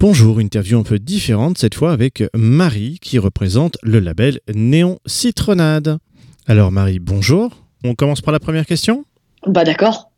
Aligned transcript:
Bonjour, 0.00 0.40
interview 0.40 0.78
un 0.78 0.82
peu 0.82 0.98
différente 0.98 1.58
cette 1.58 1.74
fois 1.74 1.92
avec 1.92 2.24
Marie 2.32 2.98
qui 3.02 3.18
représente 3.18 3.76
le 3.82 4.00
label 4.00 4.40
Néon 4.54 4.98
Citronade. 5.04 5.98
Alors 6.46 6.72
Marie, 6.72 6.98
bonjour. 6.98 7.66
On 7.84 7.94
commence 7.94 8.22
par 8.22 8.32
la 8.32 8.40
première 8.40 8.64
question? 8.64 9.04
Bah 9.46 9.62
d'accord. 9.62 10.10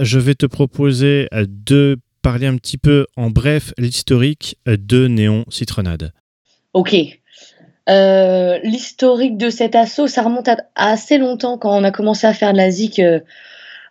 Je 0.00 0.18
vais 0.18 0.34
te 0.34 0.46
proposer 0.46 1.28
de 1.34 1.98
parler 2.22 2.46
un 2.46 2.56
petit 2.56 2.78
peu 2.78 3.04
en 3.18 3.28
bref 3.28 3.74
l'historique 3.76 4.56
de 4.64 5.06
Néon 5.06 5.44
Citronade. 5.50 6.14
Ok. 6.72 6.96
Euh, 7.90 8.58
l'historique 8.64 9.36
de 9.36 9.50
cet 9.50 9.74
assaut, 9.74 10.06
ça 10.06 10.22
remonte 10.22 10.48
à, 10.48 10.56
assez 10.76 11.18
longtemps 11.18 11.58
quand 11.58 11.76
on 11.78 11.84
a 11.84 11.90
commencé 11.90 12.26
à 12.26 12.32
faire 12.32 12.54
de 12.54 12.56
la 12.56 12.70
ZIC 12.70 13.00
euh, 13.00 13.20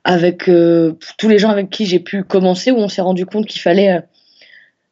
avec 0.05 0.49
euh, 0.49 0.97
tous 1.19 1.29
les 1.29 1.37
gens 1.37 1.49
avec 1.49 1.69
qui 1.69 1.85
j'ai 1.85 1.99
pu 1.99 2.23
commencer, 2.23 2.71
où 2.71 2.77
on 2.77 2.89
s'est 2.89 3.03
rendu 3.03 3.27
compte 3.27 3.45
qu'il 3.45 3.61
fallait, 3.61 4.01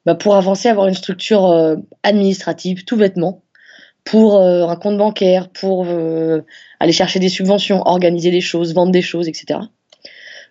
bah, 0.05 0.15
pour 0.15 0.35
avancer, 0.35 0.69
avoir 0.69 0.87
une 0.87 0.93
structure 0.93 1.77
administrative, 2.03 2.83
tout 2.85 2.97
bêtement, 2.97 3.43
pour 4.03 4.41
un 4.41 4.75
compte 4.75 4.97
bancaire, 4.97 5.49
pour 5.49 5.87
aller 5.87 6.91
chercher 6.91 7.19
des 7.19 7.29
subventions, 7.29 7.81
organiser 7.85 8.31
des 8.31 8.41
choses, 8.41 8.73
vendre 8.73 8.91
des 8.91 9.01
choses, 9.01 9.27
etc. 9.27 9.59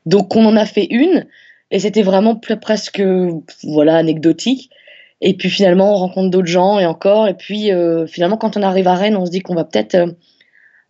Donc 0.06 0.34
on 0.36 0.44
en 0.46 0.56
a 0.56 0.64
fait 0.64 0.86
une, 0.90 1.26
et 1.70 1.78
c'était 1.78 2.02
vraiment 2.02 2.36
presque 2.36 3.02
voilà 3.64 3.96
anecdotique. 3.96 4.70
Et 5.22 5.34
puis 5.34 5.50
finalement, 5.50 5.94
on 5.94 5.96
rencontre 5.96 6.30
d'autres 6.30 6.48
gens 6.48 6.78
et 6.80 6.86
encore. 6.86 7.28
Et 7.28 7.34
puis 7.34 7.72
euh, 7.72 8.06
finalement, 8.06 8.36
quand 8.36 8.56
on 8.56 8.62
arrive 8.62 8.88
à 8.88 8.94
Rennes, 8.94 9.16
on 9.16 9.24
se 9.24 9.30
dit 9.30 9.40
qu'on 9.40 9.54
va 9.54 9.64
peut-être 9.64 9.94
euh, 9.94 10.12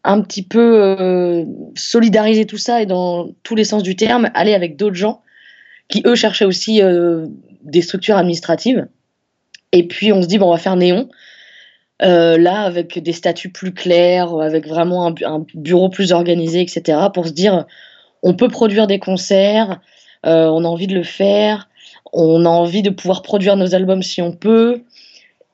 un 0.04 0.22
petit 0.22 0.42
peu 0.42 0.82
euh, 0.82 1.44
solidariser 1.76 2.46
tout 2.46 2.58
ça 2.58 2.82
et 2.82 2.86
dans 2.86 3.28
tous 3.42 3.54
les 3.54 3.64
sens 3.64 3.82
du 3.82 3.94
terme, 3.94 4.30
aller 4.34 4.54
avec 4.54 4.76
d'autres 4.76 4.96
gens 4.96 5.22
qui, 5.88 6.02
eux, 6.06 6.14
cherchaient 6.14 6.46
aussi 6.46 6.80
des 7.62 7.82
structures 7.82 8.16
administratives. 8.16 8.86
Et 9.72 9.86
puis 9.86 10.12
on 10.12 10.22
se 10.22 10.26
dit, 10.26 10.38
bon, 10.38 10.48
on 10.48 10.52
va 10.52 10.58
faire 10.58 10.76
Néon. 10.76 11.08
là, 12.00 12.62
avec 12.62 12.98
des 12.98 13.12
statuts 13.12 13.50
plus 13.50 13.72
clairs, 13.72 14.38
avec 14.40 14.66
vraiment 14.66 15.14
un, 15.24 15.46
bureau 15.54 15.88
plus 15.88 16.12
organisé, 16.12 16.60
etc., 16.60 16.98
pour 17.14 17.26
se 17.26 17.32
dire, 17.32 17.66
on 18.22 18.34
peut 18.34 18.48
produire 18.48 18.86
des 18.86 18.98
concerts, 18.98 19.80
on 20.24 20.64
a 20.64 20.68
envie 20.68 20.86
de 20.86 20.94
le 20.94 21.04
faire, 21.04 21.68
on 22.12 22.44
a 22.44 22.48
envie 22.48 22.82
de 22.82 22.90
pouvoir 22.90 23.22
produire 23.22 23.56
nos 23.56 23.74
albums 23.74 24.02
si 24.02 24.20
on 24.20 24.32
peut. 24.32 24.82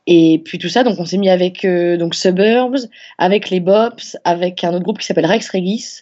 Et 0.07 0.41
puis 0.45 0.59
tout 0.59 0.71
ça, 0.71 0.85
donc 0.85 0.99
on 0.99 1.05
s'est 1.05 1.19
mis 1.19 1.29
avec 1.29 1.65
euh, 1.65 1.99
donc 1.99 2.15
Suburbs, 2.15 2.89
avec 3.19 3.51
les 3.51 3.61
Bops, 3.61 4.17
avec 4.25 4.65
un 4.65 4.73
autre 4.73 4.83
groupe 4.83 4.99
qui 4.99 5.07
s'appelle 5.07 5.27
Rex 5.27 5.51
Regis. 5.51 6.01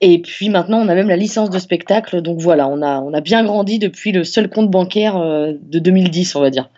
Et 0.00 0.20
puis 0.20 0.48
maintenant, 0.48 0.78
on 0.78 0.88
a 0.88 0.94
même 0.94 1.08
la 1.08 1.16
licence 1.16 1.50
de 1.50 1.58
spectacle. 1.58 2.20
Donc 2.22 2.40
voilà, 2.40 2.68
on 2.68 2.82
a, 2.82 3.00
on 3.00 3.14
a 3.14 3.20
bien 3.20 3.44
grandi 3.44 3.78
depuis 3.78 4.12
le 4.12 4.24
seul 4.24 4.48
compte 4.48 4.70
bancaire 4.70 5.16
euh, 5.16 5.52
de 5.62 5.78
2010, 5.78 6.36
on 6.36 6.40
va 6.40 6.50
dire. 6.50 6.68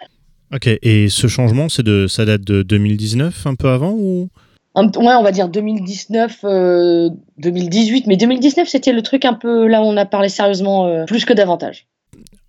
Ok, 0.55 0.69
et 0.83 1.09
ce 1.09 1.27
changement, 1.27 1.69
c'est 1.69 1.83
de, 1.83 2.07
ça 2.07 2.25
date 2.25 2.43
de 2.43 2.63
2019, 2.63 3.47
un 3.47 3.55
peu 3.55 3.69
avant 3.69 3.93
ou? 3.93 4.29
Ouais, 4.77 5.15
on 5.15 5.23
va 5.23 5.33
dire 5.33 5.49
2019, 5.49 6.43
2018. 7.39 7.99
Euh, 7.99 8.05
Mais 8.07 8.17
2019, 8.17 8.69
c'était 8.69 8.93
le 8.93 9.03
truc 9.03 9.25
un 9.25 9.35
peu 9.35 9.67
là 9.67 9.83
où 9.83 9.87
on 9.87 9.97
a 9.97 10.07
parlé 10.07 10.29
sérieusement 10.29 11.05
plus 11.07 11.25
que 11.25 11.33
davantage. 11.33 11.87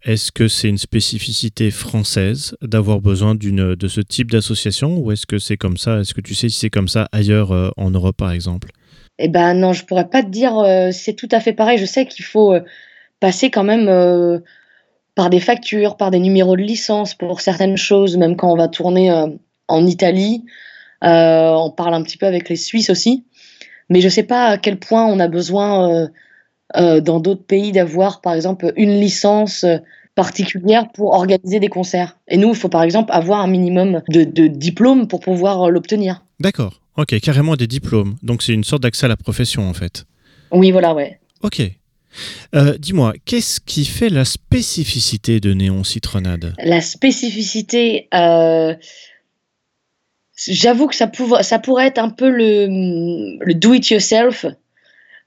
Est-ce 0.04 0.32
que 0.32 0.48
c'est 0.48 0.70
une 0.70 0.78
spécificité 0.78 1.72
française 1.72 2.56
d'avoir 2.62 3.02
besoin 3.02 3.36
d'une 3.36 3.76
de 3.76 3.88
ce 3.90 4.00
type 4.00 4.32
d'association 4.32 4.98
ou 4.98 5.12
est-ce 5.12 5.26
que 5.26 5.40
c'est 5.40 5.58
comme 5.58 5.76
ça? 5.76 6.00
Est-ce 6.00 6.14
que 6.14 6.22
tu 6.22 6.36
sais 6.36 6.48
si 6.48 6.58
c'est 6.58 6.70
comme 6.70 6.88
ça 6.88 7.10
ailleurs 7.12 7.52
euh, 7.52 7.70
en 7.76 7.92
Europe 7.92 8.16
par 8.16 8.32
exemple? 8.32 8.70
Eh 9.20 9.28
ben 9.28 9.54
non, 9.54 9.74
je 9.74 9.86
pourrais 9.86 10.10
pas 10.10 10.24
te 10.24 10.30
dire. 10.30 10.58
Euh, 10.58 10.90
c'est 10.92 11.14
tout 11.14 11.30
à 11.32 11.40
fait 11.40 11.54
pareil. 11.54 11.78
Je 11.78 11.86
sais 11.86 12.06
qu'il 12.06 12.26
faut 12.26 12.54
euh, 12.54 12.62
passer 13.20 13.52
quand 13.52 13.64
même 13.64 14.42
par 15.16 15.30
des 15.30 15.40
factures, 15.40 15.98
par 15.98 16.10
des 16.10 16.20
numéros 16.20 16.56
de 16.56 16.62
licence 16.62 17.14
pour 17.14 17.42
certaines 17.42 17.78
choses, 17.78 18.18
même 18.18 18.36
quand 18.36 18.52
on 18.52 18.56
va 18.56 18.70
tourner 18.70 19.12
en 19.68 19.86
Italie. 19.86 20.46
on 21.02 21.74
parle 21.76 21.94
un 21.94 22.02
petit 22.02 22.18
peu 22.18 22.26
avec 22.26 22.48
les 22.48 22.56
Suisses 22.56 22.90
aussi, 22.90 23.26
mais 23.90 24.00
je 24.00 24.08
sais 24.08 24.24
pas 24.24 24.46
à 24.46 24.58
quel 24.58 24.80
point 24.80 25.06
on 25.06 25.20
a 25.20 25.28
besoin 25.28 26.10
euh, 26.78 27.02
dans 27.02 27.20
d'autres 27.20 27.44
pays 27.44 27.72
d'avoir, 27.72 28.22
par 28.22 28.34
exemple, 28.34 28.74
une 28.76 29.00
licence 29.00 29.64
euh, 29.64 29.78
particulière 30.14 30.88
pour 30.94 31.14
organiser 31.14 31.60
des 31.60 31.68
concerts. 31.68 32.20
Et 32.28 32.38
nous, 32.38 32.50
il 32.50 32.56
faut 32.56 32.70
par 32.70 32.84
exemple 32.84 33.12
avoir 33.12 33.40
un 33.40 33.48
minimum 33.48 34.04
de, 34.10 34.24
de 34.24 34.46
diplômes 34.46 35.08
pour 35.08 35.20
pouvoir 35.20 35.64
euh, 35.64 35.70
l'obtenir. 35.72 36.24
D'accord. 36.40 36.82
Ok, 36.98 37.20
carrément 37.20 37.56
des 37.56 37.68
diplômes. 37.68 38.18
Donc 38.24 38.44
c'est 38.44 38.54
une 38.54 38.64
sorte 38.64 38.84
d'accès 38.84 39.06
à 39.06 39.10
la 39.10 39.18
profession 39.18 39.70
en 39.70 39.74
fait. 39.74 40.06
Oui, 40.52 40.72
voilà, 40.72 40.94
ouais. 40.94 41.20
Ok. 41.42 41.62
Dis-moi, 42.80 43.14
qu'est-ce 43.26 43.60
qui 43.60 43.86
fait 43.86 44.10
la 44.10 44.26
spécificité 44.26 45.40
de 45.40 45.54
Néon 45.54 45.84
Citronade 45.84 46.56
La 46.64 46.82
spécificité, 46.82 48.10
j'avoue 50.48 50.88
que 50.88 50.96
ça, 50.96 51.12
ça 51.42 51.60
pourrait 51.60 51.88
être 51.88 52.00
un 52.00 52.10
peu 52.10 52.30
le, 52.30 53.38
le 53.40 53.54
do-it-yourself, 53.54 54.48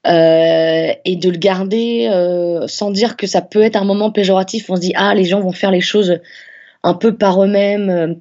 euh, 0.05 0.93
et 1.05 1.15
de 1.15 1.31
le 1.31 1.39
garder 1.39 2.09
euh, 2.11 2.67
sans 2.67 2.91
dire 2.91 3.17
que 3.17 3.29
ça 3.29 3.41
peut 3.41 3.63
être 3.63 3.77
un 3.77 3.85
moment 3.85 4.11
péjoratif. 4.11 4.69
On 4.69 4.75
se 4.75 4.81
dit 4.81 4.93
ah 4.97 5.15
les 5.15 5.25
gens 5.25 5.41
vont 5.41 5.53
faire 5.53 5.71
les 5.71 5.81
choses 5.81 6.19
un 6.83 6.95
peu 6.95 7.15
par 7.15 7.45
eux-mêmes, 7.45 8.21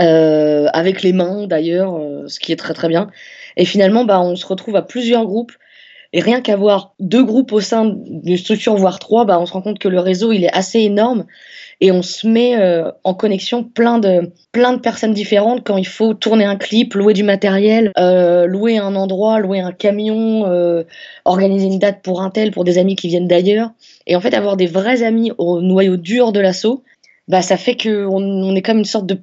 euh, 0.00 0.66
avec 0.72 1.02
les 1.02 1.12
mains 1.12 1.46
d'ailleurs, 1.46 1.98
ce 2.26 2.38
qui 2.38 2.52
est 2.52 2.56
très 2.56 2.74
très 2.74 2.88
bien. 2.88 3.10
Et 3.56 3.64
finalement, 3.64 4.04
bah, 4.04 4.20
on 4.20 4.36
se 4.36 4.46
retrouve 4.46 4.76
à 4.76 4.82
plusieurs 4.82 5.24
groupes. 5.24 5.52
Et 6.12 6.20
rien 6.20 6.40
qu'avoir 6.40 6.94
deux 7.00 7.24
groupes 7.24 7.52
au 7.52 7.60
sein 7.60 7.84
d'une 8.06 8.36
structure, 8.36 8.74
voire 8.76 8.98
trois, 8.98 9.24
bah, 9.24 9.38
on 9.40 9.46
se 9.46 9.52
rend 9.52 9.60
compte 9.60 9.78
que 9.78 9.88
le 9.88 10.00
réseau 10.00 10.32
il 10.32 10.44
est 10.44 10.52
assez 10.54 10.80
énorme 10.80 11.26
et 11.80 11.92
on 11.92 12.02
se 12.02 12.26
met 12.26 12.56
euh, 12.56 12.90
en 13.04 13.14
connexion 13.14 13.62
plein 13.62 13.98
de, 13.98 14.32
plein 14.52 14.72
de 14.72 14.80
personnes 14.80 15.12
différentes 15.12 15.64
quand 15.64 15.76
il 15.76 15.86
faut 15.86 16.14
tourner 16.14 16.44
un 16.44 16.56
clip, 16.56 16.94
louer 16.94 17.12
du 17.12 17.22
matériel, 17.22 17.92
euh, 17.98 18.46
louer 18.46 18.78
un 18.78 18.94
endroit, 18.94 19.40
louer 19.40 19.60
un 19.60 19.72
camion, 19.72 20.46
euh, 20.46 20.84
organiser 21.24 21.66
une 21.66 21.78
date 21.78 22.02
pour 22.02 22.22
un 22.22 22.30
tel, 22.30 22.50
pour 22.50 22.64
des 22.64 22.78
amis 22.78 22.96
qui 22.96 23.08
viennent 23.08 23.28
d'ailleurs. 23.28 23.70
Et 24.06 24.16
en 24.16 24.20
fait, 24.20 24.32
avoir 24.32 24.56
des 24.56 24.66
vrais 24.66 25.02
amis 25.02 25.32
au 25.36 25.60
noyau 25.60 25.96
dur 25.96 26.32
de 26.32 26.40
l'assaut, 26.40 26.82
bah, 27.28 27.42
ça 27.42 27.56
fait 27.56 27.76
qu'on 27.76 28.22
on 28.22 28.54
est 28.54 28.62
comme 28.62 28.78
une 28.78 28.84
sorte 28.84 29.06
de 29.06 29.20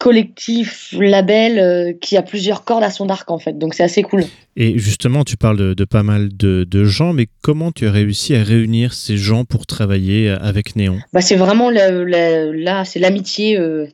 collectif, 0.00 0.94
label 0.98 1.58
euh, 1.58 1.92
qui 1.92 2.16
a 2.16 2.22
plusieurs 2.22 2.64
cordes 2.64 2.82
à 2.82 2.90
son 2.90 3.10
arc 3.10 3.30
en 3.30 3.38
fait. 3.38 3.58
Donc 3.58 3.74
c'est 3.74 3.82
assez 3.82 4.02
cool. 4.02 4.24
Et 4.56 4.78
justement, 4.78 5.24
tu 5.24 5.36
parles 5.36 5.74
de, 5.74 5.84
pas 5.84 6.02
mal 6.02 6.30
de, 6.34 6.84
gens, 6.84 7.12
mais 7.12 7.26
comment 7.42 7.70
tu 7.70 7.86
as 7.86 7.92
réussi 7.92 8.34
à 8.34 8.42
réunir 8.42 8.94
ces 8.94 9.18
gens 9.18 9.44
pour 9.44 9.66
travailler 9.66 10.30
avec 10.30 10.74
Néon? 10.74 10.98
Bah, 11.12 11.20
C'est 11.20 11.36
vraiment 11.36 11.70
là, 11.70 12.84
c'est 12.86 12.98
l'amitié 12.98 13.58
euh, 13.58 13.88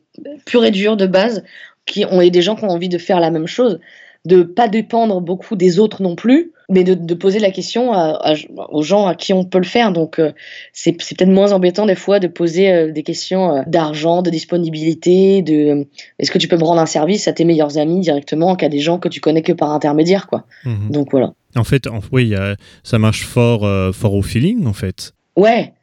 pure 0.45 0.63
et 0.63 0.71
dure 0.71 0.95
de 0.97 1.05
base. 1.05 1.43
Qui 1.85 2.03
ont, 2.03 2.19
et 2.19 2.29
des 2.31 2.41
gens 2.41 2.57
qui 2.57 2.65
ont 2.65 2.69
envie 2.69 2.89
de 2.89 2.97
faire 2.97 3.21
la 3.21 3.31
même 3.31 3.47
chose, 3.47 3.79
de 4.25 4.43
pas 4.43 4.67
dépendre 4.67 5.21
beaucoup 5.21 5.55
des 5.55 5.79
autres 5.79 6.01
non 6.01 6.17
plus, 6.17 6.51
mais 6.69 6.83
de, 6.83 7.13
poser 7.13 7.39
la 7.39 7.51
question 7.51 7.93
aux 8.69 8.81
gens 8.81 9.07
à 9.07 9.15
qui 9.15 9.31
on 9.31 9.45
peut 9.45 9.57
le 9.57 9.63
faire. 9.63 9.91
Donc, 9.93 10.19
euh, 10.19 10.33
c'est 10.73 10.91
peut-être 10.91 11.29
moins 11.29 11.53
embêtant 11.53 11.85
des 11.85 11.95
fois 11.95 12.19
de 12.19 12.27
poser 12.27 12.71
euh, 12.71 12.91
des 12.91 13.03
questions 13.03 13.55
euh, 13.55 13.61
d'argent, 13.67 14.21
de 14.21 14.29
disponibilité, 14.29 15.41
de 15.41 15.87
est-ce 16.19 16.29
que 16.29 16.37
tu 16.37 16.47
peux 16.47 16.57
me 16.57 16.63
rendre 16.63 16.81
un 16.81 16.85
service 16.85 17.27
à 17.27 17.33
tes 17.33 17.45
meilleurs 17.45 17.77
amis 17.77 18.01
directement 18.01 18.55
qu'à 18.55 18.67
des 18.67 18.79
gens 18.79 18.99
que 18.99 19.07
tu 19.07 19.21
connais 19.21 19.43
que 19.43 19.53
par 19.53 19.71
intermédiaire, 19.71 20.27
quoi. 20.27 20.43
Mhm. 20.65 20.91
Donc 20.91 21.11
voilà. 21.11 21.33
En 21.55 21.63
fait, 21.63 21.87
oui, 22.11 22.35
ça 22.83 22.99
marche 22.99 23.23
fort, 23.25 23.61
fort 23.95 24.13
au 24.13 24.21
feeling, 24.21 24.67
en 24.67 24.73
fait. 24.73 25.13
Ouais. 25.35 25.73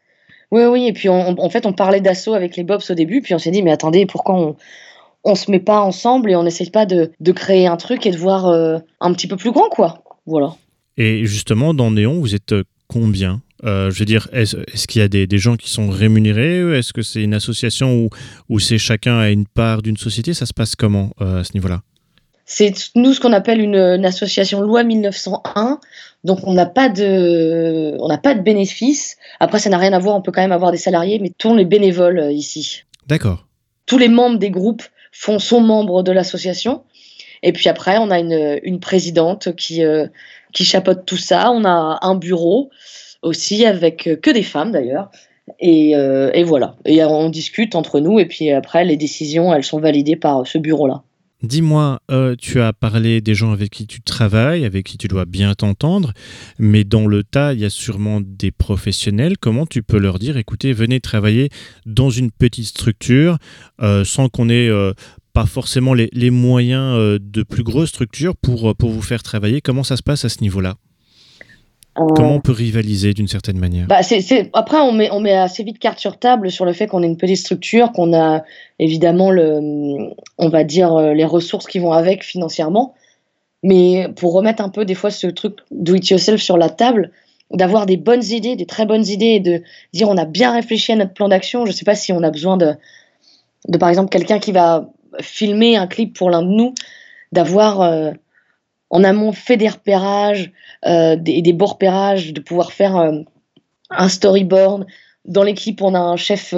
Oui, 0.52 0.64
oui. 0.66 0.86
Et 0.86 0.92
puis, 0.92 1.08
en 1.08 1.50
fait, 1.50 1.66
on 1.66 1.72
parlait 1.72 2.00
d'assaut 2.00 2.34
avec 2.34 2.56
les 2.56 2.62
Bobs 2.62 2.82
au 2.88 2.94
début, 2.94 3.22
puis 3.22 3.34
on 3.34 3.38
s'est 3.38 3.50
dit, 3.50 3.62
mais 3.62 3.72
attendez, 3.72 4.06
pourquoi 4.06 4.36
on 4.36 4.56
on 5.26 5.34
se 5.34 5.50
met 5.50 5.58
pas 5.58 5.80
ensemble 5.80 6.30
et 6.30 6.36
on 6.36 6.42
n'essaye 6.42 6.68
pas 6.68 6.84
de, 6.84 7.10
de, 7.18 7.32
créer 7.32 7.66
un 7.66 7.78
truc 7.78 8.04
et 8.04 8.10
de 8.10 8.16
voir 8.18 8.46
un 8.46 9.12
petit 9.14 9.26
peu 9.26 9.36
plus 9.38 9.52
grand, 9.52 9.70
quoi. 9.70 10.02
Voilà. 10.26 10.54
Et 10.96 11.26
justement, 11.26 11.74
dans 11.74 11.90
Néon, 11.90 12.20
vous 12.20 12.34
êtes 12.34 12.52
euh, 12.52 12.64
combien? 12.86 13.42
Euh, 13.64 13.90
je 13.90 13.98
veux 13.98 14.04
dire, 14.04 14.28
est-ce 14.32 14.86
qu'il 14.86 15.00
y 15.00 15.04
a 15.04 15.08
des, 15.08 15.26
des, 15.26 15.38
gens 15.38 15.56
qui 15.56 15.70
sont 15.70 15.88
rémunérés 15.88 16.78
Est-ce 16.78 16.92
que 16.92 17.02
c'est 17.02 17.22
une 17.22 17.34
association 17.34 17.94
où, 17.94 18.10
où 18.50 18.58
c'est 18.58 18.78
chacun 18.78 19.18
a 19.18 19.30
une 19.30 19.46
part 19.46 19.80
d'une 19.80 19.96
société? 19.96 20.34
Ça 20.34 20.44
se 20.44 20.52
passe 20.52 20.76
comment 20.76 21.10
euh, 21.20 21.40
à 21.40 21.44
ce 21.44 21.54
niveau-là? 21.54 21.80
C'est 22.44 22.74
nous 22.94 23.14
ce 23.14 23.20
qu'on 23.20 23.32
appelle 23.32 23.60
une, 23.60 24.04
association 24.04 24.60
loi 24.60 24.84
1901. 24.84 25.80
Donc 26.24 26.40
on 26.44 26.52
n'a 26.52 26.66
pas 26.66 26.90
de, 26.90 27.96
on 28.00 28.08
n'a 28.08 28.18
pas 28.18 28.34
de 28.34 28.42
bénéfices. 28.42 29.16
Après, 29.40 29.58
ça 29.58 29.70
n'a 29.70 29.78
rien 29.78 29.94
à 29.94 29.98
voir. 29.98 30.14
On 30.14 30.20
peut 30.20 30.32
quand 30.32 30.42
même 30.42 30.52
avoir 30.52 30.70
des 30.70 30.78
salariés, 30.78 31.18
mais 31.18 31.32
tous 31.36 31.56
les 31.56 31.64
bénévoles 31.64 32.32
ici. 32.32 32.82
D'accord. 33.06 33.46
Tous 33.86 33.98
les 33.98 34.08
membres 34.08 34.38
des 34.38 34.50
groupes 34.50 34.82
font, 35.10 35.38
sont 35.38 35.60
membres 35.60 36.02
de 36.02 36.12
l'association. 36.12 36.84
Et 37.42 37.52
puis 37.52 37.68
après, 37.70 37.96
on 37.98 38.10
a 38.10 38.18
une, 38.18 38.60
une 38.62 38.80
présidente 38.80 39.54
qui, 39.56 39.82
qui 40.54 40.64
chapeaute 40.64 41.04
tout 41.04 41.18
ça. 41.18 41.50
On 41.50 41.64
a 41.66 41.98
un 42.00 42.14
bureau 42.14 42.70
aussi 43.20 43.66
avec 43.66 44.06
euh, 44.06 44.16
que 44.16 44.30
des 44.30 44.42
femmes 44.42 44.72
d'ailleurs. 44.72 45.10
Et, 45.60 45.94
euh, 45.94 46.30
et, 46.32 46.42
voilà. 46.42 46.76
Et 46.86 47.04
on 47.04 47.28
discute 47.28 47.74
entre 47.74 48.00
nous. 48.00 48.18
Et 48.18 48.24
puis 48.24 48.50
après, 48.50 48.86
les 48.86 48.96
décisions, 48.96 49.52
elles 49.52 49.64
sont 49.64 49.78
validées 49.80 50.16
par 50.16 50.46
ce 50.46 50.56
bureau-là. 50.56 51.02
Dis-moi, 51.42 52.00
euh, 52.10 52.36
tu 52.38 52.62
as 52.62 52.72
parlé 52.72 53.20
des 53.20 53.34
gens 53.34 53.52
avec 53.52 53.68
qui 53.68 53.86
tu 53.86 54.00
travailles, 54.00 54.64
avec 54.64 54.86
qui 54.86 54.96
tu 54.96 55.08
dois 55.08 55.26
bien 55.26 55.52
t'entendre, 55.52 56.14
mais 56.58 56.84
dans 56.84 57.06
le 57.06 57.22
tas, 57.22 57.52
il 57.52 57.60
y 57.60 57.66
a 57.66 57.70
sûrement 57.70 58.22
des 58.24 58.50
professionnels. 58.50 59.36
Comment 59.36 59.66
tu 59.66 59.82
peux 59.82 59.98
leur 59.98 60.18
dire, 60.18 60.38
écoutez, 60.38 60.72
venez 60.72 61.00
travailler 61.00 61.50
dans 61.84 62.08
une 62.08 62.30
petite 62.30 62.64
structure 62.64 63.36
sans 64.04 64.30
qu'on 64.30 64.48
ait 64.48 64.70
pas 65.34 65.46
forcément 65.46 65.92
les, 65.94 66.30
moyens 66.30 67.18
de 67.20 67.42
plus 67.42 67.62
grosses 67.62 67.90
structures 67.90 68.36
pour, 68.36 68.74
pour 68.76 68.90
vous 68.90 69.02
faire 69.02 69.22
travailler 69.22 69.60
Comment 69.60 69.82
ça 69.82 69.96
se 69.96 70.02
passe 70.02 70.24
à 70.24 70.28
ce 70.28 70.40
niveau-là? 70.40 70.76
Comment 71.94 72.34
on 72.34 72.40
peut 72.40 72.52
rivaliser 72.52 73.14
d'une 73.14 73.28
certaine 73.28 73.58
manière? 73.58 73.86
bah 73.86 74.00
Après, 74.52 74.78
on 74.78 74.92
met, 74.92 75.10
on 75.12 75.20
met 75.20 75.32
assez 75.32 75.62
vite 75.62 75.78
carte 75.78 76.00
sur 76.00 76.18
table 76.18 76.50
sur 76.50 76.64
le 76.64 76.72
fait 76.72 76.88
qu'on 76.88 77.04
est 77.04 77.06
une 77.06 77.16
petite 77.16 77.36
structure, 77.36 77.92
qu'on 77.92 78.12
a 78.12 78.42
évidemment, 78.80 79.30
le, 79.30 80.10
on 80.38 80.48
va 80.48 80.64
dire, 80.64 80.92
euh, 80.94 81.14
les 81.14 81.24
ressources 81.24 81.66
qui 81.66 81.78
vont 81.78 81.92
avec 81.92 82.24
financièrement. 82.24 82.94
Mais 83.62 84.08
pour 84.16 84.32
remettre 84.32 84.62
un 84.62 84.70
peu 84.70 84.84
des 84.84 84.94
fois 84.94 85.10
ce 85.10 85.28
truc 85.28 85.58
do 85.70 85.94
it 85.94 86.08
yourself 86.08 86.40
sur 86.40 86.58
la 86.58 86.68
table, 86.68 87.12
d'avoir 87.52 87.86
des 87.86 87.96
bonnes 87.96 88.24
idées, 88.24 88.56
des 88.56 88.66
très 88.66 88.86
bonnes 88.86 89.06
idées, 89.06 89.26
et 89.26 89.40
de 89.40 89.62
dire 89.92 90.08
on 90.08 90.16
a 90.16 90.24
bien 90.24 90.52
réfléchi 90.52 90.90
à 90.92 90.96
notre 90.96 91.14
plan 91.14 91.28
d'action. 91.28 91.64
Je 91.64 91.70
ne 91.70 91.76
sais 91.76 91.84
pas 91.84 91.94
si 91.94 92.12
on 92.12 92.24
a 92.24 92.30
besoin 92.30 92.56
de, 92.56 92.74
de 93.68 93.78
par 93.78 93.88
exemple, 93.88 94.10
quelqu'un 94.10 94.40
qui 94.40 94.50
va 94.50 94.90
filmer 95.20 95.76
un 95.76 95.86
clip 95.86 96.16
pour 96.16 96.30
l'un 96.30 96.42
de 96.42 96.48
nous, 96.48 96.74
d'avoir 97.32 97.82
euh, 97.82 98.12
en 98.90 99.04
amont 99.04 99.32
fait 99.32 99.56
des 99.56 99.68
repérages, 99.68 100.52
euh, 100.86 101.16
des, 101.16 101.42
des, 101.42 101.52
beaux 101.52 101.66
repérages, 101.66 102.32
de 102.32 102.40
pouvoir 102.40 102.72
faire 102.72 102.96
euh, 102.96 103.20
un 103.90 104.08
storyboard. 104.08 104.86
Dans 105.24 105.42
l'équipe, 105.42 105.82
on 105.82 105.94
a 105.94 105.98
un 105.98 106.16
chef 106.16 106.54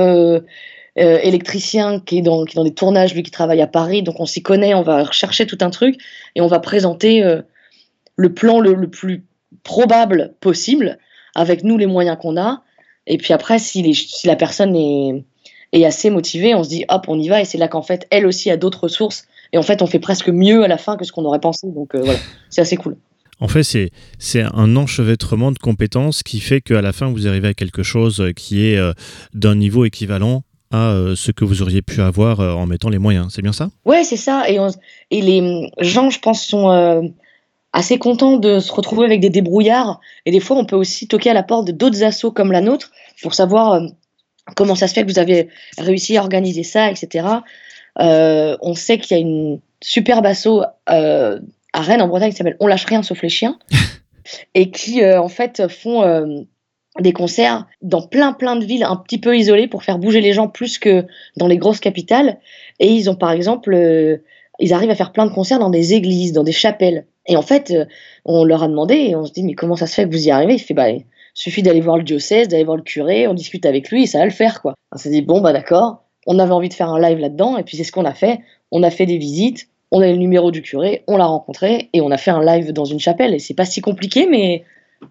électricien 0.97 2.01
qui 2.01 2.19
est, 2.19 2.23
dans 2.23 2.45
des 2.45 2.75
tournages, 2.75 3.15
lui 3.15 3.23
qui 3.23 3.31
travaille 3.31 3.61
à 3.61 3.67
Paris, 3.67 4.03
donc 4.03 4.19
on 4.19 4.27
s'y 4.27 4.43
connaît, 4.43 4.75
on 4.75 4.83
va 4.83 5.05
rechercher 5.05 5.47
tout 5.47 5.59
un 5.61 5.71
truc 5.71 6.01
et 6.35 6.41
on 6.41 6.49
va 6.49 6.59
présenter 6.59 7.23
le 8.17 8.35
plan 8.35 8.59
le, 8.59 8.91
plus 8.91 9.25
probable 9.63 10.35
possible 10.41 10.99
avec 11.37 11.63
nous 11.63 11.77
les 11.77 11.87
moyens 11.87 12.17
qu'on 12.21 12.37
a. 12.37 12.65
Et 13.07 13.19
puis 13.19 13.33
après, 13.33 13.61
si, 13.61 13.95
si 13.95 14.27
la 14.27 14.35
personne 14.35 14.75
est, 14.75 15.25
est, 15.73 15.85
assez 15.85 16.11
motivée, 16.11 16.55
on 16.55 16.65
se 16.65 16.69
dit 16.69 16.85
hop, 16.89 17.07
on 17.09 17.19
y 17.19 17.29
va. 17.29 17.41
Et 17.41 17.45
c'est 17.45 17.59
là 17.59 17.69
qu'en 17.69 17.83
fait, 17.83 18.07
elle 18.11 18.27
aussi 18.27 18.51
a 18.51 18.57
d'autres 18.57 18.85
ressources. 18.85 19.27
Et 19.53 19.59
en 19.59 19.63
fait, 19.63 19.83
on 19.83 19.87
fait 19.87 19.99
presque 19.99 20.29
mieux 20.29 20.65
à 20.65 20.69
la 20.69 20.79
fin 20.79 20.97
que 20.97 21.05
ce 21.05 21.13
qu'on 21.13 21.25
aurait 21.25 21.41
pensé. 21.41 21.69
Donc 21.69 21.95
voilà, 21.95 22.19
c'est 22.51 22.61
assez 22.61 22.77
cool. 22.77 22.97
En 23.39 23.49
fait, 23.49 23.63
c'est 24.19 24.43
un 24.43 24.77
enchevêtrement 24.77 25.53
de 25.53 25.59
compétences 25.59 26.23
qui 26.23 26.41
fait 26.41 26.61
qu'à 26.61 26.81
la 26.81 26.93
fin, 26.93 27.11
vous 27.11 27.29
arrivez 27.29 27.49
à 27.49 27.55
quelque 27.55 27.83
chose 27.83 28.33
qui 28.35 28.67
est 28.67 28.79
euh, 28.79 28.93
d'un 29.35 29.55
niveau 29.55 29.85
équivalent 29.85 30.43
à 30.71 30.91
euh, 30.91 31.15
ce 31.15 31.33
que 31.33 31.45
vous 31.45 31.63
auriez 31.63 31.83
pu 31.83 32.01
avoir 32.01 32.41
euh, 32.41 32.53
en 32.53 32.67
mettant 32.67 32.89
les 32.89 32.99
moyens. 32.99 33.29
C'est 33.35 33.43
bien 33.43 33.53
ça? 33.53 33.69
Ouais, 33.85 34.05
c'est 34.05 34.17
ça. 34.17 34.49
Et, 34.49 34.59
et, 35.11 35.21
les 35.21 35.71
gens, 35.81 36.09
je 36.09 36.19
pense, 36.19 36.45
sont 36.45 37.13
assez 37.75 37.99
contents 37.99 38.39
de 38.39 38.59
se 38.59 38.73
retrouver 38.73 39.05
avec 39.05 39.21
des 39.21 39.31
débrouillards. 39.31 40.01
Et 40.25 40.31
des 40.31 40.41
fois, 40.41 40.57
on 40.57 40.65
peut 40.65 40.77
aussi 40.77 41.07
toquer 41.07 41.31
à 41.31 41.35
la 41.35 41.43
porte 41.43 41.71
d'autres 41.71 42.03
assos 42.05 42.33
comme 42.33 42.53
la 42.53 42.63
nôtre 42.63 42.91
pour 43.23 43.35
savoir 43.35 43.83
comment 44.55 44.75
ça 44.75 44.87
se 44.87 44.95
fait 44.95 45.03
que 45.03 45.11
vous 45.11 45.19
avez 45.19 45.49
réussi 45.79 46.17
à 46.17 46.21
organiser 46.21 46.63
ça, 46.63 46.91
etc. 46.91 47.27
on 47.99 48.75
sait 48.75 48.99
qu'il 48.99 49.17
y 49.17 49.21
a 49.21 49.23
une 49.23 49.61
superbe 49.83 50.27
asso 50.27 50.63
à 51.77 51.83
Rennes, 51.83 52.01
en 52.01 52.09
Bretagne, 52.09 52.31
qui 52.31 52.37
s'appelle 52.37 52.57
On 52.59 52.67
lâche 52.67 52.87
rien 52.87 53.03
sauf 53.03 53.23
les 53.23 53.29
chiens, 53.29 53.59
et 54.55 54.71
qui, 54.71 55.03
euh, 55.03 55.21
en 55.21 55.29
fait, 55.29 55.69
font 55.69 56.03
euh, 56.03 56.41
des 56.99 57.13
concerts 57.13 57.67
dans 57.83 58.01
plein, 58.01 58.33
plein 58.33 58.57
de 58.57 58.65
villes 58.65 58.83
un 58.83 58.97
petit 58.97 59.19
peu 59.19 59.37
isolées 59.37 59.69
pour 59.69 59.85
faire 59.85 59.99
bouger 59.99 60.23
les 60.23 60.33
gens 60.33 60.49
plus 60.49 60.79
que 60.79 61.05
dans 61.37 61.47
les 61.47 61.59
grosses 61.59 61.81
capitales. 61.81 62.39
Et 62.81 62.89
ils 62.89 63.11
ont, 63.11 63.15
par 63.15 63.31
exemple, 63.31 63.75
euh, 63.75 64.17
ils 64.59 64.73
arrivent 64.73 64.91
à 64.91 64.95
faire 64.95 65.13
plein 65.13 65.27
de 65.27 65.33
concerts 65.33 65.59
dans 65.59 65.69
des 65.69 65.93
églises, 65.93 66.33
dans 66.33 66.45
des 66.45 66.53
chapelles. 66.53 67.05
Et 67.27 67.37
en 67.37 67.43
fait, 67.43 67.75
on 68.25 68.45
leur 68.45 68.63
a 68.63 68.69
demandé, 68.69 68.95
et 68.95 69.17
on 69.17 69.27
se 69.27 69.33
dit, 69.33 69.43
mais 69.43 69.55
comment 69.55 69.77
ça 69.77 69.87
se 69.87 69.95
fait 69.95 70.05
que 70.05 70.11
vous 70.11 70.27
y 70.27 70.31
arrivez? 70.31 70.55
Il 70.55 70.61
fait, 70.61 70.75
bah, 70.75 70.87
suffit 71.37 71.63
d'aller 71.63 71.83
voir 71.83 71.99
le 71.99 72.03
diocèse, 72.03 72.49
d'aller 72.49 72.65
voir 72.65 72.79
le 72.79 72.83
curé, 72.83 73.29
on 73.29 73.35
discute 73.35 73.67
avec 73.67 73.91
lui, 73.91 74.05
et 74.05 74.07
ça 74.07 74.19
va 74.19 74.25
le 74.25 74.31
faire, 74.31 74.63
quoi. 74.63 74.75
On 74.91 74.97
s'est 74.97 75.11
dit, 75.11 75.23
bon, 75.23 75.41
bah 75.43 75.53
d'accord, 75.53 76.03
on 76.27 76.39
avait 76.39 76.53
envie 76.53 76.71
de 76.71 76.75
faire 76.75 76.89
un 76.89 76.99
live 76.99 77.19
là-dedans, 77.19 77.59
et 77.59 77.63
puis 77.63 77.77
c'est 77.77 77.85
ce 77.85 77.93
qu'on 77.93 78.07
a 78.07 78.15
fait. 78.15 78.41
On 78.73 78.83
a 78.83 78.91
fait 78.91 79.07
des 79.07 79.19
visites, 79.19 79.69
on 79.93 80.01
a 80.01 80.09
le 80.09 80.17
numéro 80.17 80.51
du 80.51 80.63
curé, 80.63 81.05
on 81.07 81.19
l'a 81.19 81.27
rencontré 81.27 81.91
et 81.93 82.01
on 82.01 82.11
a 82.11 82.17
fait 82.17 82.31
un 82.31 82.43
live 82.43 82.73
dans 82.73 82.87
une 82.87 82.99
chapelle. 82.99 83.35
Et 83.35 83.39
c'est 83.39 83.55
pas 83.55 83.67
si 83.67 83.81
compliqué, 83.81 84.27
mais 84.27 84.65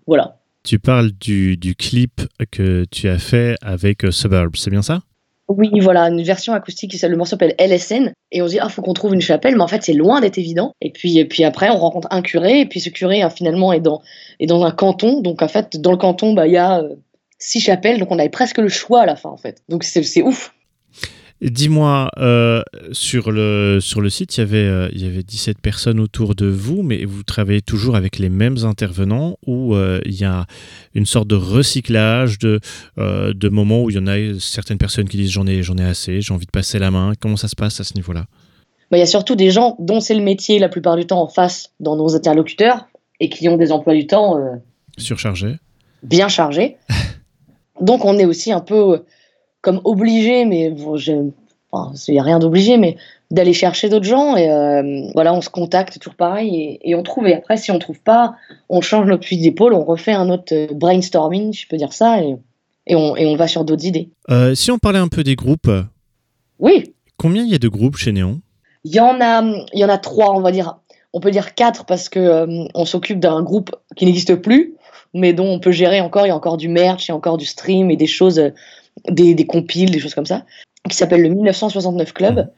voilà. 0.07 0.39
Tu 0.63 0.79
parles 0.79 1.11
du, 1.11 1.57
clip 1.77 2.21
que 2.51 2.85
tu 2.89 3.07
as 3.07 3.19
fait 3.19 3.55
avec 3.61 4.03
euh, 4.03 4.11
Suburb, 4.11 4.55
c'est 4.55 4.71
bien 4.71 4.81
ça? 4.81 5.01
Oui, 5.47 5.69
voilà, 5.79 6.03
une 6.09 6.23
version 6.23 6.53
acoustique. 6.53 6.99
Le 6.99 7.15
morceau 7.15 7.31
s'appelle 7.31 7.55
LSN. 7.59 8.13
Et 8.31 8.41
on 8.41 8.47
se 8.47 8.53
dit, 8.53 8.59
ah, 8.59 8.69
faut 8.69 8.81
qu'on 8.81 8.93
trouve 8.93 9.13
une 9.13 9.21
chapelle, 9.21 9.55
mais 9.55 9.61
en 9.61 9.67
fait, 9.67 9.83
c'est 9.83 9.93
loin 9.93 10.19
d'être 10.19 10.37
évident. 10.37 10.73
Et 10.81 10.91
puis, 10.91 11.19
et 11.19 11.25
puis 11.25 11.43
après, 11.43 11.69
on 11.69 11.77
rencontre 11.77 12.07
un 12.11 12.21
curé, 12.21 12.61
et 12.61 12.65
puis 12.65 12.79
ce 12.79 12.89
curé, 12.89 13.21
hein, 13.21 13.29
finalement, 13.29 13.71
est 13.71 13.79
dans, 13.79 14.01
est 14.39 14.47
dans 14.47 14.63
un 14.63 14.71
canton. 14.71 15.21
Donc, 15.21 15.41
en 15.43 15.47
fait, 15.47 15.77
dans 15.79 15.91
le 15.91 15.97
canton, 15.97 16.33
bah, 16.33 16.47
il 16.47 16.53
y 16.53 16.57
a 16.57 16.79
euh, 16.79 16.95
six 17.37 17.59
chapelles. 17.59 17.99
Donc, 17.99 18.11
on 18.11 18.17
avait 18.17 18.29
presque 18.29 18.57
le 18.57 18.69
choix 18.69 19.01
à 19.01 19.05
la 19.05 19.15
fin, 19.15 19.29
en 19.29 19.37
fait. 19.37 19.61
Donc, 19.69 19.83
c'est 19.83 20.23
ouf. 20.23 20.54
Dis-moi, 21.41 22.09
euh, 22.17 22.63
sur, 22.93 23.29
le, 23.29 23.79
sur 23.81 23.99
le 23.99 24.09
site, 24.09 24.37
il 24.37 24.39
y, 24.39 24.43
avait, 24.43 24.57
euh, 24.57 24.89
il 24.93 25.03
y 25.03 25.05
avait 25.05 25.21
17 25.21 25.59
personnes 25.59 25.99
autour 25.99 26.33
de 26.33 26.45
vous, 26.45 26.81
mais 26.81 27.03
vous 27.03 27.23
travaillez 27.23 27.61
toujours 27.61 27.97
avec 27.97 28.19
les 28.19 28.29
mêmes 28.29 28.59
intervenants 28.63 29.37
ou 29.45 29.75
euh, 29.75 29.99
il 30.05 30.15
y 30.15 30.23
a 30.23 30.45
une 30.93 31.05
sorte 31.05 31.27
de 31.27 31.35
recyclage 31.35 32.39
de, 32.39 32.61
de 32.97 33.49
moments 33.49 33.83
où 33.83 33.89
il 33.89 33.97
y 33.97 33.99
en 33.99 34.07
a 34.07 34.39
certaines 34.39 34.77
personnes 34.77 35.09
qui 35.09 35.17
disent 35.17 35.31
j'en 35.31 35.45
ai, 35.45 35.61
j'en 35.61 35.77
ai 35.77 35.83
assez, 35.83 36.21
j'ai 36.21 36.33
envie 36.33 36.45
de 36.45 36.51
passer 36.51 36.79
la 36.79 36.89
main. 36.89 37.11
Comment 37.19 37.37
ça 37.37 37.49
se 37.49 37.55
passe 37.55 37.81
à 37.81 37.83
ce 37.83 37.95
niveau-là? 37.95 38.27
Bah, 38.89 38.97
Il 38.97 39.01
y 39.01 39.03
a 39.03 39.07
surtout 39.07 39.35
des 39.35 39.51
gens 39.51 39.75
dont 39.77 39.99
c'est 39.99 40.15
le 40.15 40.23
métier 40.23 40.57
la 40.57 40.69
plupart 40.69 40.95
du 40.95 41.05
temps 41.05 41.21
en 41.21 41.27
face 41.27 41.73
dans 41.81 41.97
nos 41.97 42.15
interlocuteurs 42.15 42.87
et 43.19 43.27
qui 43.27 43.49
ont 43.49 43.57
des 43.57 43.73
emplois 43.73 43.93
du 43.93 44.07
temps 44.07 44.39
surchargés. 44.97 45.57
Bien 46.01 46.29
chargés. 46.29 46.77
Donc 47.81 48.05
on 48.05 48.17
est 48.17 48.25
aussi 48.25 48.53
un 48.53 48.61
peu 48.61 49.01
comme 49.65 49.81
obligé, 49.83 50.45
mais 50.45 50.71
il 50.71 51.33
n'y 52.09 52.19
a 52.19 52.23
rien 52.23 52.37
d'obligé, 52.37 52.77
mais 52.77 52.97
d'aller 53.31 53.53
chercher 53.53 53.89
d'autres 53.89 54.05
gens. 54.05 54.35
Et 54.35 54.47
euh, 54.51 55.09
voilà, 55.15 55.33
on 55.33 55.41
se 55.41 55.49
contacte, 55.49 55.97
toujours 55.97 56.13
pareil, 56.13 56.77
et, 56.83 56.93
on 56.93 57.01
trouve. 57.01 57.25
Et 57.25 57.33
après, 57.33 57.57
si 57.57 57.71
on 57.71 57.79
trouve 57.79 57.99
pas, 57.99 58.35
on 58.69 58.81
change 58.81 59.07
notre 59.07 59.25
fusil 59.25 59.41
d'épaule, 59.41 59.73
on 59.73 59.83
refait 59.83 60.13
un 60.13 60.29
autre 60.29 60.53
euh, 60.53 60.67
brainstorming, 60.71 61.51
je 61.51 61.67
peux 61.67 61.77
dire 61.77 61.93
ça, 61.93 62.21
et, 62.21 62.37
et, 62.85 62.95
on, 62.95 63.15
et 63.17 63.25
on 63.25 63.35
va 63.35 63.47
sur 63.47 63.65
d'autres 63.65 63.85
idées. 63.85 64.09
Euh, 64.29 64.53
si 64.53 64.69
on 64.69 64.77
parlait 64.77 64.99
un 64.99 65.07
peu 65.07 65.23
des 65.23 65.35
groupes. 65.35 65.71
Oui. 66.59 66.93
Combien 67.17 67.43
il 67.43 67.49
y 67.49 67.55
a 67.55 67.59
de 67.59 67.67
groupes 67.67 67.97
chez 67.97 68.11
Néon? 68.11 68.41
Il 68.83 68.93
y 68.93 68.99
en 68.99 69.19
a, 69.19 69.41
il 69.73 69.79
y 69.79 69.83
en 69.83 69.89
a 69.89 69.97
trois, 69.97 70.35
on 70.35 70.41
va 70.41 70.51
dire. 70.51 70.77
On 71.11 71.19
peut 71.21 71.31
dire 71.31 71.55
quatre 71.55 71.85
parce 71.85 72.07
que 72.07 72.45
on 72.75 72.85
s'occupe 72.85 73.19
d'un 73.19 73.41
groupe 73.41 73.73
qui 73.95 74.05
n'existe 74.05 74.35
plus, 74.35 74.75
mais 75.13 75.31
dont 75.31 75.47
on 75.47 75.59
peut 75.59 75.71
gérer 75.71 76.01
encore. 76.01 76.25
Il 76.25 76.29
y 76.29 76.31
a 76.31 76.35
encore 76.35 76.57
du 76.57 76.67
merch, 76.67 77.07
il 77.07 77.11
y 77.11 77.13
a 77.13 77.15
encore 77.15 77.37
du 77.37 77.45
stream 77.45 77.89
et 77.89 77.95
des 77.95 78.05
choses 78.05 78.51
des, 79.09 79.35
des 79.35 79.45
compiles, 79.45 79.91
des 79.91 79.99
choses 79.99 80.15
comme 80.15 80.25
ça, 80.25 80.45
qui 80.89 80.95
s'appelle 80.95 81.21
le 81.21 81.29
1969 81.29 82.13
Club. 82.13 82.51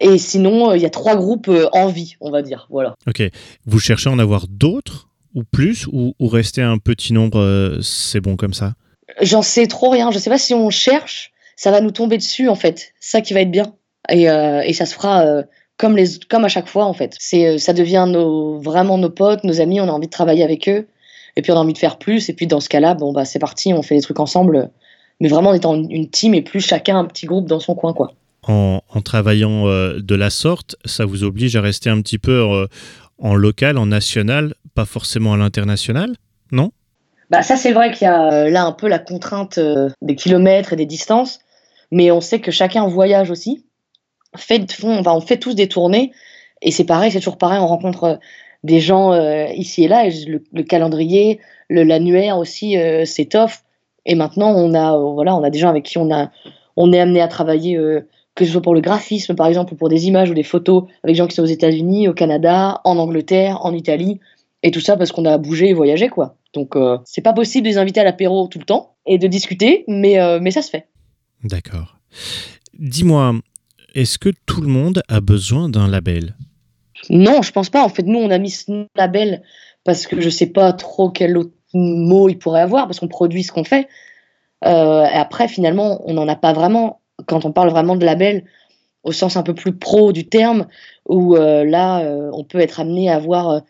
Et 0.00 0.18
sinon, 0.18 0.70
euh, 0.70 0.76
il 0.76 0.82
y 0.82 0.86
a 0.86 0.90
trois 0.90 1.16
groupes 1.16 1.48
euh, 1.48 1.68
en 1.72 1.88
vie, 1.88 2.16
on 2.20 2.30
va 2.30 2.42
dire. 2.42 2.66
Voilà. 2.70 2.94
Ok. 3.06 3.22
Vous 3.64 3.78
cherchez 3.78 4.08
à 4.08 4.12
en 4.12 4.18
avoir 4.18 4.46
d'autres 4.48 5.08
ou 5.34 5.42
plus 5.44 5.86
ou, 5.86 6.14
ou 6.18 6.28
rester 6.28 6.62
un 6.62 6.78
petit 6.78 7.12
nombre, 7.12 7.38
euh, 7.38 7.80
c'est 7.82 8.20
bon 8.20 8.36
comme 8.36 8.54
ça? 8.54 8.74
J'en 9.20 9.42
sais 9.42 9.66
trop 9.66 9.90
rien. 9.90 10.10
Je 10.10 10.18
sais 10.18 10.30
pas 10.30 10.38
si 10.38 10.54
on 10.54 10.70
cherche, 10.70 11.32
ça 11.56 11.70
va 11.70 11.80
nous 11.80 11.90
tomber 11.90 12.18
dessus 12.18 12.48
en 12.48 12.54
fait. 12.54 12.92
Ça 13.00 13.20
qui 13.20 13.34
va 13.34 13.40
être 13.40 13.50
bien. 13.50 13.74
Et, 14.10 14.24
et 14.24 14.72
ça 14.72 14.86
se 14.86 14.94
fera 14.94 15.24
comme, 15.78 15.96
les, 15.96 16.06
comme 16.28 16.44
à 16.44 16.48
chaque 16.48 16.68
fois 16.68 16.84
en 16.84 16.92
fait. 16.92 17.16
C'est, 17.18 17.58
ça 17.58 17.72
devient 17.72 18.06
nos, 18.08 18.60
vraiment 18.60 18.98
nos 18.98 19.10
potes, 19.10 19.42
nos 19.42 19.60
amis. 19.60 19.80
On 19.80 19.88
a 19.88 19.92
envie 19.92 20.06
de 20.06 20.12
travailler 20.12 20.44
avec 20.44 20.68
eux. 20.68 20.86
Et 21.34 21.42
puis 21.42 21.52
on 21.52 21.56
a 21.56 21.58
envie 21.58 21.72
de 21.72 21.78
faire 21.78 21.98
plus. 21.98 22.28
Et 22.28 22.34
puis 22.34 22.46
dans 22.46 22.60
ce 22.60 22.68
cas-là, 22.68 22.94
bon 22.94 23.12
bah 23.12 23.24
c'est 23.24 23.38
parti, 23.38 23.72
on 23.72 23.82
fait 23.82 23.96
des 23.96 24.02
trucs 24.02 24.20
ensemble 24.20 24.70
mais 25.20 25.28
vraiment 25.28 25.50
en 25.50 25.54
étant 25.54 25.74
une 25.74 26.10
team 26.10 26.34
et 26.34 26.42
plus 26.42 26.60
chacun 26.60 26.98
un 26.98 27.04
petit 27.04 27.26
groupe 27.26 27.46
dans 27.46 27.60
son 27.60 27.74
coin, 27.74 27.92
quoi. 27.92 28.12
En, 28.48 28.80
travaillant 29.04 29.66
euh, 29.66 29.98
de 30.00 30.14
la 30.14 30.30
sorte, 30.30 30.76
ça 30.84 31.04
vous 31.04 31.24
oblige 31.24 31.56
à 31.56 31.60
rester 31.60 31.90
un 31.90 32.00
petit 32.00 32.18
peu 32.18 32.48
euh, 32.48 32.66
en 33.18 33.34
local, 33.34 33.76
en 33.76 33.86
national, 33.86 34.54
pas 34.74 34.84
forcément 34.84 35.32
à 35.32 35.36
l'international, 35.36 36.14
non? 36.52 36.70
Bah 37.28 37.42
ça 37.42 37.56
c'est 37.56 37.72
vrai 37.72 37.90
qu'il 37.90 38.04
y 38.04 38.08
a 38.08 38.32
euh, 38.32 38.50
là 38.50 38.64
un 38.64 38.70
peu 38.70 38.86
la 38.86 39.00
contrainte 39.00 39.58
des 40.00 40.14
kilomètres 40.14 40.72
et 40.72 40.76
des 40.76 40.86
distances, 40.86 41.40
mais 41.90 42.12
on 42.12 42.20
sait 42.20 42.40
que 42.40 42.52
chacun 42.52 42.86
voyage 42.86 43.32
aussi. 43.32 43.66
Fait, 44.36 44.70
font, 44.70 45.02
on 45.04 45.20
fait 45.20 45.38
tous 45.38 45.54
des 45.54 45.66
tournées 45.66 46.12
et 46.62 46.70
c'est 46.70 46.84
pareil, 46.84 47.10
c'est 47.10 47.18
toujours 47.18 47.38
pareil, 47.38 47.58
on 47.58 47.66
rencontre 47.66 48.20
des 48.62 48.78
gens 48.78 49.12
ici 49.50 49.84
et 49.84 49.88
là, 49.88 50.06
et 50.06 50.12
le, 50.26 50.62
calendrier, 50.62 51.40
l'annuaire 51.68 52.38
aussi, 52.38 52.76
c'est 53.04 53.34
off. 53.34 53.64
Et 54.06 54.14
maintenant, 54.14 54.54
on 54.54 54.72
a, 54.72 54.94
euh, 54.94 55.12
voilà, 55.12 55.36
on 55.36 55.42
a 55.42 55.50
des 55.50 55.58
gens 55.58 55.68
avec 55.68 55.84
qui 55.84 55.98
on, 55.98 56.10
a, 56.10 56.30
on 56.76 56.92
est 56.92 57.00
amené 57.00 57.20
à 57.20 57.28
travailler, 57.28 57.76
euh, 57.76 58.08
que 58.34 58.44
ce 58.44 58.52
soit 58.52 58.62
pour 58.62 58.74
le 58.74 58.80
graphisme, 58.80 59.34
par 59.34 59.48
exemple, 59.48 59.74
ou 59.74 59.76
pour 59.76 59.88
des 59.88 60.06
images 60.06 60.30
ou 60.30 60.34
des 60.34 60.44
photos, 60.44 60.84
avec 61.02 61.14
des 61.14 61.18
gens 61.18 61.26
qui 61.26 61.34
sont 61.34 61.42
aux 61.42 61.46
États-Unis, 61.46 62.08
au 62.08 62.14
Canada, 62.14 62.80
en 62.84 62.96
Angleterre, 62.96 63.64
en 63.66 63.74
Italie. 63.74 64.20
Et 64.62 64.70
tout 64.70 64.80
ça 64.80 64.96
parce 64.96 65.12
qu'on 65.12 65.24
a 65.26 65.36
bougé 65.36 65.68
et 65.68 65.72
voyagé, 65.74 66.08
quoi. 66.08 66.36
Donc, 66.54 66.76
euh, 66.76 66.98
c'est 67.04 67.20
pas 67.20 67.32
possible 67.32 67.64
de 67.64 67.70
les 67.70 67.78
inviter 67.78 68.00
à 68.00 68.04
l'apéro 68.04 68.46
tout 68.48 68.58
le 68.58 68.64
temps 68.64 68.94
et 69.04 69.18
de 69.18 69.26
discuter, 69.26 69.84
mais, 69.88 70.18
mais 70.40 70.50
ça 70.50 70.62
se 70.62 70.70
fait. 70.70 70.86
D'accord. 71.44 71.98
Dis-moi, 72.78 73.34
est-ce 73.94 74.18
que 74.18 74.30
tout 74.46 74.60
le 74.60 74.68
monde 74.68 75.02
a 75.08 75.20
besoin 75.20 75.68
d'un 75.68 75.88
label? 75.88 76.34
Non, 77.10 77.42
je 77.42 77.52
pense 77.52 77.70
pas. 77.70 77.84
En 77.84 77.88
fait, 77.88 78.02
nous, 78.04 78.18
on 78.18 78.30
a 78.30 78.38
mis 78.38 78.50
ce 78.50 78.86
label 78.96 79.42
parce 79.84 80.06
que 80.06 80.20
je 80.20 80.28
sais 80.28 80.46
pas 80.46 80.72
trop 80.72 81.10
quel 81.10 81.38
autre 81.38 81.52
mot 81.74 82.28
il 82.28 82.38
pourrait 82.38 82.60
avoir, 82.60 82.86
parce 82.86 83.00
qu'on 83.00 83.08
produit 83.08 83.42
ce 83.42 83.52
qu'on 83.52 83.64
fait. 83.64 83.88
Euh, 84.64 85.04
et 85.04 85.14
après, 85.14 85.48
finalement, 85.48 86.02
on 86.08 86.14
n'en 86.14 86.28
a 86.28 86.36
pas 86.36 86.52
vraiment. 86.52 87.00
Quand 87.26 87.44
on 87.44 87.52
parle 87.52 87.70
vraiment 87.70 87.96
de 87.96 88.04
label, 88.04 88.44
au 89.02 89.12
sens 89.12 89.36
un 89.36 89.42
peu 89.42 89.54
plus 89.54 89.76
pro 89.76 90.12
du 90.12 90.28
terme, 90.28 90.66
où 91.08 91.36
euh, 91.36 91.64
là, 91.64 92.00
euh, 92.00 92.30
on 92.32 92.44
peut 92.44 92.60
être 92.60 92.80
amené 92.80 93.10
à 93.10 93.16
avoir. 93.16 93.62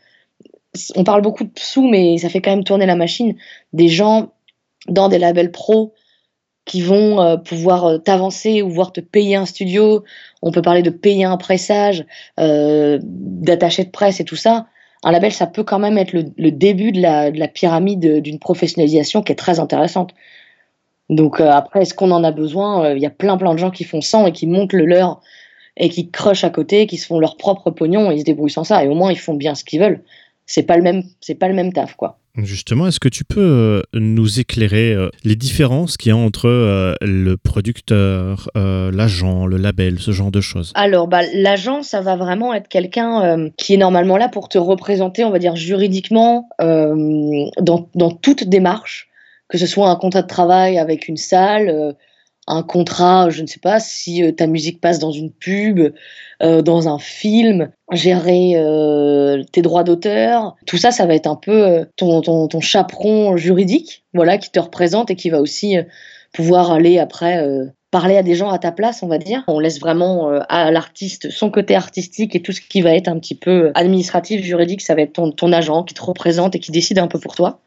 on 0.94 1.04
parle 1.04 1.22
beaucoup 1.22 1.44
de 1.44 1.50
sous, 1.56 1.86
mais 1.88 2.18
ça 2.18 2.28
fait 2.28 2.40
quand 2.40 2.50
même 2.50 2.64
tourner 2.64 2.86
la 2.86 2.96
machine. 2.96 3.34
Des 3.72 3.88
gens 3.88 4.32
dans 4.88 5.08
des 5.08 5.18
labels 5.18 5.52
pro 5.52 5.94
qui 6.64 6.80
vont 6.82 7.38
pouvoir 7.44 8.02
t'avancer 8.02 8.60
ou 8.60 8.68
voir 8.70 8.92
te 8.92 9.00
payer 9.00 9.36
un 9.36 9.46
studio. 9.46 10.02
On 10.42 10.50
peut 10.50 10.62
parler 10.62 10.82
de 10.82 10.90
payer 10.90 11.24
un 11.24 11.36
pressage, 11.36 12.04
d'attacher 12.36 13.84
de 13.84 13.90
presse 13.90 14.18
et 14.18 14.24
tout 14.24 14.34
ça 14.34 14.66
un 15.06 15.12
label, 15.12 15.32
ça 15.32 15.46
peut 15.46 15.62
quand 15.62 15.78
même 15.78 15.98
être 15.98 16.12
le, 16.12 16.50
début 16.50 16.90
de 16.90 17.00
la, 17.00 17.48
pyramide 17.48 18.20
d'une 18.20 18.40
professionnalisation 18.40 19.22
qui 19.22 19.30
est 19.30 19.36
très 19.36 19.60
intéressante. 19.60 20.12
Donc 21.10 21.40
euh, 21.40 21.48
après, 21.48 21.82
est-ce 21.82 21.94
qu'on 21.94 22.10
en 22.10 22.24
a 22.24 22.32
besoin? 22.32 22.86
Euh, 22.86 22.96
Il 22.96 23.02
y 23.02 23.06
a 23.06 23.10
plein 23.10 23.36
plein 23.36 23.54
de 23.54 23.58
gens 23.58 23.70
qui 23.70 23.84
font 23.84 24.00
sans 24.00 24.26
et 24.26 24.32
qui 24.32 24.48
montent 24.48 24.72
le 24.72 24.84
leur 24.84 25.20
et 25.76 25.90
qui 25.90 26.10
crushent 26.10 26.42
à 26.42 26.50
côté, 26.50 26.88
qui 26.88 26.96
se 26.96 27.06
font 27.06 27.20
leur 27.20 27.36
propre 27.36 27.70
pognon 27.70 28.10
et 28.10 28.16
ils 28.16 28.20
se 28.20 28.24
débrouillent 28.24 28.50
sans 28.50 28.64
ça. 28.64 28.84
Et 28.84 28.88
au 28.88 28.96
moins, 28.96 29.12
ils 29.12 29.18
font 29.18 29.34
bien 29.34 29.54
ce 29.54 29.62
qu'ils 29.62 29.78
veulent. 29.78 30.02
C'est 30.44 30.64
pas 30.64 30.76
le 30.76 30.82
même, 30.82 31.04
c'est 31.20 31.36
pas 31.36 31.46
le 31.46 31.54
même 31.54 31.72
taf, 31.72 31.94
quoi. 31.94 32.18
Justement, 32.38 32.86
est-ce 32.86 33.00
que 33.00 33.08
tu 33.08 33.24
peux 33.24 33.40
euh, 33.40 33.82
nous 33.94 34.40
éclairer 34.40 34.92
euh, 34.92 35.08
les 35.24 35.36
différences 35.36 35.96
qu'il 35.96 36.10
y 36.10 36.12
a 36.12 36.16
entre 36.16 36.48
euh, 36.48 36.94
le 37.00 37.36
producteur, 37.36 38.50
l'agent, 38.54 39.46
le 39.46 39.56
label, 39.56 39.98
ce 39.98 40.10
genre 40.10 40.30
de 40.30 40.40
choses? 40.40 40.72
Alors, 40.74 41.08
bah, 41.08 41.22
l'agent, 41.32 41.82
ça 41.82 42.00
va 42.00 42.16
vraiment 42.16 42.52
être 42.52 42.68
quelqu'un 42.68 43.50
qui 43.56 43.74
est 43.74 43.78
normalement 43.78 44.16
là 44.16 44.28
pour 44.28 44.48
te 44.48 44.58
représenter, 44.58 45.24
on 45.24 45.30
va 45.30 45.38
dire 45.38 45.56
juridiquement, 45.56 46.48
dans, 46.58 47.88
dans, 47.94 48.10
toute 48.10 48.44
démarche, 48.44 49.08
que 49.48 49.58
ce 49.58 49.66
soit 49.66 49.88
un 49.88 49.96
contrat 49.96 50.22
de 50.22 50.26
travail 50.26 50.78
avec 50.78 51.08
une 51.08 51.16
salle, 51.16 51.94
un 52.46 52.62
contrat, 52.62 53.30
je 53.30 53.42
ne 53.42 53.46
sais 53.46 53.60
pas, 53.60 53.80
si 53.80 54.22
ta 54.36 54.46
musique 54.46 54.80
passe 54.80 54.98
dans 54.98 55.12
une 55.12 55.32
pub, 55.32 55.92
euh, 56.42 56.62
dans 56.62 56.88
un 56.88 56.98
film, 56.98 57.70
gérer 57.92 58.52
euh, 58.56 59.42
tes 59.52 59.62
droits 59.62 59.84
d'auteur, 59.84 60.56
tout 60.66 60.76
ça, 60.76 60.90
ça 60.90 61.06
va 61.06 61.14
être 61.14 61.26
un 61.26 61.36
peu 61.36 61.86
ton, 61.96 62.20
ton, 62.20 62.48
ton, 62.48 62.60
chaperon 62.60 63.36
juridique, 63.36 64.04
voilà, 64.12 64.38
qui 64.38 64.50
te 64.50 64.58
représente 64.58 65.10
et 65.10 65.16
qui 65.16 65.30
va 65.30 65.40
aussi 65.40 65.76
pouvoir 66.32 66.72
aller 66.72 66.98
après 66.98 67.42
parler 67.90 68.16
à 68.16 68.22
des 68.22 68.34
gens 68.34 68.50
à 68.50 68.58
ta 68.58 68.72
place, 68.72 69.02
on 69.02 69.06
va 69.06 69.18
dire. 69.18 69.44
On 69.46 69.58
laisse 69.58 69.80
vraiment 69.80 70.28
à 70.48 70.70
l'artiste 70.70 71.30
son 71.30 71.50
côté 71.50 71.74
artistique 71.74 72.34
et 72.34 72.42
tout 72.42 72.52
ce 72.52 72.60
qui 72.60 72.82
va 72.82 72.94
être 72.94 73.08
un 73.08 73.18
petit 73.18 73.34
peu 73.34 73.70
administratif, 73.74 74.42
juridique, 74.42 74.82
ça 74.82 74.94
va 74.94 75.02
être 75.02 75.14
ton, 75.14 75.30
ton 75.30 75.52
agent 75.52 75.84
qui 75.84 75.94
te 75.94 76.02
représente 76.02 76.54
et 76.56 76.60
qui 76.60 76.72
décide 76.72 76.98
un 76.98 77.08
peu 77.08 77.18
pour 77.18 77.34
toi. 77.34 77.60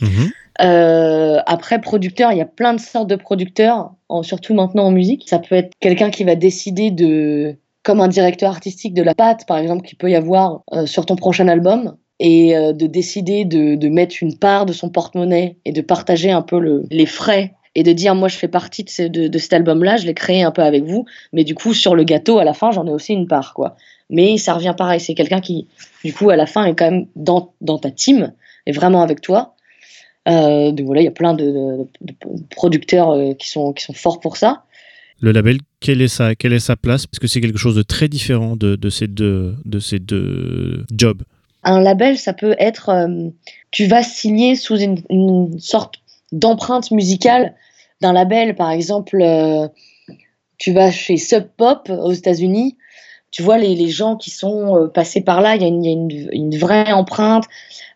Mmh 0.00 0.28
euh, 0.60 1.40
après, 1.46 1.80
producteur, 1.80 2.32
il 2.32 2.38
y 2.38 2.40
a 2.40 2.46
plein 2.46 2.74
de 2.74 2.80
sortes 2.80 3.08
de 3.08 3.16
producteurs, 3.16 3.92
surtout 4.22 4.54
maintenant 4.54 4.84
en 4.84 4.90
musique. 4.90 5.24
Ça 5.26 5.38
peut 5.38 5.56
être 5.56 5.72
quelqu'un 5.80 6.10
qui 6.10 6.24
va 6.24 6.36
décider 6.36 6.90
de, 6.90 7.56
comme 7.84 8.00
un 8.00 8.08
directeur 8.08 8.50
artistique 8.50 8.94
de 8.94 9.02
la 9.02 9.14
patte, 9.14 9.46
par 9.46 9.58
exemple, 9.58 9.86
qui 9.86 9.94
peut 9.94 10.10
y 10.10 10.16
avoir 10.16 10.62
euh, 10.72 10.86
sur 10.86 11.06
ton 11.06 11.14
prochain 11.14 11.46
album, 11.46 11.96
et 12.18 12.56
euh, 12.56 12.72
de 12.72 12.86
décider 12.86 13.44
de, 13.44 13.88
mettre 13.88 14.16
une 14.22 14.36
part 14.36 14.66
de 14.66 14.72
son 14.72 14.88
porte-monnaie 14.88 15.58
et 15.64 15.72
de 15.72 15.80
partager 15.80 16.30
un 16.30 16.42
peu 16.42 16.84
les 16.90 17.06
frais 17.06 17.54
et 17.74 17.82
de 17.82 17.92
dire 17.92 18.14
moi 18.14 18.28
je 18.28 18.36
fais 18.36 18.46
partie 18.46 18.84
de, 18.84 19.38
cet 19.38 19.52
album-là, 19.52 19.96
je 19.96 20.06
l'ai 20.06 20.14
créé 20.14 20.42
un 20.42 20.52
peu 20.52 20.62
avec 20.62 20.84
vous, 20.84 21.06
mais 21.32 21.42
du 21.42 21.56
coup 21.56 21.74
sur 21.74 21.96
le 21.96 22.04
gâteau 22.04 22.38
à 22.38 22.44
la 22.44 22.54
fin 22.54 22.70
j'en 22.70 22.86
ai 22.86 22.92
aussi 22.92 23.12
une 23.12 23.26
part 23.26 23.52
quoi. 23.52 23.76
Mais 24.10 24.38
ça 24.38 24.54
revient 24.54 24.74
pareil, 24.78 25.00
c'est 25.00 25.14
quelqu'un 25.14 25.40
qui 25.40 25.66
du 26.04 26.14
coup 26.14 26.30
à 26.30 26.36
la 26.36 26.46
fin 26.46 26.64
est 26.64 26.76
quand 26.76 26.90
même 26.90 27.08
dans, 27.16 27.52
ta 27.78 27.90
team, 27.90 28.32
est 28.66 28.72
vraiment 28.72 29.02
avec 29.02 29.20
toi 29.20 29.54
euh, 30.26 30.70
donc 30.70 30.86
voilà, 30.86 31.02
il 31.02 31.04
y 31.04 31.08
a 31.08 31.10
plein 31.10 31.34
de, 31.34 31.86
producteurs 32.50 33.36
qui 33.36 33.50
sont 33.50 33.74
forts 33.92 34.20
pour 34.20 34.36
ça. 34.36 34.62
Le 35.24 35.32
label, 35.32 35.56
quelle 35.80 36.02
est 36.02 36.08
sa, 36.08 36.34
quelle 36.34 36.52
est 36.52 36.58
sa 36.58 36.76
place? 36.76 37.06
Parce 37.06 37.18
que 37.18 37.26
c'est 37.26 37.40
quelque 37.40 37.56
chose 37.56 37.74
de 37.74 37.82
très 37.82 38.08
différent 38.08 38.56
de, 38.56 38.90
ces, 38.90 39.06
deux, 39.06 39.54
de 39.64 39.78
ces 39.78 39.98
deux 39.98 40.84
jobs. 40.94 41.22
Un 41.62 41.80
label, 41.80 42.18
ça 42.18 42.34
peut 42.34 42.54
être, 42.58 42.90
euh, 42.90 43.30
tu 43.70 43.86
vas 43.86 44.02
signer 44.02 44.54
sous 44.54 44.76
une, 44.76 45.58
sorte 45.58 45.94
d'empreinte 46.30 46.90
musicale 46.90 47.54
d'un 48.02 48.12
label. 48.12 48.54
Par 48.54 48.70
exemple, 48.70 49.16
tu 50.58 50.72
vas 50.74 50.90
chez 50.90 51.16
Sub 51.16 51.44
Pop 51.56 51.88
aux 51.88 52.12
États-Unis, 52.12 52.76
tu 53.34 53.42
vois 53.42 53.58
les, 53.58 53.74
les, 53.74 53.88
gens 53.88 54.14
qui 54.14 54.30
sont 54.30 54.88
passés 54.94 55.20
par 55.20 55.40
là, 55.40 55.56
il 55.56 55.62
y 55.62 55.64
a 55.64 55.68
une, 55.68 55.82
y 55.82 55.88
a 55.88 55.92
une, 55.92 56.28
une 56.32 56.56
vraie 56.56 56.92
empreinte. 56.92 57.44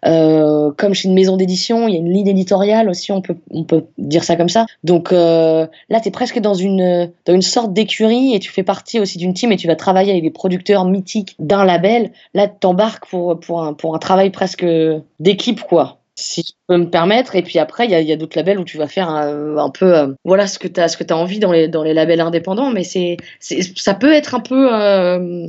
Euh, 0.07 0.71
comme 0.77 0.95
chez 0.95 1.09
une 1.09 1.15
maison 1.15 1.37
d'édition, 1.37 1.89
il 1.89 1.95
y 1.95 1.97
a 1.97 2.01
une 2.01 2.13
ligne 2.13 2.29
éditoriale 2.29 2.89
aussi, 2.89 3.13
on 3.13 3.21
peut, 3.21 3.37
on 3.51 3.65
peut 3.65 3.85
dire 3.99 4.25
ça 4.25 4.37
comme 4.37 4.49
ça. 4.49 4.67
Donc 4.85 5.13
euh, 5.13 5.67
là, 5.89 6.01
tu 6.01 6.09
es 6.09 6.11
presque 6.11 6.39
dans 6.39 6.55
une, 6.55 7.11
dans 7.27 7.35
une 7.35 7.43
sorte 7.43 7.73
d'écurie 7.73 8.35
et 8.35 8.39
tu 8.39 8.51
fais 8.51 8.63
partie 8.63 9.01
aussi 9.01 9.19
d'une 9.19 9.35
team 9.35 9.53
et 9.53 9.57
tu 9.57 9.67
vas 9.67 9.77
travailler 9.77 10.11
avec 10.11 10.23
des 10.23 10.31
producteurs 10.31 10.85
mythiques 10.85 11.35
d'un 11.39 11.65
label. 11.65 12.13
Là, 12.35 12.49
tu 12.49 12.55
t'embarques 12.61 13.07
pour, 13.09 13.39
pour, 13.41 13.63
un, 13.63 13.75
pour 13.75 13.95
un 13.95 13.99
travail 13.99 14.31
presque 14.31 14.67
d'équipe, 15.21 15.63
quoi 15.63 15.98
si 16.19 16.43
je 16.43 16.53
peux 16.67 16.77
me 16.77 16.91
permettre. 16.91 17.37
Et 17.37 17.43
puis 17.43 17.59
après, 17.59 17.87
il 17.87 17.91
y 17.91 18.13
a, 18.13 18.17
d'autres 18.17 18.37
labels 18.37 18.59
où 18.59 18.65
tu 18.65 18.77
vas 18.77 18.89
faire 18.89 19.09
un, 19.09 19.71
peu, 19.71 19.97
euh, 19.97 20.09
voilà, 20.25 20.47
ce 20.47 20.59
que 20.59 20.69
tu 20.69 20.81
as, 20.81 20.89
ce 20.89 20.97
que 20.97 21.05
as 21.13 21.17
envie 21.17 21.39
dans 21.39 21.53
les, 21.53 21.69
dans 21.69 21.83
les 21.83 21.95
labels 21.95 22.21
indépendants. 22.21 22.71
Mais 22.71 22.85
c'est, 22.85 23.17
ça 23.41 23.95
peut 23.95 24.13
être 24.13 24.35
un 24.35 24.41
peu, 24.41 24.75
euh, 24.75 25.47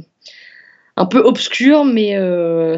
un 0.95 1.05
peu 1.05 1.19
obscur, 1.19 1.85
mais 1.85 2.15
euh, 2.15 2.77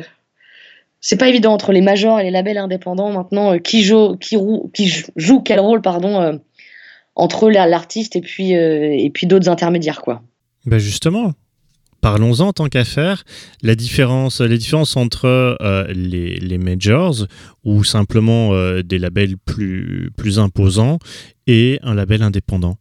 c'est 1.02 1.18
pas 1.18 1.28
évident 1.28 1.54
entre 1.54 1.74
les 1.74 1.82
majors 1.82 2.20
et 2.20 2.24
les 2.24 2.32
labels 2.32 2.58
indépendants 2.58 3.12
maintenant 3.12 3.58
qui 3.60 3.84
joue 3.84 4.16
qui, 4.18 4.38
qui 4.74 5.04
joue 5.16 5.42
quel 5.42 5.60
rôle 5.60 5.82
pardon 5.82 6.40
entre 7.16 7.50
l'artiste 7.50 8.16
et 8.16 8.22
puis 8.22 8.52
et 8.52 9.10
puis 9.12 9.26
d'autres 9.26 9.50
intermédiaires 9.50 10.04
quoi. 10.04 10.22
Ben 10.68 10.78
justement, 10.78 11.34
parlons-en 12.02 12.54
tant 12.54 12.68
qu'à 12.68 12.84
faire. 12.84 13.24
La 13.62 13.76
différence, 13.76 14.42
entre 14.96 15.58
les, 15.94 16.36
les, 16.38 16.58
majors 16.58 17.28
ou 17.64 17.84
simplement 17.84 18.52
des 18.82 19.00
labels 19.00 19.38
plus, 19.38 20.12
plus 20.16 20.40
imposants 20.40 21.00
et 21.48 21.80
un 21.84 21.96
label 21.96 22.22
indépendant 22.22 22.78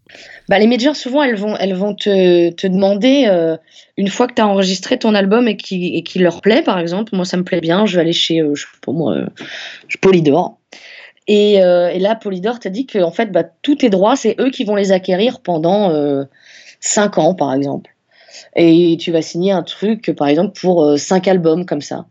bah, 0.48 0.58
Les 0.58 0.66
majors, 0.66 0.96
souvent, 0.96 1.22
elles 1.22 1.36
vont, 1.36 1.56
elles 1.56 1.74
vont 1.74 1.94
te, 1.94 2.50
te 2.50 2.66
demander, 2.66 3.24
euh, 3.26 3.56
une 3.96 4.08
fois 4.08 4.26
que 4.26 4.34
tu 4.34 4.42
as 4.42 4.46
enregistré 4.46 4.98
ton 4.98 5.14
album 5.14 5.48
et 5.48 5.56
qui, 5.56 6.18
leur 6.18 6.40
plaît, 6.40 6.62
par 6.62 6.78
exemple, 6.78 7.16
moi 7.16 7.24
ça 7.24 7.36
me 7.36 7.44
plaît 7.44 7.60
bien, 7.60 7.86
je 7.86 7.96
vais 7.96 8.02
aller 8.02 8.12
chez, 8.12 8.40
euh, 8.40 8.54
pour 8.82 8.94
moi, 8.94 9.14
euh, 9.14 9.26
Polydor. 10.00 10.58
Et, 11.26 11.54
et, 11.54 11.98
là, 12.00 12.16
Polydor 12.16 12.58
t'a 12.58 12.70
dit 12.70 12.86
que 12.86 12.98
en 12.98 13.12
fait, 13.12 13.30
bah, 13.30 13.44
tous 13.62 13.76
tes 13.76 13.88
droits, 13.88 14.16
c'est 14.16 14.34
eux 14.40 14.50
qui 14.50 14.64
vont 14.64 14.74
les 14.74 14.90
acquérir 14.90 15.40
pendant 15.40 15.92
5 16.80 17.18
ans, 17.18 17.34
par 17.34 17.54
exemple. 17.54 17.94
Et 18.56 18.96
tu 19.00 19.12
vas 19.12 19.22
signer 19.22 19.52
un 19.52 19.62
truc, 19.62 20.12
par 20.16 20.28
exemple, 20.28 20.58
pour 20.60 20.98
5 20.98 21.28
albums 21.28 21.66
comme 21.66 21.80
ça. 21.80 22.06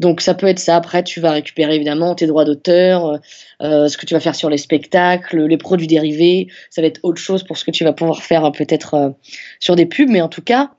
Donc 0.00 0.22
ça 0.22 0.34
peut 0.34 0.46
être 0.46 0.58
ça. 0.58 0.76
Après, 0.76 1.04
tu 1.04 1.20
vas 1.20 1.32
récupérer 1.32 1.76
évidemment 1.76 2.14
tes 2.14 2.26
droits 2.26 2.46
d'auteur, 2.46 3.04
euh, 3.06 3.18
euh, 3.62 3.88
ce 3.88 3.98
que 3.98 4.06
tu 4.06 4.14
vas 4.14 4.20
faire 4.20 4.34
sur 4.34 4.48
les 4.48 4.56
spectacles, 4.56 5.44
les 5.44 5.58
produits 5.58 5.86
dérivés. 5.86 6.48
Ça 6.70 6.80
va 6.80 6.88
être 6.88 7.00
autre 7.02 7.20
chose 7.20 7.44
pour 7.44 7.58
ce 7.58 7.66
que 7.66 7.70
tu 7.70 7.84
vas 7.84 7.92
pouvoir 7.92 8.22
faire 8.22 8.46
euh, 8.46 8.50
peut-être 8.50 9.14
sur 9.60 9.76
des 9.76 9.84
pubs. 9.84 10.08
Mais 10.08 10.22
en 10.22 10.28
tout 10.28 10.40
cas, 10.40 10.70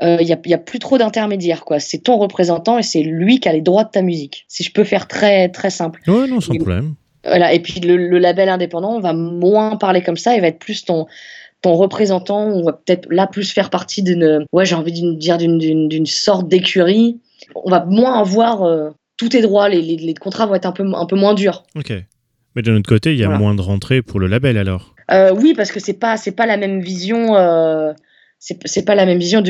il 0.00 0.24
n'y 0.24 0.32
a, 0.32 0.38
y 0.44 0.54
a, 0.54 0.58
plus 0.58 0.78
trop 0.78 0.98
d'intermédiaires. 0.98 1.64
quoi. 1.64 1.80
C'est 1.80 1.98
ton 1.98 2.18
représentant 2.18 2.78
et 2.78 2.82
c'est 2.82 3.02
lui 3.02 3.40
qui 3.40 3.48
a 3.48 3.52
les 3.54 3.62
droits 3.62 3.84
de 3.84 3.90
ta 3.90 4.02
musique. 4.02 4.44
Si 4.46 4.62
je 4.62 4.70
peux 4.70 4.84
faire 4.84 5.08
très, 5.08 5.48
très 5.48 5.70
simple. 5.70 6.02
Oui, 6.06 6.28
non, 6.28 6.40
sans 6.40 6.54
problème. 6.54 6.94
Voilà. 7.24 7.52
Et 7.54 7.60
puis 7.60 7.80
le, 7.80 7.96
le, 7.96 8.18
label 8.18 8.50
indépendant, 8.50 8.94
on 8.94 9.00
va 9.00 9.12
moins 9.14 9.76
parler 9.76 10.02
comme 10.02 10.16
ça. 10.16 10.34
Il 10.34 10.40
va 10.42 10.48
être 10.48 10.60
plus 10.60 10.84
ton 10.84 11.06
ton 11.62 11.74
représentant, 11.74 12.46
on 12.46 12.62
va 12.62 12.72
peut-être 12.72 13.06
là 13.10 13.26
plus 13.26 13.52
faire 13.52 13.70
partie 13.70 14.02
d'une, 14.02 14.44
ouais, 14.52 14.64
j'ai 14.64 14.74
envie 14.74 14.92
de 14.92 15.14
dire 15.14 15.38
d'une 15.38 16.06
sorte 16.06 16.48
d'écurie 16.48 17.20
on 17.54 17.70
va 17.70 17.84
moins 17.84 18.20
avoir 18.20 18.62
euh, 18.62 18.90
tous 19.16 19.30
tes 19.30 19.42
droits, 19.42 19.68
les, 19.68 20.14
contrats 20.14 20.46
vont 20.46 20.54
être 20.54 20.66
un 20.66 20.72
peu, 20.72 20.84
un 20.94 21.06
peu 21.06 21.16
moins 21.16 21.34
durs. 21.34 21.64
Ok. 21.74 21.92
Mais 22.54 22.62
d'un 22.62 22.76
autre 22.76 22.88
côté, 22.88 23.12
il 23.12 23.18
y 23.18 23.24
a 23.24 23.28
moins 23.28 23.54
de 23.54 23.60
rentrées 23.60 24.02
pour 24.02 24.20
le 24.20 24.26
label 24.26 24.58
alors 24.58 24.94
euh, 25.10 25.32
Oui, 25.34 25.54
parce 25.54 25.70
que 25.70 25.80
c'est 25.80 25.98
pas, 25.98 26.16
c'est 26.16 26.32
pas 26.32 26.46
la 26.46 26.56
même 26.56 26.80
vision. 26.80 27.36
Euh, 27.36 27.92
c'est 28.38 28.84
pas 28.84 28.94
la 28.94 29.04
même 29.04 29.18
vision 29.18 29.42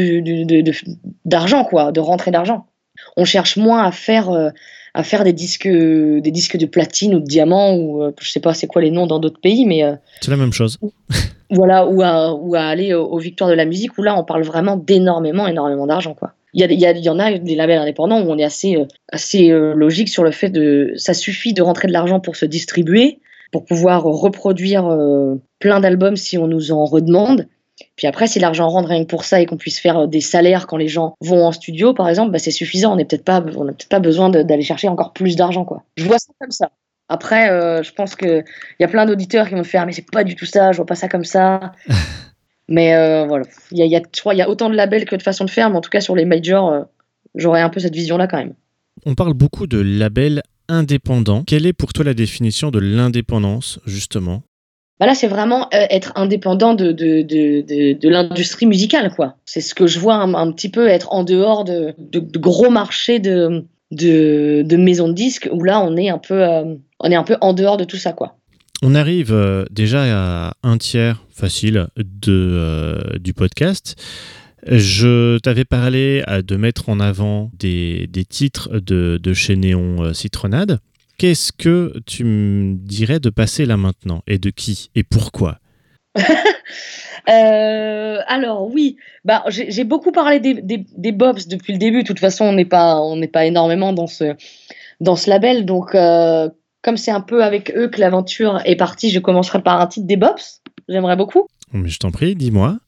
d'argent, 1.25 1.65
quoi, 1.65 1.93
de 1.93 2.00
rentrée 2.00 2.31
d'argent. 2.31 2.67
On 3.17 3.25
cherche 3.25 3.57
moins 3.57 3.85
à 3.85 3.93
faire, 3.93 4.31
à 4.99 5.05
faire 5.05 5.23
des 5.23 5.33
disques, 5.33 5.69
des 5.69 6.31
disques 6.31 6.57
de 6.57 6.67
platine 6.67 7.14
ou 7.14 7.21
de 7.21 7.25
diamant 7.25 7.76
ou 7.76 8.12
je 8.21 8.31
sais 8.31 8.40
pas 8.40 8.52
c'est 8.52 8.67
quoi 8.67 8.83
les 8.83 8.90
noms 8.90 9.07
dans 9.07 9.21
d'autres 9.21 9.40
pays, 9.40 9.64
mais 9.64 9.85
c'est 10.21 10.31
la 10.31 10.37
même 10.37 10.52
chose. 10.52 10.76
voilà, 11.50 11.87
ou 11.87 12.02
à, 12.02 12.35
ou 12.35 12.57
à 12.57 12.62
aller 12.62 12.95
aux 12.95 13.19
victoires 13.19 13.49
de 13.49 13.55
la 13.55 13.64
musique 13.64 13.97
où 13.97 14.02
là 14.02 14.19
on 14.19 14.25
parle 14.25 14.43
vraiment 14.43 14.76
d'énormément, 14.76 15.47
énormément 15.47 15.87
d'argent, 15.87 16.14
quoi. 16.14 16.33
Il 16.55 16.61
y, 16.61 16.64
a, 16.87 16.93
il, 16.93 17.05
y 17.05 17.09
en 17.11 17.19
a 17.19 17.38
des 17.38 17.55
labels 17.55 17.78
indépendants 17.78 18.23
où 18.23 18.31
on 18.31 18.38
est 18.38 18.45
assez, 18.45 18.76
euh, 18.76 18.87
assez 19.12 19.50
euh, 19.50 19.75
logique 19.75 20.09
sur 20.09 20.25
le 20.25 20.31
fait 20.31 20.49
de 20.49 20.93
ça 20.97 21.12
suffit 21.12 21.52
de 21.52 21.61
rentrer 21.61 21.88
de 21.88 21.93
l'argent 21.93 22.21
pour 22.21 22.37
se 22.37 22.47
distribuer, 22.47 23.19
pour 23.52 23.64
pouvoir 23.67 24.05
reproduire 24.05 24.87
euh, 24.87 25.35
plein 25.59 25.81
d'albums 25.81 26.17
si 26.17 26.38
on 26.38 26.47
nous 26.47 26.73
en 26.73 26.85
redemande. 26.85 27.47
Puis 27.97 28.06
après, 28.06 28.26
si 28.26 28.38
l'argent 28.38 28.68
rentre 28.68 28.88
rien 28.88 29.02
que 29.04 29.08
pour 29.08 29.25
ça 29.25 29.40
et 29.40 29.47
qu'on 29.47 29.56
puisse 29.56 29.78
faire 29.78 30.08
des 30.08 30.20
salaires 30.20 30.66
quand 30.66 30.76
les 30.76 30.88
gens 30.88 31.14
vont 31.20 31.44
en 31.44 31.52
studio, 31.52 31.94
par 31.94 32.08
exemple, 32.08 32.30
bah, 32.30 32.38
c'est 32.38 32.50
suffisant. 32.50 32.92
On 32.92 32.97
n'a 32.97 33.04
peut-être 33.04 33.25
pas, 33.25 33.40
on 33.40 33.66
peut-être 33.66 33.88
pas 33.88 34.00
besoin 34.00 34.28
d'aller 34.30 34.62
chercher 34.62 34.88
encore 34.88 35.12
plus 35.12 35.37
d'argent, 35.37 35.64
quoi. 35.64 35.82
Je 35.97 36.04
vois 36.04 36.18
ça 36.18 36.32
comme 36.40 36.50
ça. 36.50 36.70
Après, 37.08 37.50
euh, 37.50 37.82
je 37.82 37.92
pense 37.92 38.14
qu'il 38.14 38.44
y 38.80 38.85
a 38.85 38.88
plein 38.88 39.06
d'auditeurs 39.06 39.47
qui 39.47 39.52
vont 39.52 39.58
me 39.58 39.64
faire, 39.64 39.87
mais 39.87 39.92
c'est 39.92 40.11
pas 40.11 40.25
du 40.25 40.35
tout 40.35 40.44
ça, 40.44 40.73
je 40.73 40.76
vois 40.76 40.87
pas 40.87 40.94
ça 40.94 41.08
comme 41.08 41.25
ça. 41.25 41.73
mais 42.68 42.94
euh, 42.94 43.25
voilà, 43.26 43.47
il 43.73 43.78
y 43.78 43.82
a, 43.82 43.87
y 43.87 43.97
a, 43.97 44.02
je 44.14 44.20
crois 44.20 44.35
il 44.35 44.38
y 44.38 44.42
a 44.42 44.49
autant 44.49 44.68
de 44.68 44.75
labels 44.75 45.06
que 45.06 45.16
de 45.16 45.23
façons 45.23 45.44
de 45.44 45.50
faire, 45.50 45.70
mais 45.70 45.76
en 45.76 45.80
tout 45.80 45.90
cas 45.90 46.02
sur 46.02 46.14
les 46.14 46.26
majors, 46.26 46.70
euh, 46.70 46.82
j'aurais 47.35 47.62
un 47.62 47.70
peu 47.70 47.80
cette 47.80 47.94
vision-là 47.94 48.26
quand 48.26 48.37
même. 48.37 48.52
On 49.06 49.14
parle 49.14 49.32
beaucoup 49.32 49.66
de 49.66 49.78
labels 49.78 50.42
indépendants. 50.68 51.44
Quelle 51.47 51.66
est 51.66 51.73
pour 51.73 51.94
toi 51.94 52.04
la 52.04 52.14
définition 52.14 52.70
de 52.70 52.78
l'indépendance, 52.78 53.80
justement? 53.87 54.42
Bah 55.00 55.07
là, 55.07 55.14
c'est 55.14 55.28
vraiment 55.28 55.69
être 55.71 56.12
indépendant 56.17 56.75
de, 56.75 56.90
de, 56.93 57.23
de, 57.23 57.93
de, 57.93 58.09
l'industrie 58.09 58.67
musicale, 58.67 59.12
quoi. 59.14 59.37
C'est 59.45 59.61
ce 59.61 59.75
que 59.75 59.87
je 59.87 60.00
vois 60.00 60.17
un, 60.17 60.52
petit 60.52 60.69
peu 60.69 60.88
être 60.88 61.12
en 61.12 61.23
dehors 61.23 61.64
de, 61.64 61.95
gros 62.37 62.69
marchés 62.69 63.21
de, 63.21 63.64
de, 63.93 64.76
maisons 64.76 65.09
de 65.09 65.12
disques 65.12 65.49
où 65.52 65.62
là, 65.62 65.81
on 65.81 65.97
est 65.97 66.09
un 66.09 66.19
peu 66.19 66.45
on 67.00 67.11
est 67.11 67.14
un 67.14 67.23
peu 67.23 67.37
en 67.40 67.52
dehors 67.52 67.76
de 67.76 67.85
tout 67.85 67.97
ça, 67.97 68.12
quoi. 68.12 68.38
On 68.83 68.95
arrive 68.95 69.33
euh, 69.33 69.64
déjà 69.71 70.05
à 70.49 70.52
un 70.62 70.78
tiers 70.78 71.25
facile 71.31 71.88
de, 71.97 72.31
euh, 72.31 73.19
du 73.19 73.35
podcast. 73.35 73.97
Je 74.67 75.38
t'avais 75.38 75.64
parlé 75.64 76.23
euh, 76.28 76.43
de 76.43 76.57
mettre 76.57 76.88
en 76.88 77.00
avant 77.00 77.50
des, 77.59 78.09
titres 78.28 78.78
de, 78.78 79.19
de, 79.21 79.35
chez 79.35 79.57
Néon 79.57 80.12
Citronade. 80.14 80.78
Qu'est-ce 81.19 81.53
que 81.53 81.95
tu 82.07 82.25
me 82.25 82.75
dirais 82.75 83.21
de 83.21 83.31
passer 83.31 83.67
là 83.67 83.77
maintenant 83.77 84.23
Et 84.27 84.39
de 84.39 84.51
qui 84.51 84.91
Et 84.95 85.03
pourquoi? 85.03 85.59
Alors 87.27 88.73
oui, 88.73 88.97
bah, 89.25 89.45
j'ai 89.49 89.85
beaucoup 89.85 90.13
parlé 90.13 90.41
des, 90.41 90.55
des, 90.55 90.87
des, 90.97 91.13
Bobs 91.13 91.47
depuis 91.47 91.73
le 91.75 91.79
début. 91.79 92.03
De 92.03 92.07
toute 92.07 92.21
façon, 92.21 92.47
on 92.47 92.53
n'est 92.53 92.65
pas, 92.65 93.01
on 93.01 93.17
n'est 93.17 93.29
pas 93.29 93.45
énormément 93.45 93.93
dans 93.93 94.07
ce, 94.07 94.35
dans 95.01 95.17
ce 95.17 95.29
label. 95.29 95.67
Donc, 95.67 95.91
comme 95.93 96.97
c'est 96.97 97.11
un 97.11 97.21
peu 97.21 97.45
avec 97.45 97.73
eux 97.77 97.89
que 97.89 98.01
l'aventure 98.01 98.61
est 98.65 98.77
partie, 98.77 99.11
je 99.11 99.19
commencerai 99.19 99.63
par 99.63 99.81
un 99.81 99.87
titre 99.87 100.07
des 100.07 100.17
Bobs. 100.17 100.39
J'aimerais 100.89 101.17
beaucoup. 101.17 101.47
Mais 101.73 101.89
je 101.89 101.99
t'en 101.99 102.11
prie, 102.11 102.35
dis-moi. 102.35 102.79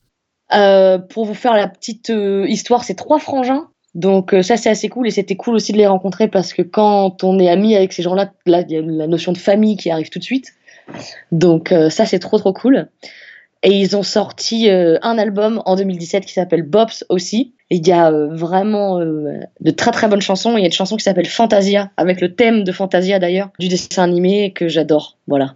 Euh, 0.52 0.98
pour 0.98 1.26
vous 1.26 1.34
faire 1.34 1.54
la 1.54 1.68
petite 1.68 2.10
euh, 2.10 2.46
histoire, 2.48 2.84
c'est 2.84 2.94
trois 2.94 3.18
frangins. 3.18 3.68
Donc 3.94 4.32
euh, 4.32 4.42
ça 4.42 4.56
c'est 4.56 4.70
assez 4.70 4.88
cool 4.88 5.08
et 5.08 5.10
c'était 5.10 5.36
cool 5.36 5.56
aussi 5.56 5.72
de 5.72 5.78
les 5.78 5.86
rencontrer 5.86 6.28
parce 6.28 6.52
que 6.52 6.62
quand 6.62 7.24
on 7.24 7.38
est 7.38 7.48
ami 7.48 7.74
avec 7.74 7.92
ces 7.92 8.02
gens-là, 8.02 8.32
il 8.46 8.52
y 8.68 8.76
a 8.76 8.82
la 8.82 9.06
notion 9.06 9.32
de 9.32 9.38
famille 9.38 9.76
qui 9.76 9.90
arrive 9.90 10.10
tout 10.10 10.18
de 10.18 10.24
suite. 10.24 10.52
Donc 11.32 11.74
ça 11.90 12.04
c'est 12.06 12.18
trop 12.18 12.38
trop 12.38 12.52
cool. 12.52 12.88
Et 13.62 13.72
ils 13.72 13.96
ont 13.96 14.02
sorti 14.02 14.68
un 14.70 15.18
album 15.18 15.62
en 15.66 15.76
2017 15.76 16.24
qui 16.24 16.32
s'appelle 16.32 16.62
Bobs 16.62 17.04
aussi. 17.08 17.54
Il 17.70 17.86
y 17.86 17.92
a 17.92 18.10
euh, 18.10 18.34
vraiment 18.34 18.98
euh, 18.98 19.40
de 19.60 19.70
très 19.70 19.92
très 19.92 20.08
bonnes 20.08 20.20
chansons. 20.20 20.56
Il 20.56 20.60
y 20.60 20.64
a 20.64 20.66
une 20.66 20.72
chanson 20.72 20.96
qui 20.96 21.04
s'appelle 21.04 21.28
Fantasia, 21.28 21.90
avec 21.96 22.20
le 22.20 22.34
thème 22.34 22.64
de 22.64 22.72
Fantasia 22.72 23.20
d'ailleurs, 23.20 23.50
du 23.60 23.68
dessin 23.68 24.02
animé 24.02 24.52
que 24.52 24.66
j'adore. 24.66 25.16
Voilà. 25.28 25.54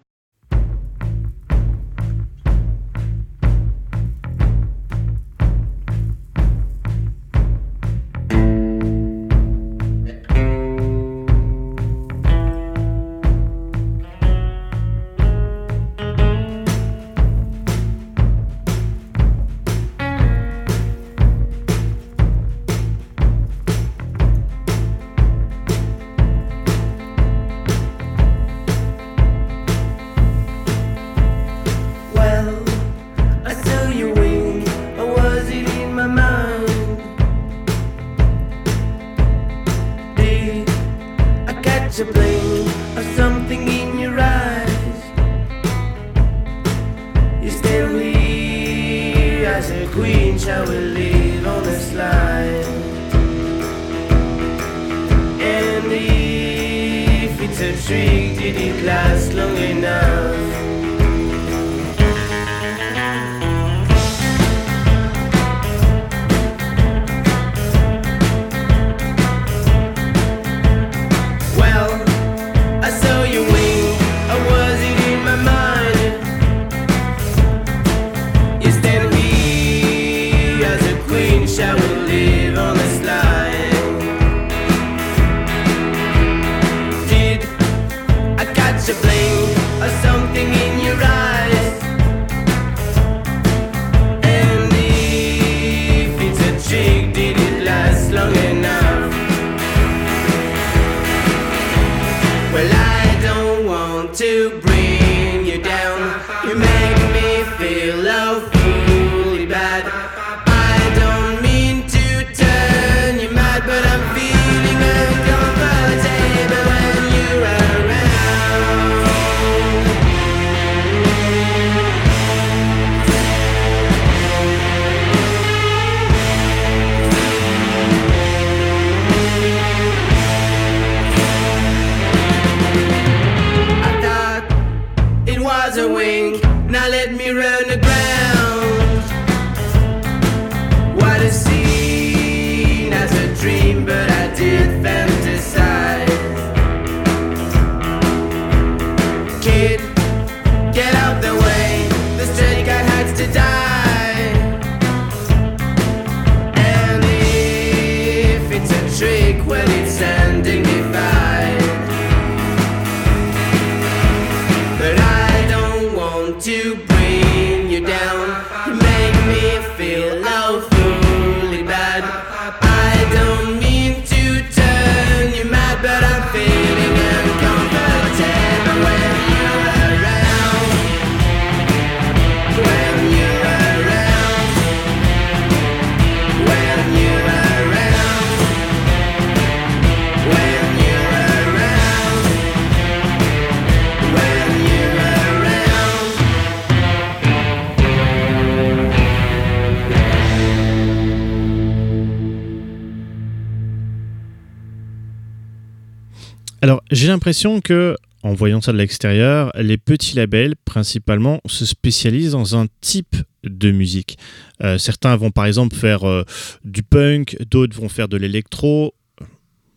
L'impression 207.15 207.61
que, 207.61 207.97
en 208.23 208.35
voyant 208.35 208.61
ça 208.61 208.73
de 208.73 208.79
l'extérieur, 208.79 209.53
les 209.57 209.79
petits 209.79 210.17
labels, 210.17 210.55
principalement, 210.65 211.41
se 211.47 211.65
spécialisent 211.65 212.33
dans 212.33 212.57
un 212.57 212.67
type 212.81 213.17
de 213.45 213.71
musique. 213.71 214.19
Euh, 214.63 214.79
certains 214.79 215.15
vont 215.17 215.31
par 215.31 215.47
exemple 215.47 215.77
faire 215.77 216.09
euh, 216.09 216.25
du 216.65 216.83
punk, 216.83 217.37
d'autres 217.51 217.77
vont 217.77 217.89
faire 217.89 218.09
de 218.09 218.17
l'électro, 218.17 218.95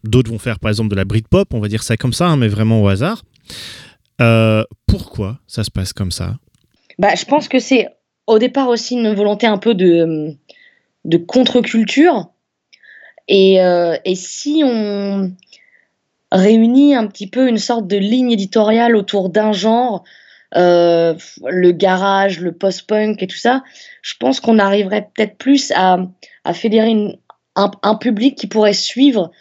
d'autres 0.03 0.31
vont 0.31 0.39
faire 0.39 0.59
par 0.59 0.69
exemple 0.69 0.89
de 0.89 0.95
la 0.95 1.05
Britpop, 1.05 1.53
on 1.53 1.59
va 1.59 1.67
dire 1.67 1.83
ça 1.83 1.97
comme 1.97 2.13
ça, 2.13 2.27
hein, 2.27 2.37
mais 2.37 2.47
vraiment 2.47 2.81
au 2.81 2.87
hasard. 2.87 3.23
Euh, 4.19 4.63
pourquoi 4.87 5.39
ça 5.47 5.63
se 5.63 5.71
passe 5.71 5.93
comme 5.93 6.11
ça? 6.11 6.37
Bah, 6.97 7.13
Je 7.15 7.25
pense 7.25 7.47
que 7.47 7.59
c'est 7.59 7.87
au 8.25 8.39
départ 8.39 8.67
aussi 8.67 8.95
une 8.95 9.13
volonté 9.13 9.45
un 9.45 9.57
peu 9.57 9.75
de, 9.75 10.35
de 11.05 11.17
contre-culture. 11.17 12.29
Et, 13.29 13.55
et 13.57 14.15
si 14.15 14.61
on, 14.63 15.33
réunit 16.31 16.95
un 16.95 17.07
petit 17.07 17.27
peu 17.27 17.47
une 17.47 17.57
sorte 17.57 17.87
de 17.87 17.97
ligne 17.97 18.31
éditoriale 18.31 18.95
autour 18.95 19.29
d'un 19.29 19.51
genre, 19.51 20.03
euh, 20.55 21.13
le 21.45 21.71
garage, 21.71 22.39
le 22.39 22.51
post-punk 22.51 23.21
et 23.21 23.27
tout 23.27 23.37
ça, 23.37 23.63
je 24.01 24.13
pense 24.19 24.39
qu'on 24.39 24.59
arriverait 24.59 25.09
peut-être 25.13 25.37
plus 25.37 25.71
à, 25.75 25.99
à 26.43 26.53
fédérer 26.53 27.19
un, 27.55 27.95
public 27.95 28.35
qui 28.37 28.47
pourrait 28.47 28.73
suivre 28.73 29.31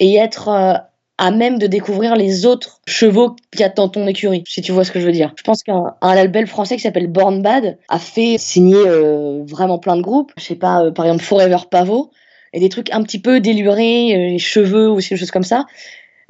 et 0.00 0.16
être 0.16 0.48
euh, 0.48 0.74
à 1.18 1.30
même 1.30 1.58
de 1.58 1.66
découvrir 1.66 2.16
les 2.16 2.46
autres 2.46 2.80
chevaux 2.86 3.36
qu'il 3.50 3.60
y 3.60 3.64
a 3.64 3.68
dans 3.68 3.88
ton 3.88 4.06
écurie, 4.06 4.44
si 4.46 4.62
tu 4.62 4.72
vois 4.72 4.84
ce 4.84 4.92
que 4.92 5.00
je 5.00 5.06
veux 5.06 5.12
dire. 5.12 5.32
Je 5.36 5.42
pense 5.42 5.62
qu'un 5.62 5.94
label 6.02 6.46
français 6.46 6.76
qui 6.76 6.82
s'appelle 6.82 7.08
Born 7.08 7.42
Bad 7.42 7.78
a 7.88 7.98
fait 7.98 8.38
signer 8.38 8.76
euh, 8.76 9.42
vraiment 9.44 9.78
plein 9.78 9.96
de 9.96 10.02
groupes. 10.02 10.32
Je 10.38 10.44
sais 10.44 10.54
pas, 10.54 10.90
par 10.92 11.04
exemple 11.06 11.24
Forever 11.24 11.58
Pavot, 11.70 12.10
et 12.52 12.60
des 12.60 12.68
trucs 12.68 12.90
un 12.92 13.02
petit 13.02 13.20
peu 13.20 13.40
délurés, 13.40 14.30
les 14.30 14.38
cheveux 14.38 14.88
ou 14.90 14.96
des 14.96 15.16
choses 15.16 15.30
comme 15.30 15.42
ça 15.42 15.66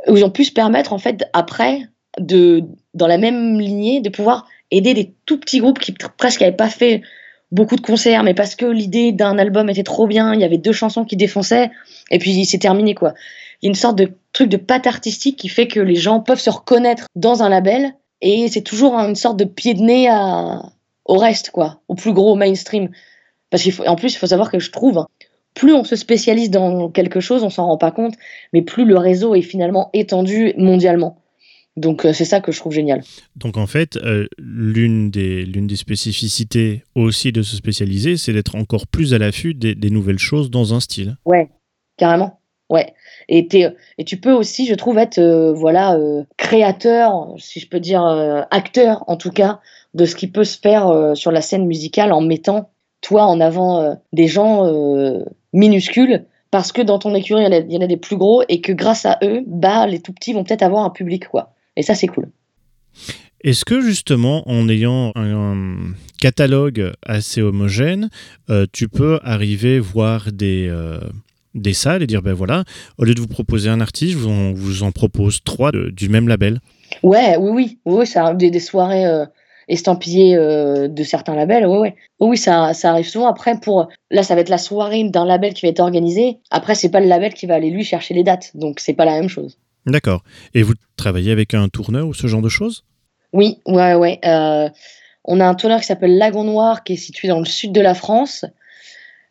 où 0.06 0.16
ils 0.16 0.24
ont 0.24 0.30
pu 0.30 0.44
se 0.44 0.52
permettre 0.52 0.92
en 0.92 0.98
fait 0.98 1.24
après 1.32 1.82
de 2.18 2.62
dans 2.94 3.06
la 3.06 3.18
même 3.18 3.58
lignée 3.58 4.00
de 4.00 4.08
pouvoir 4.08 4.46
aider 4.70 4.94
des 4.94 5.14
tout 5.26 5.38
petits 5.38 5.60
groupes 5.60 5.78
qui 5.78 5.94
presque 6.16 6.40
n'avaient 6.40 6.56
pas 6.56 6.68
fait 6.68 7.02
beaucoup 7.50 7.76
de 7.76 7.80
concerts 7.80 8.22
mais 8.22 8.34
parce 8.34 8.54
que 8.54 8.66
l'idée 8.66 9.12
d'un 9.12 9.38
album 9.38 9.68
était 9.70 9.82
trop 9.82 10.06
bien 10.06 10.34
il 10.34 10.40
y 10.40 10.44
avait 10.44 10.58
deux 10.58 10.72
chansons 10.72 11.04
qui 11.04 11.16
défonçaient 11.16 11.70
et 12.10 12.18
puis 12.18 12.44
c'est 12.44 12.58
terminé 12.58 12.94
quoi. 12.94 13.14
Il 13.60 13.66
y 13.66 13.68
a 13.68 13.70
une 13.70 13.74
sorte 13.74 13.98
de 13.98 14.12
truc 14.32 14.48
de 14.48 14.56
patte 14.56 14.86
artistique 14.86 15.36
qui 15.36 15.48
fait 15.48 15.66
que 15.66 15.80
les 15.80 15.96
gens 15.96 16.20
peuvent 16.20 16.40
se 16.40 16.50
reconnaître 16.50 17.06
dans 17.16 17.42
un 17.42 17.48
label 17.48 17.92
et 18.20 18.48
c'est 18.48 18.62
toujours 18.62 18.94
une 18.94 19.16
sorte 19.16 19.36
de 19.36 19.44
pied 19.44 19.74
de 19.74 19.82
nez 19.82 20.08
à, 20.08 20.62
au 21.04 21.16
reste 21.18 21.50
quoi 21.50 21.80
au 21.88 21.94
plus 21.94 22.12
gros 22.12 22.36
mainstream. 22.36 22.90
Parce 23.50 23.64
qu'en 23.64 23.96
plus 23.96 24.14
il 24.14 24.18
faut 24.18 24.26
savoir 24.26 24.50
que 24.50 24.58
je 24.60 24.70
trouve 24.70 25.04
plus 25.58 25.74
on 25.74 25.82
se 25.82 25.96
spécialise 25.96 26.50
dans 26.50 26.88
quelque 26.88 27.18
chose, 27.18 27.42
on 27.42 27.50
s'en 27.50 27.66
rend 27.66 27.76
pas 27.76 27.90
compte, 27.90 28.14
mais 28.52 28.62
plus 28.62 28.84
le 28.84 28.96
réseau 28.96 29.34
est 29.34 29.42
finalement 29.42 29.90
étendu 29.92 30.54
mondialement. 30.56 31.20
Donc 31.76 32.04
euh, 32.04 32.12
c'est 32.12 32.24
ça 32.24 32.40
que 32.40 32.52
je 32.52 32.60
trouve 32.60 32.72
génial. 32.72 33.02
Donc 33.34 33.56
en 33.56 33.66
fait, 33.66 33.96
euh, 33.96 34.26
l'une 34.38 35.10
des, 35.10 35.44
des 35.46 35.76
spécificités 35.76 36.84
aussi 36.94 37.32
de 37.32 37.42
se 37.42 37.56
spécialiser, 37.56 38.16
c'est 38.16 38.32
d'être 38.32 38.54
encore 38.54 38.86
plus 38.86 39.14
à 39.14 39.18
l'affût 39.18 39.52
des, 39.52 39.90
nouvelles 39.90 40.20
choses 40.20 40.48
dans 40.48 40.74
un 40.74 40.80
style. 40.80 41.16
Ouais, 41.24 41.48
carrément. 41.96 42.40
Ouais. 42.70 42.94
Et, 43.28 43.48
et 43.98 44.04
tu 44.04 44.18
peux 44.18 44.32
aussi, 44.32 44.66
je 44.66 44.74
trouve, 44.74 44.96
être 44.98 45.18
euh, 45.18 45.52
voilà 45.52 45.98
créateur, 46.36 47.34
si 47.38 47.58
je 47.58 47.68
peux 47.68 47.80
dire 47.80 48.04
acteur 48.52 49.02
en 49.08 49.16
tout 49.16 49.32
cas, 49.32 49.58
de 49.94 50.04
ce 50.04 50.14
qui 50.14 50.28
peut 50.28 50.44
se 50.44 50.58
faire 50.58 51.12
sur 51.16 51.32
la 51.32 51.40
scène 51.40 51.66
musicale 51.66 52.12
en 52.12 52.20
mettant 52.20 52.70
toi 53.00 53.24
en 53.24 53.40
avant 53.40 53.96
des 54.12 54.26
gens 54.26 54.70
minuscules 55.52 56.24
parce 56.50 56.72
que 56.72 56.82
dans 56.82 56.98
ton 56.98 57.14
écurie, 57.14 57.42
il 57.44 57.72
y, 57.72 57.76
en 57.76 57.80
a, 57.80 57.86
des 57.86 57.96
plus 57.96 58.16
gros 58.16 58.42
et 58.48 58.60
que 58.60 58.72
grâce 58.72 59.04
à 59.04 59.18
eux, 59.22 59.42
bah, 59.46 59.86
les 59.86 60.00
tout 60.00 60.12
petits 60.12 60.32
vont 60.32 60.44
peut-être 60.44 60.62
avoir 60.62 60.84
un 60.84 60.90
public. 60.90 61.28
quoi. 61.28 61.52
Et 61.76 61.82
ça, 61.82 61.94
c'est 61.94 62.06
cool. 62.06 62.30
Est-ce 63.44 63.64
que 63.64 63.80
justement, 63.80 64.42
en 64.48 64.68
ayant 64.68 65.12
un, 65.14 65.76
catalogue 66.20 66.92
assez 67.06 67.40
homogène, 67.40 68.10
euh, 68.50 68.66
tu 68.72 68.88
peux 68.88 69.20
arriver 69.22 69.78
voir 69.78 70.32
des, 70.32 70.66
euh, 70.68 70.98
des 71.54 71.74
salles 71.74 72.02
et 72.02 72.06
dire, 72.08 72.22
ben 72.22 72.32
voilà, 72.32 72.64
au 72.96 73.04
lieu 73.04 73.14
de 73.14 73.20
vous 73.20 73.28
proposer 73.28 73.68
un 73.68 73.80
artiste, 73.80 74.18
on 74.26 74.52
vous 74.52 74.82
en 74.82 74.90
propose 74.90 75.44
trois 75.44 75.70
du 75.70 76.08
même 76.08 76.26
label? 76.26 76.60
Ouais, 77.04 77.36
oui, 77.38 77.50
oui, 77.52 77.78
oui, 77.84 78.06
ça, 78.06 78.34
des, 78.34 78.50
des 78.50 78.58
soirées 78.58 79.06
euh, 79.06 79.26
estampillé 79.68 80.34
euh, 80.34 80.88
de 80.88 81.02
certains 81.02 81.34
labels. 81.34 81.66
Oui, 82.20 82.36
ça, 82.36 82.72
ça 82.74 82.90
arrive 82.90 83.06
souvent. 83.06 83.28
Après, 83.28 83.58
pour 83.60 83.88
là, 84.10 84.22
ça 84.22 84.34
va 84.34 84.40
être 84.40 84.48
la 84.48 84.58
soirée 84.58 85.04
d'un 85.04 85.24
label 85.24 85.54
qui 85.54 85.66
va 85.66 85.68
être 85.68 85.80
organisée. 85.80 86.38
Après, 86.50 86.74
c'est 86.74 86.88
pas 86.88 87.00
le 87.00 87.06
label 87.06 87.34
qui 87.34 87.46
va 87.46 87.54
aller 87.54 87.70
lui 87.70 87.84
chercher 87.84 88.14
les 88.14 88.24
dates, 88.24 88.52
donc 88.54 88.80
c'est 88.80 88.94
pas 88.94 89.04
la 89.04 89.12
même 89.12 89.28
chose. 89.28 89.58
D'accord. 89.86 90.22
Et 90.54 90.62
vous 90.62 90.74
travaillez 90.96 91.32
avec 91.32 91.54
un 91.54 91.68
tourneur 91.68 92.06
ou 92.08 92.14
ce 92.14 92.26
genre 92.26 92.42
de 92.42 92.48
choses? 92.48 92.84
Oui, 93.32 93.58
ouais, 93.66 93.94
ouais. 93.94 94.18
Euh, 94.24 94.68
on 95.24 95.40
a 95.40 95.46
un 95.46 95.54
tourneur 95.54 95.80
qui 95.80 95.86
s'appelle 95.86 96.16
Lagon 96.16 96.44
Noir, 96.44 96.82
qui 96.82 96.94
est 96.94 96.96
situé 96.96 97.28
dans 97.28 97.38
le 97.38 97.46
sud 97.46 97.72
de 97.72 97.80
la 97.80 97.94
France. 97.94 98.44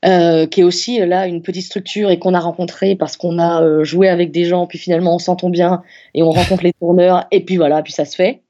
Euh, 0.05 0.45
qui 0.45 0.61
est 0.61 0.63
aussi 0.63 0.99
là 0.99 1.25
une 1.25 1.41
petite 1.41 1.65
structure 1.65 2.11
et 2.11 2.19
qu'on 2.19 2.35
a 2.35 2.39
rencontré 2.39 2.95
parce 2.95 3.17
qu'on 3.17 3.39
a 3.39 3.83
joué 3.83 4.07
avec 4.07 4.31
des 4.31 4.45
gens, 4.45 4.67
puis 4.67 4.77
finalement 4.77 5.15
on 5.15 5.17
s'entend 5.17 5.49
bien 5.49 5.81
et 6.13 6.21
on 6.21 6.29
rencontre 6.29 6.63
les 6.63 6.73
tourneurs 6.73 7.25
et 7.31 7.43
puis 7.43 7.57
voilà, 7.57 7.81
puis 7.81 7.93
ça 7.93 8.05
se 8.05 8.15
fait. 8.15 8.43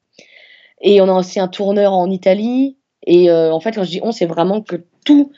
Et 0.81 1.01
on 1.01 1.09
a 1.09 1.13
aussi 1.13 1.39
un 1.39 1.47
tourneur 1.47 1.93
en 1.93 2.09
Italie. 2.09 2.77
Et 3.05 3.29
euh, 3.29 3.51
en 3.51 3.59
fait, 3.59 3.73
quand 3.73 3.83
je 3.83 3.89
dis 3.89 3.99
on, 4.03 4.11
c'est 4.11 4.25
vraiment 4.25 4.61
que 4.61 4.75
tout 5.05 5.31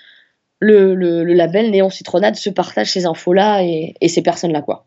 le, 0.59 0.95
le, 0.95 1.23
label 1.33 1.71
Néon 1.71 1.89
Citronade 1.89 2.35
se 2.35 2.49
partage 2.49 2.91
ces 2.91 3.05
infos-là 3.05 3.63
et, 3.63 3.93
et, 4.01 4.09
ces 4.09 4.21
personnes-là. 4.21 4.61
quoi. 4.61 4.85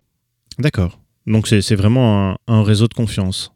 D'accord. 0.59 0.99
Donc 1.27 1.47
c'est 1.47 1.75
vraiment 1.75 2.31
un, 2.31 2.37
un, 2.49 2.63
réseau 2.63 2.89
de 2.89 2.95
confiance. 2.95 3.53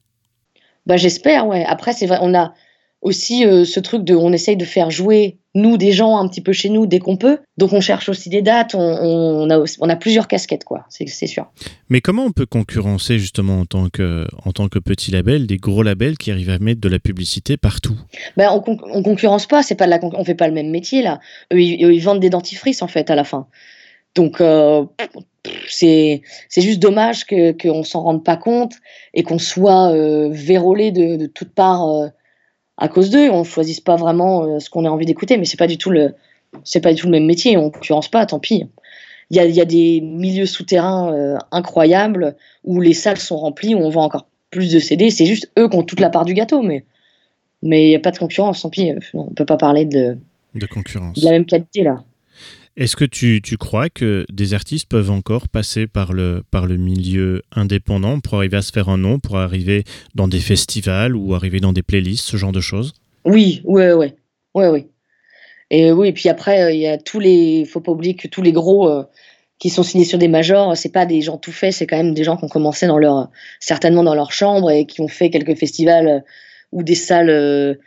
Bah, 0.86 0.96
J'espère, 0.96 1.46
ouais. 1.46 1.64
Après, 1.64 1.92
c'est 1.92 2.06
vrai, 2.06 2.18
on 2.22 2.34
a 2.34 2.54
aussi 3.02 3.44
euh, 3.44 3.64
ce 3.64 3.80
truc 3.80 4.04
de 4.04 4.14
on 4.14 4.32
essaye 4.32 4.56
de 4.56 4.64
faire 4.64 4.90
jouer 4.90 5.38
nous 5.56 5.76
des 5.76 5.92
gens 5.92 6.18
un 6.18 6.28
petit 6.28 6.40
peu 6.40 6.52
chez 6.52 6.68
nous 6.68 6.86
dès 6.86 6.98
qu'on 6.98 7.16
peut. 7.16 7.38
Donc 7.56 7.72
on 7.72 7.80
cherche 7.80 8.08
aussi 8.08 8.28
des 8.28 8.42
dates, 8.42 8.74
on, 8.74 9.50
a, 9.50 9.64
on 9.80 9.88
a 9.88 9.96
plusieurs 9.96 10.28
casquettes, 10.28 10.64
quoi, 10.64 10.84
c'est 10.88 11.26
sûr. 11.26 11.46
Mais 11.88 12.00
comment 12.00 12.24
on 12.24 12.32
peut 12.32 12.46
concurrencer 12.46 13.18
justement 13.18 13.60
en 13.60 13.64
tant, 13.64 13.88
que, 13.88 14.26
en 14.44 14.52
tant 14.52 14.68
que 14.68 14.78
petit 14.78 15.10
label 15.10 15.46
des 15.46 15.56
gros 15.56 15.82
labels 15.82 16.18
qui 16.18 16.30
arrivent 16.30 16.50
à 16.50 16.58
mettre 16.58 16.80
de 16.80 16.88
la 16.88 16.98
publicité 16.98 17.56
partout? 17.56 17.96
Ben, 18.36 18.50
on, 18.52 18.62
on 18.92 19.02
concurrence 19.02 19.46
pas, 19.46 19.62
c'est 19.62 19.74
pas 19.74 19.86
la 19.86 19.98
on 20.02 20.24
fait 20.24 20.34
pas 20.34 20.48
le 20.48 20.54
même 20.54 20.70
métier 20.70 21.02
là. 21.02 21.20
Eux, 21.52 21.60
ils, 21.60 22.00
vendent 22.00 22.20
des 22.20 22.30
dentifrices 22.30 22.82
en 22.82 22.88
fait 22.88 23.10
à 23.10 23.14
la 23.14 23.24
fin. 23.24 23.46
Donc 24.14 24.40
euh, 24.40 24.84
c'est 25.68 26.22
juste 26.56 26.80
dommage 26.80 27.24
qu'on 27.24 27.52
que 27.54 27.82
s'en 27.82 28.02
rende 28.02 28.24
pas 28.24 28.36
compte 28.36 28.74
et 29.14 29.22
qu'on 29.22 29.38
soit 29.38 29.92
euh, 29.92 30.28
vérolé 30.30 30.90
de, 30.90 31.16
de 31.16 31.26
toutes 31.26 31.52
parts 31.52 31.88
euh, 31.88 32.08
à 32.76 32.88
cause 32.88 33.10
d'eux. 33.10 33.30
On 33.30 33.44
choisisse 33.44 33.80
pas 33.80 33.96
vraiment 33.96 34.44
euh, 34.44 34.58
ce 34.60 34.70
qu'on 34.70 34.84
a 34.84 34.90
envie 34.90 35.06
d'écouter, 35.06 35.36
mais 35.36 35.44
c'est 35.44 35.56
pas 35.56 35.66
du 35.66 35.78
tout 35.78 35.90
le, 35.90 36.14
c'est 36.64 36.80
pas 36.80 36.92
du 36.92 37.00
tout 37.00 37.06
le 37.06 37.12
même 37.12 37.26
métier. 37.26 37.56
On 37.56 37.70
concurrence 37.70 38.08
pas, 38.08 38.26
tant 38.26 38.38
pis. 38.38 38.66
Il 39.30 39.36
y 39.36 39.40
a, 39.40 39.46
y 39.46 39.60
a, 39.60 39.64
des 39.64 40.00
milieux 40.00 40.46
souterrains 40.46 41.12
euh, 41.12 41.36
incroyables 41.50 42.36
où 42.64 42.80
les 42.80 42.94
salles 42.94 43.18
sont 43.18 43.36
remplies, 43.36 43.74
où 43.74 43.78
on 43.78 43.90
vend 43.90 44.04
encore 44.04 44.26
plus 44.50 44.72
de 44.72 44.78
CD. 44.78 45.10
C'est 45.10 45.26
juste 45.26 45.50
eux 45.58 45.68
qui 45.68 45.76
ont 45.76 45.82
toute 45.82 46.00
la 46.00 46.10
part 46.10 46.24
du 46.24 46.34
gâteau, 46.34 46.62
mais 46.62 46.84
mais 47.62 47.86
il 47.86 47.88
n'y 47.88 47.96
a 47.96 48.00
pas 48.00 48.12
de 48.12 48.18
concurrence, 48.18 48.62
tant 48.62 48.70
pis. 48.70 48.92
On 49.14 49.32
peut 49.32 49.46
pas 49.46 49.56
parler 49.56 49.84
de, 49.84 50.18
de 50.54 50.66
concurrence. 50.66 51.18
De 51.18 51.24
la 51.24 51.32
même 51.32 51.46
qualité 51.46 51.82
là. 51.82 52.04
Est-ce 52.76 52.94
que 52.94 53.06
tu, 53.06 53.40
tu, 53.42 53.56
crois 53.56 53.88
que 53.88 54.26
des 54.30 54.52
artistes 54.52 54.86
peuvent 54.86 55.10
encore 55.10 55.48
passer 55.48 55.86
par 55.86 56.12
le, 56.12 56.42
milieu 56.76 57.42
indépendant 57.50 58.20
pour 58.20 58.34
arriver 58.34 58.58
à 58.58 58.62
se 58.62 58.70
faire 58.70 58.90
un 58.90 58.98
nom, 58.98 59.18
pour 59.18 59.38
arriver 59.38 59.84
dans 60.14 60.28
des 60.28 60.40
festivals 60.40 61.16
ou 61.16 61.34
arriver 61.34 61.58
dans 61.60 61.72
des 61.72 61.82
playlists, 61.82 62.26
ce 62.26 62.36
genre 62.36 62.52
de 62.52 62.60
choses? 62.60 62.92
Oui, 63.24 63.62
oui, 63.64 63.84
oui. 63.92 64.12
oui, 64.54 64.66
oui. 64.66 64.86
Et 65.70 65.90
oui, 65.90 66.08
et 66.08 66.12
puis 66.12 66.28
après, 66.28 66.62
euh, 66.62 66.70
il 66.70 66.80
y 66.80 66.86
a 66.86 66.98
tous 66.98 67.18
les. 67.18 67.64
faut 67.64 67.80
pas 67.80 67.92
oublier 67.92 68.14
que 68.14 68.28
tous 68.28 68.42
les 68.42 68.52
gros 68.52 68.88
euh, 68.88 69.04
qui 69.58 69.70
sont 69.70 69.82
signés 69.82 70.04
sur 70.04 70.18
des 70.18 70.28
majors, 70.28 70.76
c'est 70.76 70.92
pas 70.92 71.06
des 71.06 71.22
gens 71.22 71.38
tout 71.38 71.52
faits, 71.52 71.72
c'est 71.72 71.86
quand 71.86 71.96
même 71.96 72.12
des 72.12 72.24
gens 72.24 72.36
qui 72.36 72.44
ont 72.44 72.48
commencé 72.48 72.86
dans 72.86 72.98
leur, 72.98 73.30
certainement 73.58 74.04
dans 74.04 74.14
leur 74.14 74.32
chambre 74.32 74.70
et 74.70 74.84
qui 74.84 75.00
ont 75.00 75.08
fait 75.08 75.30
quelques 75.30 75.56
festivals 75.56 76.08
euh, 76.08 76.20
ou 76.72 76.82
des 76.82 76.94
salles 76.94 77.78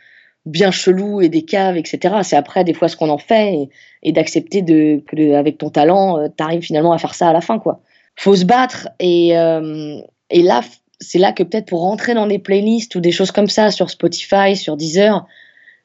bien 0.46 0.70
chelou 0.70 1.20
et 1.20 1.28
des 1.28 1.42
caves, 1.42 1.76
etc. 1.76 2.16
C'est 2.22 2.36
après 2.36 2.64
des 2.64 2.74
fois 2.74 2.88
ce 2.88 2.96
qu'on 2.96 3.10
en 3.10 3.18
fait 3.18 3.68
et, 4.02 4.12
d'accepter 4.12 4.62
de, 4.62 5.02
que 5.06 5.34
avec 5.34 5.58
ton 5.58 5.70
talent, 5.70 6.18
euh, 6.18 6.28
tu 6.34 6.42
arrives 6.42 6.62
finalement 6.62 6.92
à 6.92 6.98
faire 6.98 7.14
ça 7.14 7.28
à 7.28 7.32
la 7.32 7.40
fin. 7.40 7.58
quoi. 7.58 7.80
faut 8.16 8.36
se 8.36 8.44
battre 8.44 8.88
et, 8.98 9.36
euh, 9.36 10.00
et 10.30 10.42
là, 10.42 10.62
c'est 11.00 11.18
là 11.18 11.32
que 11.32 11.42
peut-être 11.42 11.66
pour 11.66 11.80
rentrer 11.80 12.14
dans 12.14 12.26
des 12.26 12.38
playlists 12.38 12.94
ou 12.94 13.00
des 13.00 13.12
choses 13.12 13.32
comme 13.32 13.48
ça 13.48 13.70
sur 13.70 13.90
Spotify, 13.90 14.56
sur 14.56 14.76
Deezer, 14.76 15.26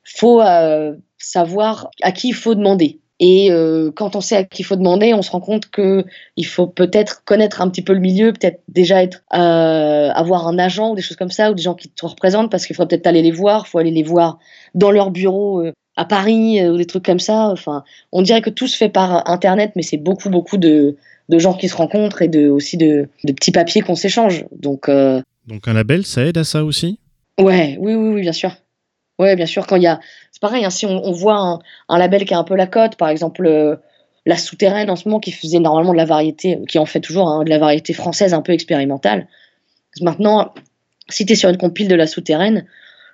faut 0.03 0.41
euh, 0.41 0.95
savoir 1.17 1.89
à 2.01 2.11
qui 2.11 2.29
il 2.29 2.33
faut 2.33 2.55
demander. 2.55 2.99
Et 3.19 3.49
euh, 3.49 3.91
quand 3.95 4.15
on 4.15 4.21
sait 4.21 4.35
à 4.35 4.43
qui 4.43 4.61
il 4.61 4.65
faut 4.65 4.75
demander, 4.75 5.13
on 5.13 5.21
se 5.21 5.31
rend 5.31 5.39
compte 5.39 5.69
que 5.69 6.03
il 6.35 6.45
faut 6.45 6.67
peut-être 6.67 7.23
connaître 7.23 7.61
un 7.61 7.69
petit 7.69 7.81
peu 7.81 7.93
le 7.93 7.99
milieu, 7.99 8.33
peut-être 8.33 8.61
déjà 8.67 9.03
être 9.03 9.23
euh, 9.33 10.09
avoir 10.11 10.47
un 10.47 10.59
agent 10.59 10.91
ou 10.91 10.95
des 10.95 11.01
choses 11.01 11.15
comme 11.15 11.31
ça, 11.31 11.51
ou 11.51 11.53
des 11.53 11.63
gens 11.63 11.75
qui 11.75 11.89
te 11.89 12.05
représentent, 12.05 12.51
parce 12.51 12.65
qu'il 12.65 12.75
faudrait 12.75 12.89
peut-être 12.89 13.07
aller 13.07 13.21
les 13.21 13.31
voir, 13.31 13.63
il 13.65 13.69
faut 13.69 13.77
aller 13.77 13.91
les 13.91 14.03
voir 14.03 14.39
dans 14.73 14.91
leur 14.91 15.11
bureau 15.11 15.61
euh, 15.61 15.71
à 15.95 16.03
Paris 16.03 16.67
ou 16.67 16.75
des 16.75 16.85
trucs 16.85 17.05
comme 17.05 17.19
ça. 17.19 17.47
Enfin, 17.49 17.85
on 18.11 18.21
dirait 18.21 18.41
que 18.41 18.49
tout 18.49 18.67
se 18.67 18.75
fait 18.75 18.89
par 18.89 19.29
Internet, 19.29 19.71
mais 19.77 19.81
c'est 19.81 19.97
beaucoup 19.97 20.29
beaucoup 20.29 20.57
de 20.57 20.97
de 21.29 21.39
gens 21.39 21.53
qui 21.53 21.69
se 21.69 21.75
rencontrent 21.75 22.21
et 22.21 22.27
de, 22.27 22.49
aussi 22.49 22.77
de, 22.77 23.09
de 23.23 23.33
petits 23.33 23.51
papiers 23.51 23.81
qu'on 23.81 23.95
s'échange. 23.95 24.45
Donc, 24.51 24.87
Donc 25.47 25.67
un 25.67 25.73
label, 25.73 26.05
ça 26.05 26.23
aide 26.23 26.37
à 26.37 26.43
ça 26.43 26.63
aussi? 26.63 26.99
Ouais, 27.39 27.77
oui, 27.79 27.95
oui, 27.95 28.09
oui, 28.09 28.21
bien 28.21 28.31
sûr. 28.31 28.51
Ouais, 29.19 29.35
bien 29.35 29.45
sûr. 29.45 29.65
Quand 29.67 29.75
il 29.75 29.83
y 29.83 29.87
a, 29.87 29.99
c'est 30.31 30.41
pareil. 30.41 30.65
hein, 30.65 30.69
si 30.69 30.85
on, 30.85 31.11
voit 31.11 31.59
un, 31.89 31.97
label 31.97 32.25
qui 32.25 32.33
a 32.33 32.39
un 32.39 32.43
peu 32.43 32.55
la 32.55 32.67
cote, 32.67 32.95
par 32.97 33.09
exemple 33.09 33.45
euh, 33.45 33.77
la 34.25 34.37
Souterraine 34.37 34.89
en 34.89 34.95
ce 34.95 35.07
moment, 35.07 35.19
qui 35.19 35.31
faisait 35.31 35.59
normalement 35.59 35.93
de 35.93 35.97
la 35.97 36.05
variété, 36.05 36.59
qui 36.67 36.79
en 36.79 36.85
fait 36.85 36.99
toujours 36.99 37.29
hein, 37.29 37.43
de 37.43 37.49
la 37.49 37.59
variété 37.59 37.93
française 37.93 38.33
un 38.33 38.41
peu 38.41 38.51
expérimentale. 38.51 39.27
Maintenant, 40.01 40.53
si 41.09 41.25
tu 41.25 41.33
es 41.33 41.35
sur 41.35 41.49
une 41.49 41.57
compile 41.57 41.87
de 41.87 41.95
la 41.95 42.07
Souterraine, 42.07 42.65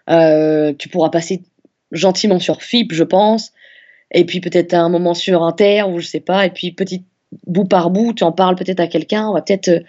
euh, 0.10 0.74
tu 0.78 0.90
pourras 0.90 1.10
passer 1.10 1.44
gentiment 1.92 2.40
sur 2.40 2.62
FIP, 2.62 2.94
je 2.94 3.04
pense, 3.04 3.52
et 4.12 4.26
puis 4.26 4.40
peut-être 4.40 4.74
un 4.74 4.90
moment 4.90 5.14
sur 5.14 5.44
Inter 5.44 5.84
ou 5.84 6.00
je 6.00 6.08
sais 6.08 6.20
pas, 6.20 6.46
et 6.46 6.50
puis 6.50 6.72
petit 6.72 7.04
bout 7.46 7.66
par 7.66 7.90
bout, 7.90 8.14
tu 8.14 8.24
en 8.24 8.32
parles 8.32 8.56
peut-être 8.56 8.80
à 8.80 8.88
quelqu'un, 8.88 9.28
on 9.28 9.34
va 9.34 9.42
peut-être 9.42 9.68
euh, 9.68 9.80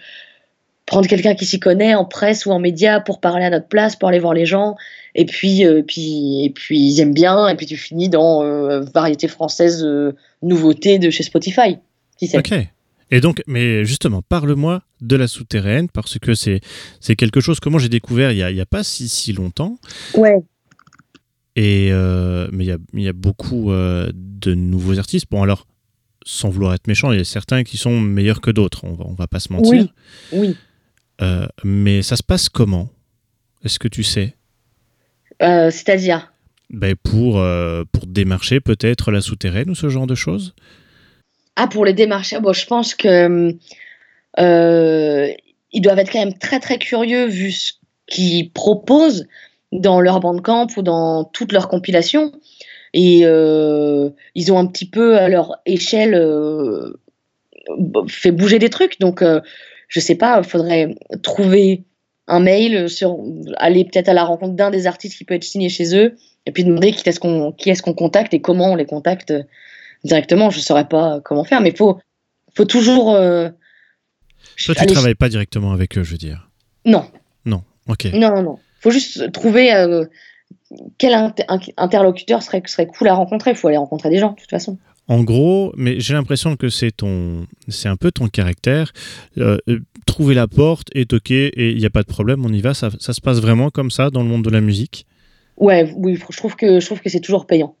prendre 0.93 1.07
quelqu'un 1.07 1.33
qui 1.33 1.45
s'y 1.45 1.59
connaît 1.59 1.95
en 1.95 2.05
presse 2.05 2.45
ou 2.45 2.51
en 2.51 2.59
média 2.59 2.99
pour 2.99 3.19
parler 3.19 3.45
à 3.45 3.49
notre 3.49 3.67
place, 3.67 3.95
pour 3.95 4.09
aller 4.09 4.19
voir 4.19 4.35
les 4.35 4.45
gens, 4.45 4.75
et 5.15 5.25
puis, 5.25 5.65
euh, 5.65 5.81
puis, 5.81 6.45
et 6.45 6.51
puis 6.51 6.79
ils 6.79 6.99
aiment 6.99 7.15
bien, 7.15 7.47
et 7.47 7.55
puis 7.55 7.65
tu 7.65 7.77
finis 7.77 8.09
dans 8.09 8.43
euh, 8.43 8.81
variété 8.93 9.27
française 9.27 9.83
euh, 9.83 10.15
nouveauté 10.43 10.99
de 10.99 11.09
chez 11.09 11.23
Spotify. 11.23 11.77
Qui 12.19 12.27
sait 12.27 12.37
Ok. 12.37 12.53
Et 13.09 13.21
donc, 13.21 13.41
mais 13.47 13.85
justement, 13.85 14.21
parle-moi 14.21 14.83
de 15.01 15.15
la 15.15 15.27
souterraine, 15.27 15.89
parce 15.89 16.19
que 16.19 16.35
c'est 16.35 16.61
c'est 16.99 17.15
quelque 17.15 17.41
chose 17.41 17.59
que 17.59 17.69
moi 17.69 17.79
j'ai 17.79 17.89
découvert 17.89 18.31
il 18.31 18.35
n'y 18.35 18.43
a, 18.43 18.51
il 18.51 18.57
y 18.57 18.61
a 18.61 18.65
pas 18.65 18.83
si, 18.83 19.07
si 19.07 19.33
longtemps. 19.33 19.77
Ouais. 20.15 20.43
Et, 21.55 21.89
euh, 21.91 22.47
mais 22.51 22.65
il 22.65 22.67
y 22.67 22.71
a, 22.71 22.77
il 22.93 23.01
y 23.01 23.07
a 23.07 23.13
beaucoup 23.13 23.71
euh, 23.71 24.11
de 24.13 24.53
nouveaux 24.53 24.97
artistes. 24.99 25.25
Bon, 25.29 25.43
alors, 25.43 25.67
sans 26.25 26.49
vouloir 26.49 26.73
être 26.73 26.87
méchant, 26.87 27.11
il 27.11 27.17
y 27.17 27.21
a 27.21 27.25
certains 27.25 27.63
qui 27.63 27.77
sont 27.77 27.99
meilleurs 27.99 28.41
que 28.41 28.51
d'autres, 28.51 28.83
on 28.83 28.93
va, 28.93 29.05
on 29.07 29.13
va 29.13 29.27
pas 29.27 29.39
se 29.39 29.51
mentir. 29.53 29.87
Oui. 30.31 30.39
Oui. 30.39 30.55
Euh, 31.23 31.47
mais 31.63 32.01
ça 32.01 32.15
se 32.15 32.23
passe 32.23 32.49
comment? 32.49 32.89
Est-ce 33.63 33.79
que 33.79 33.87
tu 33.87 34.03
sais? 34.03 34.35
Euh, 35.41 35.71
C'est-à-dire? 35.71 36.33
Ben 36.69 36.95
pour, 36.95 37.39
euh, 37.39 37.83
pour 37.91 38.07
démarcher 38.07 38.59
peut-être 38.59 39.11
la 39.11 39.21
souterraine 39.21 39.69
ou 39.69 39.75
ce 39.75 39.89
genre 39.89 40.07
de 40.07 40.15
choses? 40.15 40.53
Ah, 41.55 41.67
pour 41.67 41.85
les 41.85 41.93
démarcheurs, 41.93 42.41
bon, 42.41 42.51
je 42.51 42.65
pense 42.65 42.93
que 42.95 43.55
ils 45.75 45.81
doivent 45.81 45.99
être 45.99 46.11
quand 46.11 46.19
même 46.19 46.37
très 46.37 46.59
très 46.59 46.77
curieux 46.77 47.25
vu 47.25 47.51
ce 47.51 47.73
qu'ils 48.07 48.51
proposent 48.51 49.27
dans 49.71 50.01
leur 50.01 50.19
bandcamp 50.19 50.67
ou 50.77 50.81
dans 50.81 51.23
toutes 51.23 51.51
leurs 51.51 51.67
compilations. 51.67 52.31
Et 52.93 53.19
ils 53.19 54.51
ont 54.51 54.57
un 54.57 54.67
petit 54.67 54.89
peu 54.89 55.17
à 55.17 55.29
leur 55.29 55.57
échelle 55.65 56.13
fait 58.07 58.31
bouger 58.31 58.59
des 58.59 58.69
trucs. 58.69 58.99
Donc, 58.99 59.23
je 59.93 59.99
sais 59.99 60.15
pas, 60.15 60.39
il 60.39 60.43
faudrait 60.49 60.95
trouver 61.21 61.83
un 62.27 62.39
mail, 62.39 62.89
sur, 62.89 63.19
aller 63.57 63.85
peut-être 63.85 64.09
à 64.09 64.13
la 64.13 64.23
rencontre 64.23 64.55
d'un 64.55 64.71
des 64.71 64.87
artistes 64.87 65.15
qui 65.17 65.23
peut 65.23 65.35
être 65.35 65.43
signé 65.43 65.69
chez 65.69 65.95
eux, 65.95 66.15
et 66.47 66.51
puis 66.51 66.63
demander 66.63 66.91
qui 66.91 67.07
est-ce 67.07 67.19
qu'on 67.19 67.51
qui 67.51 67.69
est-ce 67.69 67.83
qu'on 67.83 67.93
contacte 67.93 68.33
et 68.33 68.41
comment 68.41 68.71
on 68.71 68.75
les 68.75 68.85
contacte 68.87 69.31
directement. 70.03 70.49
Je 70.49 70.59
saurais 70.59 70.87
pas 70.87 71.21
comment 71.23 71.43
faire, 71.43 71.61
mais 71.61 71.69
il 71.69 71.77
faut, 71.77 71.99
faut 72.57 72.65
toujours. 72.65 73.13
euh, 73.13 73.49
Toi, 74.65 74.73
tu 74.75 74.85
travailles 74.87 75.15
pas 75.15 75.29
directement 75.29 75.73
avec 75.73 75.95
eux, 75.97 76.03
je 76.03 76.11
veux 76.11 76.17
dire. 76.17 76.49
Non, 76.85 77.05
Non, 77.45 77.61
ok. 77.87 78.05
non, 78.13 78.33
non, 78.35 78.41
non. 78.41 78.59
faut 78.79 78.89
juste 78.91 79.31
trouver 79.31 79.73
euh, 79.73 80.05
quel 80.97 81.13
inter- 81.13 81.45
interlocuteur 81.77 82.41
serait, 82.41 82.63
serait 82.65 82.87
cool 82.87 83.09
à 83.09 83.13
rencontrer. 83.13 83.51
Il 83.51 83.57
faut 83.57 83.67
aller 83.67 83.77
rencontrer 83.77 84.09
des 84.09 84.17
gens, 84.19 84.31
de 84.31 84.39
toute 84.39 84.49
façon. 84.49 84.77
En 85.07 85.23
gros, 85.23 85.73
mais 85.75 85.99
j'ai 85.99 86.13
l'impression 86.13 86.55
que 86.55 86.69
c'est 86.69 86.91
ton, 86.91 87.45
c'est 87.67 87.89
un 87.89 87.97
peu 87.97 88.11
ton 88.11 88.27
caractère. 88.27 88.93
Euh, 89.37 89.57
euh, 89.67 89.79
trouver 90.05 90.33
la 90.33 90.47
porte 90.47 90.87
et 90.95 91.05
toquer 91.05 91.47
et 91.47 91.71
il 91.71 91.77
n'y 91.77 91.85
a 91.85 91.89
pas 91.89 92.03
de 92.03 92.07
problème, 92.07 92.45
on 92.45 92.53
y 92.53 92.61
va. 92.61 92.73
Ça, 92.73 92.89
se 92.89 93.21
passe 93.21 93.39
vraiment 93.39 93.69
comme 93.69 93.91
ça 93.91 94.09
dans 94.09 94.21
le 94.21 94.29
monde 94.29 94.43
de 94.43 94.49
la 94.49 94.61
musique? 94.61 95.05
Ouais, 95.57 95.91
oui, 95.95 96.15
je 96.15 96.37
trouve 96.37 96.55
que, 96.55 96.79
je 96.79 96.85
trouve 96.85 97.01
que 97.01 97.09
c'est 97.09 97.19
toujours 97.19 97.45
payant. 97.45 97.75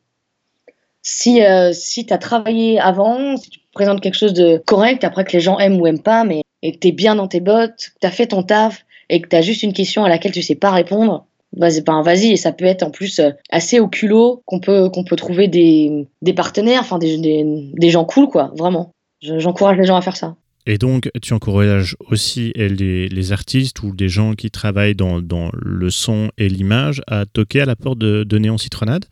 Si, 1.01 1.43
euh, 1.43 1.71
si 1.73 2.05
tu 2.05 2.13
as 2.13 2.17
travaillé 2.17 2.79
avant, 2.79 3.37
si 3.37 3.49
tu 3.49 3.59
présentes 3.73 4.01
quelque 4.01 4.17
chose 4.17 4.33
de 4.33 4.61
correct, 4.65 5.03
après 5.03 5.25
que 5.25 5.33
les 5.33 5.41
gens 5.41 5.59
aiment 5.59 5.79
ou 5.79 5.87
aiment 5.87 6.01
pas, 6.01 6.23
mais 6.23 6.43
et 6.61 6.73
que 6.73 6.79
tu 6.79 6.89
es 6.89 6.91
bien 6.91 7.15
dans 7.15 7.27
tes 7.27 7.41
bottes, 7.41 7.91
que 7.95 7.99
tu 8.01 8.07
as 8.07 8.11
fait 8.11 8.27
ton 8.27 8.43
taf 8.43 8.85
et 9.09 9.21
que 9.21 9.27
tu 9.27 9.35
as 9.35 9.41
juste 9.41 9.63
une 9.63 9.73
question 9.73 10.05
à 10.05 10.09
laquelle 10.09 10.31
tu 10.31 10.41
sais 10.41 10.55
pas 10.55 10.71
répondre, 10.71 11.25
vas-y, 11.57 11.81
ben, 11.81 12.01
vas-y. 12.01 12.31
Et 12.31 12.37
ça 12.37 12.51
peut 12.51 12.65
être 12.65 12.83
en 12.83 12.91
plus 12.91 13.19
euh, 13.19 13.31
assez 13.49 13.79
au 13.79 13.87
culot 13.87 14.41
qu'on 14.45 14.59
peut, 14.59 14.89
qu'on 14.89 15.03
peut 15.03 15.15
trouver 15.15 15.47
des, 15.47 16.07
des 16.21 16.33
partenaires, 16.33 16.81
enfin 16.81 16.97
des, 16.99 17.17
des, 17.17 17.43
des 17.73 17.89
gens 17.89 18.05
cool, 18.05 18.27
quoi, 18.27 18.51
vraiment. 18.57 18.91
Je- 19.21 19.39
J'encourage 19.39 19.77
les 19.77 19.85
gens 19.85 19.95
à 19.95 20.01
faire 20.01 20.17
ça. 20.17 20.35
Et 20.65 20.77
donc, 20.77 21.09
tu 21.21 21.33
encourages 21.33 21.97
aussi 22.09 22.53
les, 22.55 23.09
les 23.09 23.31
artistes 23.33 23.83
ou 23.83 23.93
des 23.93 24.07
gens 24.07 24.33
qui 24.33 24.49
travaillent 24.49 24.95
dans, 24.95 25.21
dans 25.21 25.49
le 25.53 25.89
son 25.89 26.31
et 26.37 26.47
l'image 26.47 27.01
à 27.07 27.25
toquer 27.25 27.61
à 27.61 27.65
la 27.65 27.75
porte 27.75 27.97
de, 27.99 28.23
de 28.23 28.37
Néon 28.37 28.57
Citronade 28.57 29.05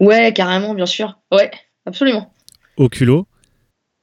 Ouais, 0.00 0.32
carrément, 0.34 0.74
bien 0.74 0.84
sûr. 0.84 1.18
Ouais, 1.30 1.50
absolument. 1.86 2.30
au 2.76 2.88
culot? 2.90 3.26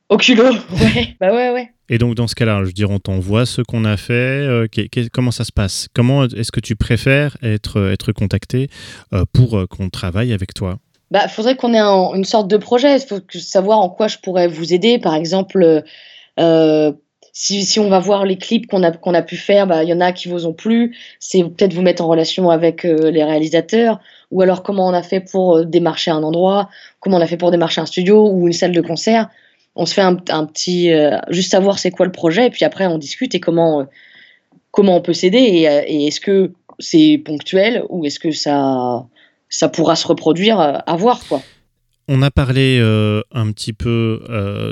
Au 0.10 0.18
culot, 0.18 0.46
ouais. 0.82 1.16
Bah 1.20 1.32
ouais, 1.32 1.52
ouais. 1.52 1.70
Et 1.90 1.98
donc, 1.98 2.16
dans 2.16 2.28
ce 2.28 2.36
cas-là, 2.36 2.64
je 2.66 2.72
dire, 2.72 2.90
on 2.92 3.00
t'envoie 3.00 3.46
ce 3.46 3.62
qu'on 3.62 3.86
a 3.86 3.98
fait. 3.98 4.14
euh, 4.14 4.68
comment 5.12 5.32
ça 5.32 5.44
se 5.44 5.52
passe? 5.52 5.88
Comment 5.94 6.26
est-ce 6.26 6.52
que 6.52 6.60
tu 6.60 6.76
préfères 6.76 7.38
être, 7.42 7.92
être 7.92 8.12
contacté 8.12 8.70
euh, 9.14 9.26
pour 9.34 9.58
euh, 9.58 9.66
qu'on 9.66 9.90
travaille 9.90 10.34
avec 10.34 10.54
toi? 10.54 10.78
Bah, 11.12 11.28
faudrait 11.28 11.56
qu'on 11.56 11.74
ait 11.74 11.80
un- 11.80 12.14
une 12.14 12.26
sorte 12.26 12.48
de 12.48 12.58
projet. 12.58 12.98
Il 12.98 13.08
faut 13.08 13.20
savoir 13.40 13.80
en 13.80 13.90
quoi 13.90 14.08
je 14.08 14.18
pourrais 14.18 14.48
vous 14.48 14.74
aider. 14.74 15.00
Par 15.00 15.16
exemple, 15.16 15.84
euh, 16.40 16.92
si, 17.34 17.64
si 17.64 17.80
on 17.80 17.90
va 17.90 18.00
voir 18.00 18.26
les 18.26 18.38
clips 18.38 18.68
qu'on 18.68 18.84
a, 18.84 18.92
qu'on 18.92 19.14
a 19.14 19.22
pu 19.22 19.36
faire, 19.36 19.66
bah, 19.66 19.84
il 19.84 19.90
y 19.90 19.94
en 19.94 20.02
a 20.02 20.12
qui 20.12 20.30
vous 20.30 20.46
ont 20.46 20.54
plu. 20.54 20.96
C'est 21.20 21.44
peut-être 21.44 21.74
vous 21.74 21.82
mettre 21.82 22.04
en 22.04 22.08
relation 22.08 22.50
avec 22.52 22.86
euh, 22.86 23.10
les 23.10 23.24
réalisateurs. 23.24 24.00
Ou 24.32 24.42
alors 24.44 24.62
comment 24.62 24.88
on 24.88 24.94
a 24.94 25.02
fait 25.02 25.22
pour 25.22 25.58
euh, 25.58 25.66
démarcher 25.66 26.12
un 26.12 26.22
endroit, 26.22 26.70
comment 27.00 27.18
on 27.18 27.22
a 27.22 27.28
fait 27.28 27.38
pour 27.38 27.50
démarcher 27.50 27.82
un 27.82 27.88
studio 27.88 28.30
ou 28.30 28.46
une 28.46 28.54
salle 28.54 28.74
de 28.74 28.82
concert? 28.82 29.30
On 29.82 29.86
se 29.86 29.94
fait 29.94 30.02
un, 30.02 30.18
un 30.30 30.46
petit. 30.46 30.92
euh, 30.92 31.18
juste 31.30 31.52
savoir 31.52 31.80
c'est 31.80 31.92
quoi 31.92 32.06
le 32.06 32.12
projet. 32.12 32.48
Et 32.48 32.50
puis 32.50 32.66
après, 32.66 32.86
on 32.86 32.98
discute 32.98 33.34
et 33.34 33.40
comment, 33.40 33.82
euh, 33.82 33.84
comment 34.72 34.96
on 34.98 35.02
peut 35.02 35.14
s'aider. 35.22 35.38
Et, 35.40 35.70
euh, 35.70 35.82
et 35.88 36.08
est-ce 36.08 36.20
que 36.20 36.52
c'est 36.80 37.18
ponctuel 37.30 37.84
ou 37.90 38.06
est-ce 38.06 38.20
que 38.20 38.32
ça, 38.32 39.06
ça 39.48 39.70
pourra 39.70 39.96
se 39.96 40.06
reproduire 40.08 40.60
à 40.60 40.96
voir, 40.96 41.20
quoi. 41.28 41.42
On 42.08 42.22
a 42.22 42.32
parlé 42.32 42.80
euh, 42.82 43.22
un 43.32 43.52
petit 43.52 43.74
peu 43.74 44.22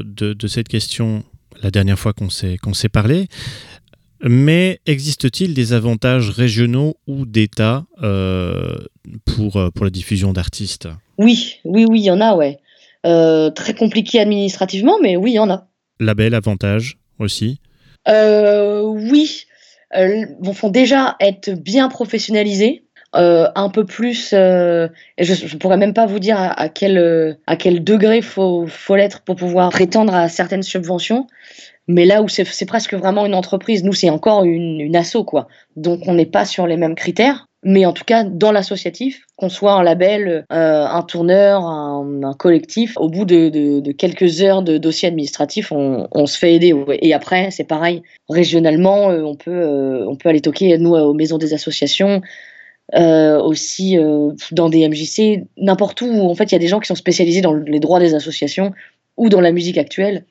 de, 0.03 0.33
de 0.33 0.47
cette 0.47 0.67
question 0.67 1.23
la 1.63 1.69
dernière 1.71 1.99
fois 1.99 2.13
qu'on 2.13 2.29
s'est 2.29 2.57
qu'on 2.57 2.73
s'est 2.73 2.89
parlé. 2.89 3.27
Mais 4.23 4.79
existe-t-il 4.85 5.53
des 5.53 5.73
avantages 5.73 6.29
régionaux 6.31 6.95
ou 7.05 7.25
d'État 7.25 7.85
euh, 8.01 8.77
pour, 9.25 9.51
pour 9.73 9.85
la 9.85 9.91
diffusion 9.91 10.33
d'artistes? 10.33 10.87
Oui, 11.17 11.59
oui, 11.63 11.85
oui, 11.87 11.99
il 11.99 12.05
y 12.05 12.11
en 12.11 12.21
a, 12.21 12.35
ouais. 12.35 12.57
Euh, 13.07 13.49
très 13.51 13.73
compliqué 13.73 14.19
administrativement, 14.19 14.97
mais 15.01 15.15
oui, 15.15 15.31
il 15.31 15.35
y 15.35 15.39
en 15.39 15.49
a. 15.49 15.67
Label, 15.99 16.33
avantage 16.35 16.97
aussi 17.19 17.59
Euh, 18.07 18.81
oui, 18.83 19.45
euh, 19.95 20.25
vont 20.41 20.53
font 20.53 20.69
déjà 20.69 21.15
être 21.19 21.51
bien 21.51 21.87
professionnalisés, 21.89 22.83
euh, 23.15 23.47
un 23.55 23.69
peu 23.69 23.85
plus. 23.85 24.31
euh, 24.33 24.87
je, 25.17 25.33
je 25.33 25.57
pourrais 25.57 25.77
même 25.77 25.93
pas 25.93 26.05
vous 26.05 26.19
dire 26.19 26.37
à, 26.37 26.47
à 26.59 26.69
quel 26.69 26.97
euh, 26.97 27.33
à 27.47 27.55
quel 27.55 27.83
degré 27.83 28.21
faut 28.21 28.67
faut 28.67 28.95
l'être 28.95 29.21
pour 29.21 29.35
pouvoir 29.35 29.69
prétendre 29.69 30.13
à 30.13 30.27
certaines 30.29 30.63
subventions. 30.63 31.27
Mais 31.87 32.05
là 32.05 32.21
où 32.21 32.27
c'est 32.27 32.45
c'est 32.45 32.65
presque 32.65 32.93
vraiment 32.93 33.25
une 33.25 33.33
entreprise, 33.35 33.83
nous 33.83 33.93
c'est 33.93 34.09
encore 34.09 34.43
une, 34.43 34.81
une 34.81 34.95
asso 34.95 35.23
quoi. 35.25 35.47
Donc 35.77 36.01
on 36.07 36.13
n'est 36.15 36.25
pas 36.25 36.43
sur 36.45 36.67
les 36.67 36.77
mêmes 36.77 36.95
critères. 36.95 37.46
Mais 37.63 37.85
en 37.85 37.93
tout 37.93 38.03
cas, 38.03 38.23
dans 38.23 38.51
l'associatif, 38.51 39.25
qu'on 39.35 39.49
soit 39.49 39.73
un 39.73 39.83
label, 39.83 40.45
euh, 40.51 40.85
un 40.85 41.01
tourneur, 41.01 41.65
un, 41.65 42.33
collectif, 42.37 42.93
au 42.97 43.09
bout 43.09 43.25
de, 43.25 43.91
quelques 43.93 44.41
heures 44.41 44.61
de 44.61 44.77
dossier 44.77 45.07
administratif, 45.07 45.71
on, 45.71 46.25
se 46.27 46.37
fait 46.37 46.53
aider. 46.53 46.75
Et 47.01 47.13
après, 47.13 47.49
c'est 47.51 47.63
pareil, 47.63 48.03
régionalement, 48.29 49.09
euh, 49.09 49.23
on, 49.23 49.35
peut, 49.35 49.51
euh, 49.51 50.05
on 50.07 50.15
peut 50.15 50.29
aller 50.29 50.41
toquer, 50.41 50.77
nous, 50.77 50.91
aux 50.91 51.13
maisons 51.13 51.37
des 51.37 51.53
associations, 51.53 52.21
aussi 52.93 53.97
dans 54.51 54.69
des 54.69 54.87
MJC, 54.87 55.45
n'importe 55.57 56.01
où. 56.01 56.29
En 56.29 56.35
fait, 56.35 56.45
il 56.45 56.51
y 56.53 56.55
a 56.55 56.59
des 56.59 56.67
gens 56.67 56.79
qui 56.79 56.87
sont 56.87 56.95
spécialisés 56.95 57.41
dans 57.41 57.53
les 57.53 57.79
droits 57.79 57.99
des 57.99 58.13
associations 58.13 58.71
ou 59.17 59.29
dans 59.29 59.41
la 59.41 59.51
musique 59.51 59.77
actuelle, 59.77 60.25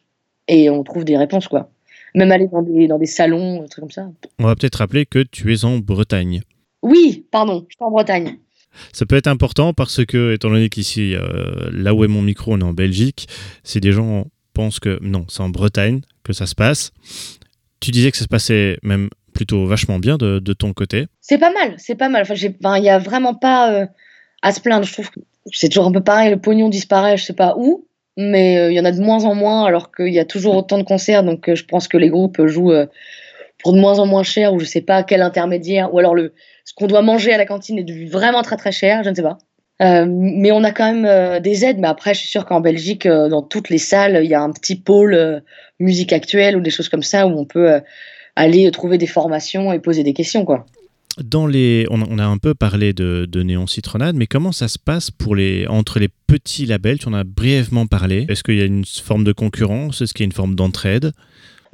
et 0.48 0.70
on 0.70 0.84
trouve 0.84 1.04
des 1.04 1.18
réponses, 1.18 1.48
quoi. 1.48 1.70
Même 2.14 2.32
aller 2.32 2.46
dans 2.46 2.62
des, 2.62 2.86
dans 2.86 2.98
des 2.98 3.06
salons, 3.06 3.62
des 3.62 3.68
trucs 3.68 3.82
comme 3.82 3.90
ça. 3.90 4.08
On 4.38 4.44
va 4.44 4.54
peut-être 4.54 4.76
rappeler 4.76 5.04
que 5.04 5.18
tu 5.18 5.52
es 5.52 5.64
en 5.64 5.78
Bretagne. 5.78 6.40
Oui, 6.87 7.27
pardon, 7.33 7.66
je 7.68 7.75
suis 7.75 7.85
en 7.85 7.90
Bretagne. 7.90 8.38
Ça 8.92 9.07
peut 9.07 9.16
être 9.16 9.27
important 9.27 9.72
parce 9.72 10.05
que, 10.05 10.35
étant 10.35 10.51
donné 10.51 10.68
qu'ici, 10.68 11.16
euh, 11.16 11.68
là 11.72 11.94
où 11.94 12.05
est 12.05 12.09
mon 12.09 12.22
micro, 12.22 12.55
on 12.55 12.61
est 12.61 12.64
en 12.64 12.75
Belgique, 12.75 13.27
si 13.64 13.81
des 13.81 13.90
gens 13.90 14.27
pensent 14.53 14.79
que 14.79 14.99
non, 15.03 15.25
c'est 15.29 15.42
en 15.42 15.49
Bretagne 15.49 16.03
que 16.22 16.33
ça 16.33 16.46
se 16.46 16.55
passe, 16.55 16.92
tu 17.81 17.90
disais 17.90 18.12
que 18.12 18.16
ça 18.16 18.22
se 18.22 18.29
passait 18.29 18.79
même 18.85 19.09
plutôt 19.35 19.66
vachement 19.66 19.99
bien 19.99 20.16
de, 20.16 20.38
de 20.38 20.53
ton 20.53 20.72
côté. 20.72 21.07
C'est 21.20 21.38
pas 21.38 21.53
mal, 21.53 21.75
c'est 21.77 21.96
pas 21.96 22.09
mal. 22.09 22.22
Enfin, 22.22 22.79
il 22.79 22.85
y 22.85 22.88
a 22.88 22.99
vraiment 22.99 23.35
pas 23.35 23.72
euh, 23.72 23.87
à 24.42 24.53
se 24.53 24.61
plaindre. 24.61 24.87
Je 24.87 24.92
trouve 24.92 25.11
que 25.11 25.18
c'est 25.53 25.68
toujours 25.68 25.87
un 25.87 25.92
peu 25.92 26.05
pareil. 26.05 26.31
Le 26.31 26.40
pognon 26.40 26.68
disparaît, 26.68 27.16
je 27.16 27.25
sais 27.25 27.33
pas 27.35 27.57
où, 27.59 27.88
mais 28.16 28.70
il 28.70 28.77
y 28.77 28.81
en 28.81 28.85
a 28.85 28.92
de 28.92 29.01
moins 29.01 29.25
en 29.25 29.35
moins, 29.35 29.64
alors 29.64 29.90
qu'il 29.90 30.14
y 30.14 30.20
a 30.20 30.25
toujours 30.25 30.55
autant 30.55 30.79
de 30.79 30.85
concerts. 30.85 31.25
Donc, 31.25 31.53
je 31.53 31.64
pense 31.64 31.88
que 31.88 31.96
les 31.96 32.11
groupes 32.11 32.46
jouent 32.46 32.72
pour 33.59 33.72
de 33.72 33.81
moins 33.81 33.99
en 33.99 34.07
moins 34.07 34.22
cher, 34.22 34.55
ou 34.55 34.61
je 34.61 34.66
sais 34.66 34.83
pas 34.83 35.03
quel 35.03 35.20
intermédiaire, 35.20 35.92
ou 35.92 35.99
alors 35.99 36.14
le, 36.14 36.33
ce 36.66 36.74
qu'on 36.74 36.88
doit 36.88 37.00
manger 37.00 37.33
à 37.33 37.38
la 37.38 37.46
cantine 37.46 37.79
est 37.79 38.11
vraiment 38.11 38.42
très 38.42 38.57
très 38.57 38.72
cher, 38.72 39.02
je 39.05 39.11
ne 39.11 39.14
sais 39.14 39.22
pas. 39.22 39.38
Euh, 39.83 40.05
mais 40.09 40.50
on 40.50 40.64
a 40.64 40.72
quand 40.72 40.92
même 40.92 41.07
euh, 41.07 41.38
des 41.38 41.64
aides. 41.64 41.79
Mais 41.79 41.87
après, 41.87 42.12
je 42.12 42.20
suis 42.20 42.29
sûre 42.29 42.44
qu'en 42.44 42.61
Belgique, 42.61 43.07
euh, 43.07 43.29
dans 43.29 43.42
toutes 43.42 43.70
les 43.70 43.79
salles, 43.79 44.20
il 44.24 44.29
y 44.29 44.35
a 44.35 44.42
un 44.42 44.50
petit 44.50 44.74
pôle 44.74 45.42
musique 45.79 46.12
actuelle 46.12 46.57
ou 46.57 46.61
des 46.61 46.70
choses 46.70 46.88
comme 46.88 47.05
ça 47.05 47.26
où 47.26 47.31
on 47.31 47.44
peut 47.44 47.81
aller 48.35 48.70
trouver 48.72 48.98
des 48.98 49.07
formations 49.07 49.72
et 49.72 49.79
poser 49.79 50.02
des 50.02 50.12
questions. 50.12 50.44
Dans 51.22 51.46
les, 51.46 51.87
on, 51.90 52.18
a 52.18 52.24
un 52.24 52.37
peu 52.37 52.55
parlé 52.55 52.92
de, 52.92 53.26
de 53.31 53.42
Néon 53.42 53.66
Citronade, 53.66 54.16
mais 54.16 54.26
comment 54.26 54.52
ça 54.52 54.68
se 54.68 54.79
passe 54.79 55.11
entre 55.68 55.98
les 55.98 56.09
petits 56.26 56.66
labels? 56.66 56.98
Tu 56.98 57.09
en 57.09 57.14
as 57.14 57.24
brièvement 57.24 57.87
parlé. 57.87 58.26
Est-ce 58.29 58.42
qu'il 58.42 58.57
y 58.57 58.62
a 58.62 58.66
une 58.66 58.85
forme 58.85 59.24
de 59.24 59.33
concurrence? 59.33 60.02
Est-ce 60.02 60.12
qu'il 60.12 60.24
y 60.24 60.26
a 60.26 60.29
une 60.29 60.33
forme 60.33 60.57
d'entraide? 60.57 61.12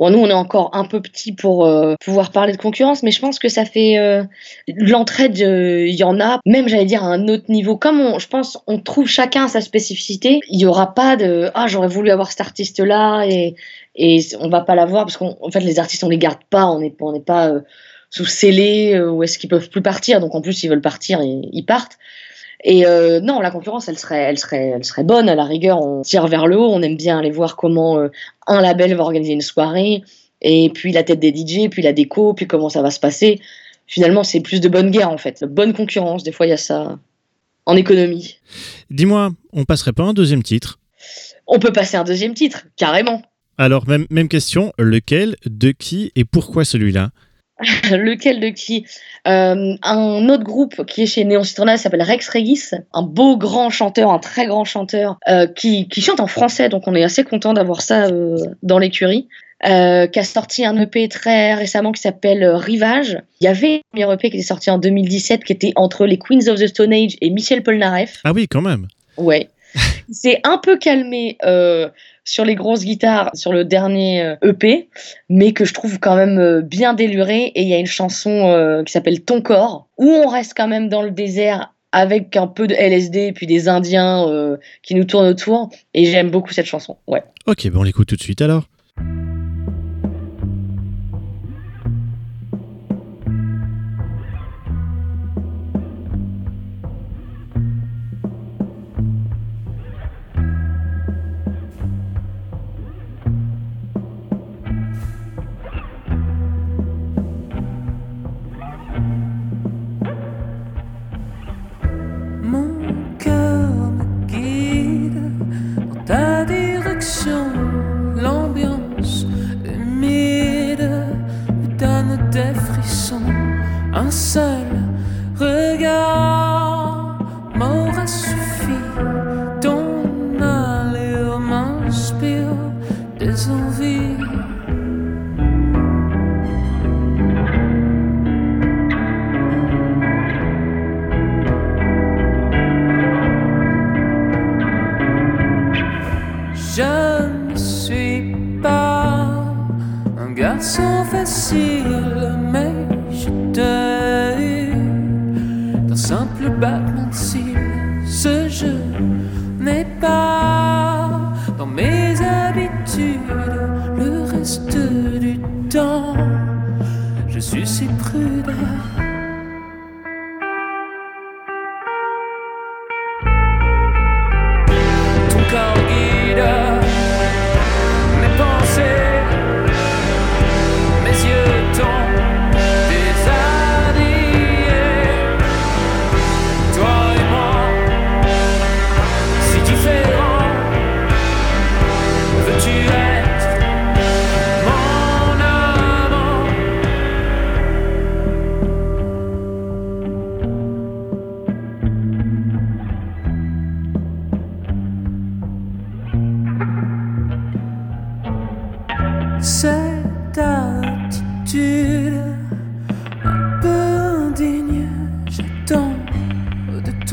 Bon, 0.02 0.10
nous, 0.10 0.18
on 0.18 0.28
est 0.28 0.32
encore 0.32 0.70
un 0.72 0.84
peu 0.84 1.00
petit 1.00 1.30
pour 1.30 1.64
euh, 1.64 1.94
pouvoir 2.04 2.32
parler 2.32 2.50
de 2.50 2.56
concurrence, 2.56 3.04
mais 3.04 3.12
je 3.12 3.20
pense 3.20 3.38
que 3.38 3.48
ça 3.48 3.64
fait 3.64 3.98
euh, 3.98 4.24
l'entraide, 4.66 5.40
euh, 5.40 5.86
il 5.86 5.94
y 5.94 6.02
en 6.02 6.18
a, 6.18 6.40
même 6.44 6.66
j'allais 6.66 6.86
dire 6.86 7.04
à 7.04 7.06
un 7.06 7.28
autre 7.28 7.44
niveau. 7.48 7.76
Comme 7.76 8.00
on, 8.00 8.18
je 8.18 8.26
pense, 8.26 8.58
on 8.66 8.80
trouve 8.80 9.06
chacun 9.06 9.46
sa 9.46 9.60
spécificité, 9.60 10.40
il 10.48 10.58
n'y 10.58 10.66
aura 10.66 10.92
pas 10.92 11.14
de 11.14 11.52
ah 11.54 11.68
j'aurais 11.68 11.86
voulu 11.86 12.10
avoir 12.10 12.32
cet 12.32 12.40
artiste-là 12.40 13.26
et 13.26 13.54
et 13.94 14.18
on 14.40 14.48
va 14.48 14.62
pas 14.62 14.74
l'avoir 14.74 15.04
parce 15.04 15.18
qu'en 15.18 15.50
fait 15.52 15.60
les 15.60 15.78
artistes 15.78 16.02
on 16.02 16.08
les 16.08 16.18
garde 16.18 16.42
pas, 16.50 16.66
on 16.66 16.80
n'est 16.80 16.96
on 16.98 17.12
n'est 17.12 17.20
pas 17.20 17.52
sous 18.10 18.24
scellé 18.24 19.00
ou 19.00 19.22
est-ce 19.22 19.38
qu'ils 19.38 19.50
peuvent 19.50 19.70
plus 19.70 19.82
partir, 19.82 20.18
donc 20.18 20.34
en 20.34 20.40
plus 20.40 20.64
ils 20.64 20.68
veulent 20.68 20.80
partir, 20.80 21.20
et, 21.20 21.42
ils 21.52 21.64
partent. 21.64 21.96
Et 22.64 22.86
euh, 22.86 23.20
non, 23.20 23.40
la 23.40 23.50
concurrence, 23.50 23.88
elle 23.88 23.98
serait, 23.98 24.20
elle 24.20 24.38
serait, 24.38 24.72
elle 24.76 24.84
serait 24.84 25.04
bonne. 25.04 25.28
À 25.28 25.34
la 25.34 25.44
rigueur, 25.44 25.82
on 25.82 26.02
tire 26.02 26.26
vers 26.28 26.46
le 26.46 26.56
haut. 26.58 26.70
On 26.72 26.82
aime 26.82 26.96
bien 26.96 27.18
aller 27.18 27.30
voir 27.30 27.56
comment 27.56 27.98
euh, 27.98 28.08
un 28.46 28.60
label 28.60 28.94
va 28.94 29.02
organiser 29.02 29.32
une 29.32 29.40
soirée, 29.40 30.02
et 30.40 30.70
puis 30.70 30.92
la 30.92 31.02
tête 31.02 31.20
des 31.20 31.34
DJ, 31.34 31.68
puis 31.68 31.82
la 31.82 31.92
déco, 31.92 32.34
puis 32.34 32.46
comment 32.46 32.68
ça 32.68 32.82
va 32.82 32.90
se 32.90 33.00
passer. 33.00 33.40
Finalement, 33.86 34.24
c'est 34.24 34.40
plus 34.40 34.60
de 34.60 34.68
bonne 34.68 34.90
guerre 34.90 35.10
en 35.10 35.18
fait, 35.18 35.44
bonne 35.44 35.72
concurrence. 35.72 36.22
Des 36.22 36.32
fois, 36.32 36.46
il 36.46 36.50
y 36.50 36.54
a 36.54 36.56
ça 36.56 36.98
en 37.66 37.76
économie. 37.76 38.38
Dis-moi, 38.90 39.30
on 39.52 39.64
passerait 39.64 39.92
pas 39.92 40.04
un 40.04 40.12
deuxième 40.12 40.42
titre? 40.42 40.78
On 41.46 41.58
peut 41.58 41.72
passer 41.72 41.96
un 41.96 42.04
deuxième 42.04 42.34
titre, 42.34 42.66
carrément. 42.76 43.22
Alors, 43.58 43.86
même, 43.86 44.06
même 44.10 44.28
question, 44.28 44.72
lequel, 44.78 45.36
de 45.44 45.72
qui 45.72 46.10
et 46.16 46.24
pourquoi 46.24 46.64
celui-là? 46.64 47.10
Lequel 47.90 48.40
de 48.40 48.48
qui 48.48 48.86
euh, 49.26 49.74
Un 49.82 50.28
autre 50.28 50.44
groupe 50.44 50.84
qui 50.86 51.02
est 51.02 51.06
chez 51.06 51.24
Néon 51.24 51.44
Citronade 51.44 51.78
s'appelle 51.78 52.02
Rex 52.02 52.28
Regis, 52.28 52.70
un 52.92 53.02
beau 53.02 53.36
grand 53.36 53.70
chanteur, 53.70 54.10
un 54.10 54.18
très 54.18 54.46
grand 54.46 54.64
chanteur 54.64 55.18
euh, 55.28 55.46
qui, 55.46 55.88
chante 55.98 56.20
en 56.20 56.26
français, 56.26 56.68
donc 56.68 56.86
on 56.86 56.94
est 56.94 57.04
assez 57.04 57.24
content 57.24 57.52
d'avoir 57.52 57.82
ça 57.82 58.06
euh, 58.06 58.38
dans 58.62 58.78
l'écurie. 58.78 59.28
qui 59.62 59.68
a 59.68 60.24
sorti 60.24 60.64
un 60.64 60.76
EP 60.76 61.08
très 61.08 61.54
récemment 61.54 61.92
qui 61.92 62.02
s'appelle 62.02 62.44
Rivage. 62.44 63.18
Il 63.40 63.44
y 63.44 63.48
avait 63.48 63.76
un 63.76 63.80
premier 63.92 64.14
EP 64.14 64.30
qui 64.30 64.36
était 64.38 64.46
sorti 64.46 64.70
en 64.70 64.78
2017 64.78 65.44
qui 65.44 65.52
était 65.52 65.72
entre 65.76 66.06
les 66.06 66.18
Queens 66.18 66.48
of 66.48 66.58
the 66.58 66.66
Stone 66.66 66.92
Age 66.92 67.16
et 67.20 67.30
Michel 67.30 67.62
Polnareff. 67.62 68.20
Ah 68.24 68.32
oui, 68.32 68.48
quand 68.48 68.62
même. 68.62 68.88
Ouais. 69.16 69.48
C'est 70.10 70.40
un 70.44 70.58
peu 70.58 70.76
calmé 70.76 71.38
sur 72.24 72.44
les 72.44 72.54
grosses 72.54 72.84
guitares 72.84 73.30
sur 73.34 73.52
le 73.52 73.64
dernier 73.64 74.36
EP, 74.42 74.72
euh, 74.72 74.78
e 74.78 74.86
mais 75.28 75.52
que 75.52 75.64
je 75.64 75.74
trouve 75.74 75.98
quand 75.98 76.16
même 76.16 76.38
euh, 76.38 76.62
bien 76.62 76.94
déluré. 76.94 77.52
Et 77.54 77.62
il 77.62 77.68
y 77.68 77.74
a 77.74 77.78
une 77.78 77.86
chanson 77.86 78.48
euh, 78.48 78.82
qui 78.84 78.92
s'appelle 78.92 79.22
Ton 79.22 79.40
corps, 79.40 79.88
où 79.98 80.08
on 80.08 80.28
reste 80.28 80.54
quand 80.56 80.68
même 80.68 80.88
dans 80.88 81.02
le 81.02 81.10
désert 81.10 81.74
avec 81.92 82.36
un 82.36 82.46
peu 82.46 82.66
de 82.66 82.74
LSD 82.74 83.26
et 83.26 83.32
puis 83.32 83.46
des 83.46 83.68
Indiens 83.68 84.26
qui 84.82 84.94
nous 84.94 85.04
tournent 85.04 85.26
autour. 85.26 85.68
Et 85.92 86.06
j'aime 86.06 86.30
beaucoup 86.30 86.50
cette 86.54 86.64
chanson. 86.64 86.96
Ouais. 87.06 87.22
Ok, 87.46 87.68
on 87.74 87.82
l'écoute 87.82 88.08
tout 88.08 88.16
de 88.16 88.22
suite 88.22 88.40
alors. 88.40 88.66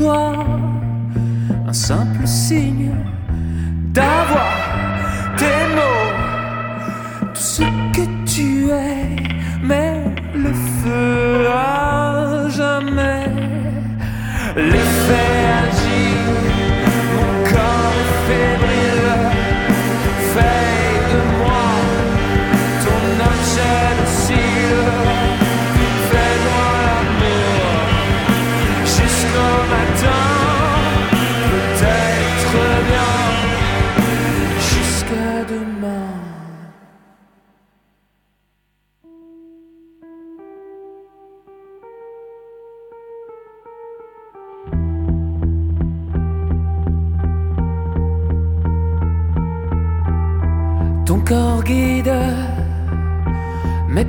un 0.08 1.72
simple 1.72 2.26
signe 2.26 2.90
d'avoir 3.92 4.56
tes 5.36 5.74
mots, 5.74 7.32
tout 7.34 7.40
ce 7.40 7.62
que 7.92 8.06
tu 8.24 8.70
es, 8.70 9.16
mais 9.62 10.04
le 10.34 10.52
feu 10.52 11.46
à 11.48 12.48
jamais, 12.48 13.26
l'effet 14.56 15.69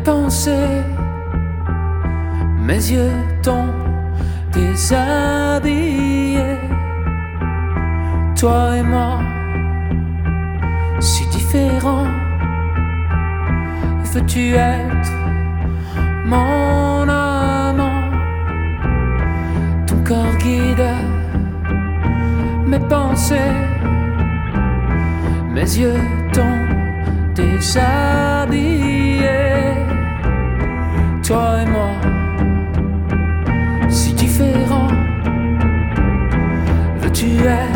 pensées, 0.03 0.83
mes 2.59 2.91
yeux 2.91 3.11
t'ont 3.41 3.73
déshabillé. 4.51 6.39
Toi 8.35 8.77
et 8.77 8.83
moi, 8.83 9.19
si 10.99 11.25
différents, 11.27 12.07
veux-tu 14.13 14.53
être 14.55 15.11
mon 16.25 17.07
amant? 17.07 18.09
Ton 19.87 19.97
corps 20.03 20.37
guide 20.39 20.85
mes 22.65 22.79
pensées, 22.79 23.53
mes 25.53 25.61
yeux 25.61 26.01
t'ont 26.33 26.65
déshabillé. 27.35 28.80
Toi 31.31 31.61
et 31.61 31.65
moi, 31.65 31.91
si 33.87 34.11
différents, 34.11 34.89
veux-tu 36.99 37.27
être 37.45 37.70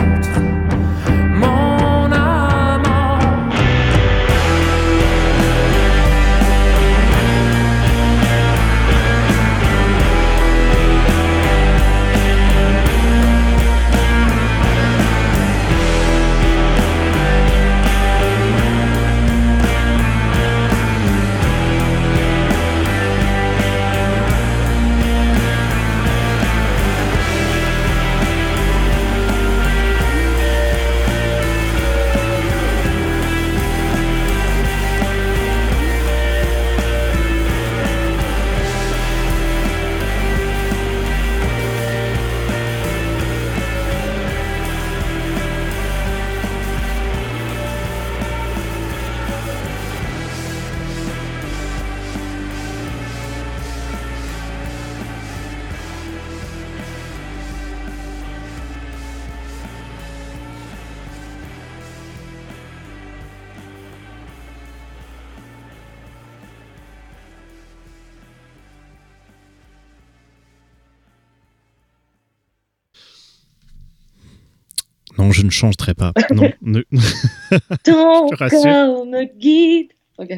ne 75.45 75.49
changerai 75.51 75.93
pas. 75.93 76.11
Non, 76.33 76.51
ne- 76.61 76.83
Ton 77.83 78.29
corps 78.29 79.05
me 79.05 79.25
guide. 79.39 79.91
Ok. 80.17 80.29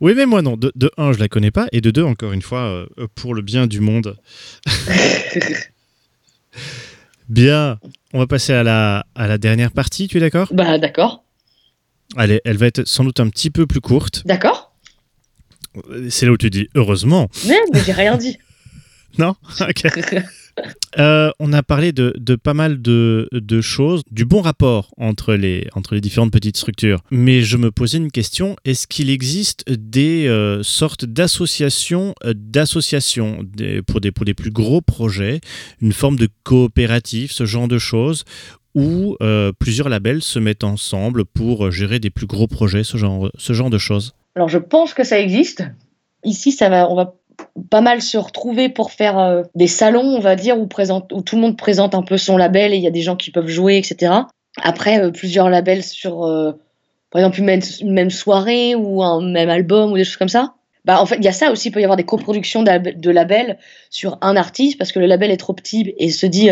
Oui, 0.00 0.12
mais 0.16 0.26
moi 0.26 0.42
non. 0.42 0.56
De, 0.56 0.72
de 0.74 0.90
un, 0.98 1.12
je 1.12 1.18
la 1.18 1.28
connais 1.28 1.50
pas, 1.50 1.66
et 1.72 1.80
de 1.80 1.90
deux, 1.90 2.02
encore 2.02 2.32
une 2.32 2.42
fois, 2.42 2.86
euh, 2.98 3.06
pour 3.14 3.34
le 3.34 3.42
bien 3.42 3.66
du 3.66 3.80
monde. 3.80 4.18
Bien, 7.28 7.78
on 8.12 8.18
va 8.18 8.26
passer 8.26 8.52
à 8.52 8.62
la, 8.62 9.06
à 9.14 9.26
la 9.26 9.38
dernière 9.38 9.72
partie, 9.72 10.08
tu 10.08 10.18
es 10.18 10.20
d'accord? 10.20 10.48
Bah 10.52 10.78
d'accord, 10.78 11.24
Allez, 12.16 12.40
elle 12.44 12.58
va 12.58 12.66
être 12.66 12.86
sans 12.86 13.02
doute 13.02 13.18
un 13.18 13.28
petit 13.30 13.50
peu 13.50 13.66
plus 13.66 13.80
courte. 13.80 14.22
d'accord. 14.26 14.72
C'est 16.10 16.26
là 16.26 16.32
où 16.32 16.36
tu 16.36 16.50
dis 16.50 16.68
heureusement. 16.76 17.28
Mais, 17.48 17.58
mais 17.72 17.80
j'ai 17.84 17.92
rien 17.92 18.16
dit. 18.16 18.38
Non? 19.18 19.34
Ok. 19.60 19.86
Euh, 20.98 21.32
on 21.40 21.52
a 21.52 21.62
parlé 21.62 21.92
de, 21.92 22.36
pas 22.36 22.54
mal 22.54 22.80
de, 22.80 23.60
choses, 23.60 24.02
du 24.10 24.24
bon 24.24 24.40
rapport 24.40 24.92
entre 24.96 25.34
les, 25.34 25.68
différentes 26.00 26.32
petites 26.32 26.56
structures. 26.56 27.02
Mais 27.10 27.42
je 27.42 27.56
me 27.56 27.70
posais 27.70 27.98
une 27.98 28.10
question, 28.10 28.56
est-ce 28.64 28.86
qu'il 28.86 29.10
existe 29.10 29.68
des 29.70 30.28
euh, 30.28 30.62
sortes 30.62 31.04
d'associations, 31.04 32.14
euh, 32.24 32.34
d'associations 32.36 33.44
pour, 33.86 34.00
des, 34.00 34.10
des 34.12 34.34
plus 34.34 34.50
gros 34.50 34.80
projets, 34.80 35.40
une 35.80 35.92
forme 35.92 36.16
de 36.16 36.28
coopérative, 36.44 37.32
ce 37.32 37.46
genre 37.46 37.68
de 37.68 37.78
choses, 37.78 38.24
où 38.76 39.16
plusieurs 39.60 39.88
labels 39.88 40.22
se 40.22 40.40
mettent 40.40 40.64
ensemble 40.64 41.24
pour 41.24 41.70
gérer 41.70 42.00
des 42.00 42.10
plus 42.10 42.26
gros 42.26 42.48
projets, 42.48 42.82
ce 42.82 42.96
genre, 42.96 43.30
de 43.70 43.78
choses? 43.78 44.14
Alors 44.34 44.48
je 44.48 44.58
pense 44.58 44.94
que 44.94 45.04
ça 45.04 45.20
existe. 45.20 45.62
Ici, 46.24 46.50
ça 46.50 46.88
on 46.88 46.96
va 46.96 47.14
pas 47.70 47.80
mal 47.80 48.02
se 48.02 48.18
retrouver 48.18 48.68
pour 48.68 48.90
faire 48.90 49.18
euh, 49.18 49.42
des 49.54 49.66
salons, 49.66 50.16
on 50.16 50.20
va 50.20 50.36
dire, 50.36 50.58
où, 50.58 50.66
présente, 50.66 51.12
tout 51.24 51.36
le 51.36 51.42
monde 51.42 51.56
présente 51.56 51.94
un 51.94 52.02
peu 52.02 52.16
son 52.16 52.36
label 52.36 52.72
et 52.72 52.76
il 52.76 52.82
y 52.82 52.86
a 52.86 52.90
des 52.90 53.02
gens 53.02 53.16
qui 53.16 53.30
peuvent 53.30 53.48
jouer, 53.48 53.76
etc. 53.76 54.12
Après, 54.62 55.00
euh, 55.00 55.10
plusieurs 55.10 55.50
labels 55.50 55.82
sur, 55.82 56.24
euh, 56.24 56.52
par 57.10 57.20
exemple, 57.20 57.40
une 57.40 57.92
même, 57.92 58.10
soirée 58.10 58.74
ou 58.74 59.02
un 59.02 59.22
même 59.22 59.50
album 59.50 59.92
ou 59.92 59.96
des 59.96 60.04
choses 60.04 60.16
comme 60.16 60.28
ça. 60.28 60.54
Bah, 60.84 61.00
en 61.00 61.06
fait, 61.06 61.16
il 61.16 61.24
y 61.24 61.28
a 61.28 61.32
ça 61.32 61.50
aussi, 61.50 61.68
il 61.68 61.70
peut 61.70 61.80
y 61.80 61.84
avoir 61.84 61.96
des 61.96 62.04
coproductions 62.04 62.62
de 62.62 63.10
labels 63.10 63.58
sur 63.88 64.18
un 64.20 64.36
artiste 64.36 64.76
parce 64.76 64.92
que 64.92 64.98
le 64.98 65.06
label 65.06 65.30
est 65.30 65.38
trop 65.38 65.54
petit 65.54 65.94
et 65.96 66.10
se 66.10 66.26
dit, 66.26 66.50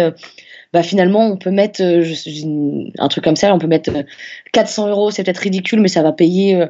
bah, 0.73 0.83
finalement, 0.83 1.27
on 1.27 1.37
peut 1.37 1.51
mettre 1.51 1.83
je- 1.83 2.93
un 2.99 3.09
truc 3.09 3.25
comme 3.25 3.37
ça, 3.37 3.55
on 3.55 3.59
peut 3.59 3.67
mettre 3.67 3.91
euh, 3.95 4.03
400 4.53 4.89
euros, 4.89 5.11
c'est 5.11 5.23
peut-être 5.23 5.39
ridicule, 5.39 5.81
mais 5.81 5.89
ça 5.89 6.03
va 6.03 6.13
payer 6.13 6.65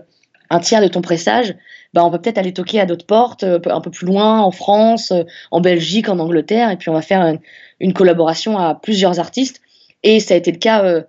un 0.53 0.61
tiers 0.61 0.83
de 0.83 0.89
ton 0.89 1.01
pressage. 1.03 1.55
Bah, 1.95 2.05
on 2.05 2.11
peut 2.11 2.21
peut-être 2.21 2.39
aller 2.39 2.53
toquer 2.53 2.81
à 2.81 2.87
d'autres 2.87 3.07
portes, 3.07 3.43
euh, 3.43 3.59
un 3.67 3.81
peu 3.81 3.91
plus 3.91 4.07
loin, 4.07 4.41
en 4.41 4.51
France, 4.51 5.11
euh, 5.13 5.25
en 5.51 5.61
Belgique, 5.61 6.09
en 6.09 6.19
Angleterre, 6.19 6.71
et 6.71 6.77
puis 6.77 6.89
on 6.89 6.95
va 6.95 7.03
faire 7.03 7.21
une, 7.23 7.41
une 7.81 7.93
collaboration 7.93 8.57
à 8.59 8.75
plusieurs 8.75 9.19
artistes. 9.19 9.61
Et 10.03 10.19
ça 10.21 10.35
a 10.35 10.37
été 10.37 10.51
le 10.53 10.59
cas 10.59 10.85
euh, 10.85 11.03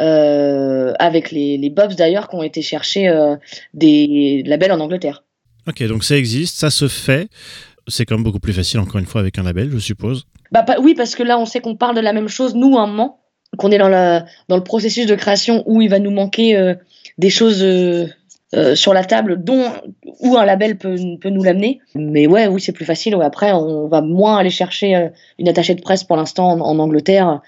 euh, 0.00 0.92
avec 0.98 1.30
les, 1.30 1.56
les 1.56 1.70
Bobs 1.70 1.94
d'ailleurs, 1.94 2.28
qui 2.28 2.36
ont 2.36 2.42
été 2.42 2.60
chercher 2.62 3.08
euh, 3.08 3.36
des 3.72 4.42
labels 4.46 4.72
en 4.72 4.80
Angleterre. 4.80 5.24
Ok, 5.66 5.82
donc 5.84 6.04
ça 6.04 6.16
existe, 6.16 6.56
ça 6.58 6.70
se 6.70 6.86
fait. 6.88 7.28
C'est 7.88 8.04
quand 8.04 8.16
même 8.16 8.24
beaucoup 8.24 8.40
plus 8.40 8.52
facile, 8.52 8.80
encore 8.80 8.98
une 8.98 9.06
fois, 9.06 9.20
avec 9.20 9.38
un 9.38 9.42
label, 9.42 9.70
je 9.72 9.78
suppose. 9.78 10.26
Bah, 10.52 10.62
pas- 10.64 10.80
oui, 10.80 10.94
parce 10.94 11.14
que 11.14 11.22
là, 11.22 11.38
on 11.38 11.46
sait 11.46 11.60
qu'on 11.60 11.76
parle 11.76 11.96
de 11.96 12.00
la 12.00 12.12
même 12.12 12.28
chose, 12.28 12.54
nous, 12.54 12.76
à 12.76 12.82
un 12.82 12.86
moment, 12.86 13.20
qu'on 13.56 13.70
est 13.70 13.78
dans, 13.78 13.88
la, 13.88 14.26
dans 14.48 14.56
le 14.56 14.64
processus 14.64 15.06
de 15.06 15.14
création 15.14 15.62
où 15.66 15.80
il 15.80 15.88
va 15.88 15.98
nous 15.98 16.10
manquer 16.10 16.74
des 17.16 17.30
choses 17.30 17.64
euh, 18.54 18.76
sur 18.76 18.94
la 18.94 19.04
table 19.04 19.42
dont, 19.42 19.72
où 20.20 20.36
un 20.36 20.44
label 20.44 20.78
peut, 20.78 20.96
peut 21.20 21.30
nous 21.30 21.42
l'amener. 21.42 21.80
Mais 21.96 22.28
ouais, 22.28 22.46
oui, 22.46 22.60
c'est 22.60 22.72
plus 22.72 22.84
facile. 22.84 23.16
Ouais, 23.16 23.24
après, 23.24 23.52
on 23.52 23.88
va 23.88 24.02
moins 24.02 24.36
aller 24.36 24.50
chercher 24.50 24.94
euh, 24.94 25.08
une 25.40 25.48
attachée 25.48 25.74
de 25.74 25.80
presse 25.80 26.04
pour 26.04 26.16
l'instant 26.16 26.52
en, 26.52 26.60
en 26.60 26.78
Angleterre, 26.78 27.40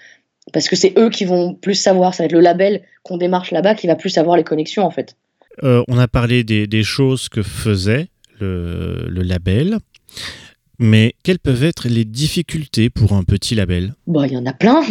parce 0.51 0.67
que 0.67 0.75
c'est 0.75 0.93
eux 0.97 1.09
qui 1.09 1.23
vont 1.23 1.53
plus 1.53 1.75
savoir. 1.75 2.13
Ça 2.13 2.23
va 2.23 2.25
être 2.25 2.33
le 2.33 2.41
label 2.41 2.81
qu'on 3.03 3.15
démarche 3.15 3.51
là-bas 3.51 3.75
qui 3.75 3.87
va 3.87 3.95
plus 3.95 4.09
savoir 4.09 4.35
les 4.35 4.43
connexions, 4.43 4.83
en 4.83 4.91
fait. 4.91 5.15
Euh, 5.63 5.83
on 5.87 5.97
a 5.97 6.09
parlé 6.09 6.43
des, 6.43 6.67
des 6.67 6.83
choses 6.83 7.29
que 7.29 7.43
faisait 7.43 8.07
le, 8.41 9.05
le 9.07 9.21
label, 9.21 9.77
mais 10.79 11.13
quelles 11.23 11.39
peuvent 11.39 11.63
être 11.63 11.87
les 11.87 12.03
difficultés 12.03 12.89
pour 12.89 13.13
un 13.13 13.23
petit 13.23 13.55
label? 13.55 13.93
Bon, 14.05 14.23
il 14.25 14.33
y 14.33 14.37
en 14.37 14.45
a 14.45 14.53
plein. 14.53 14.81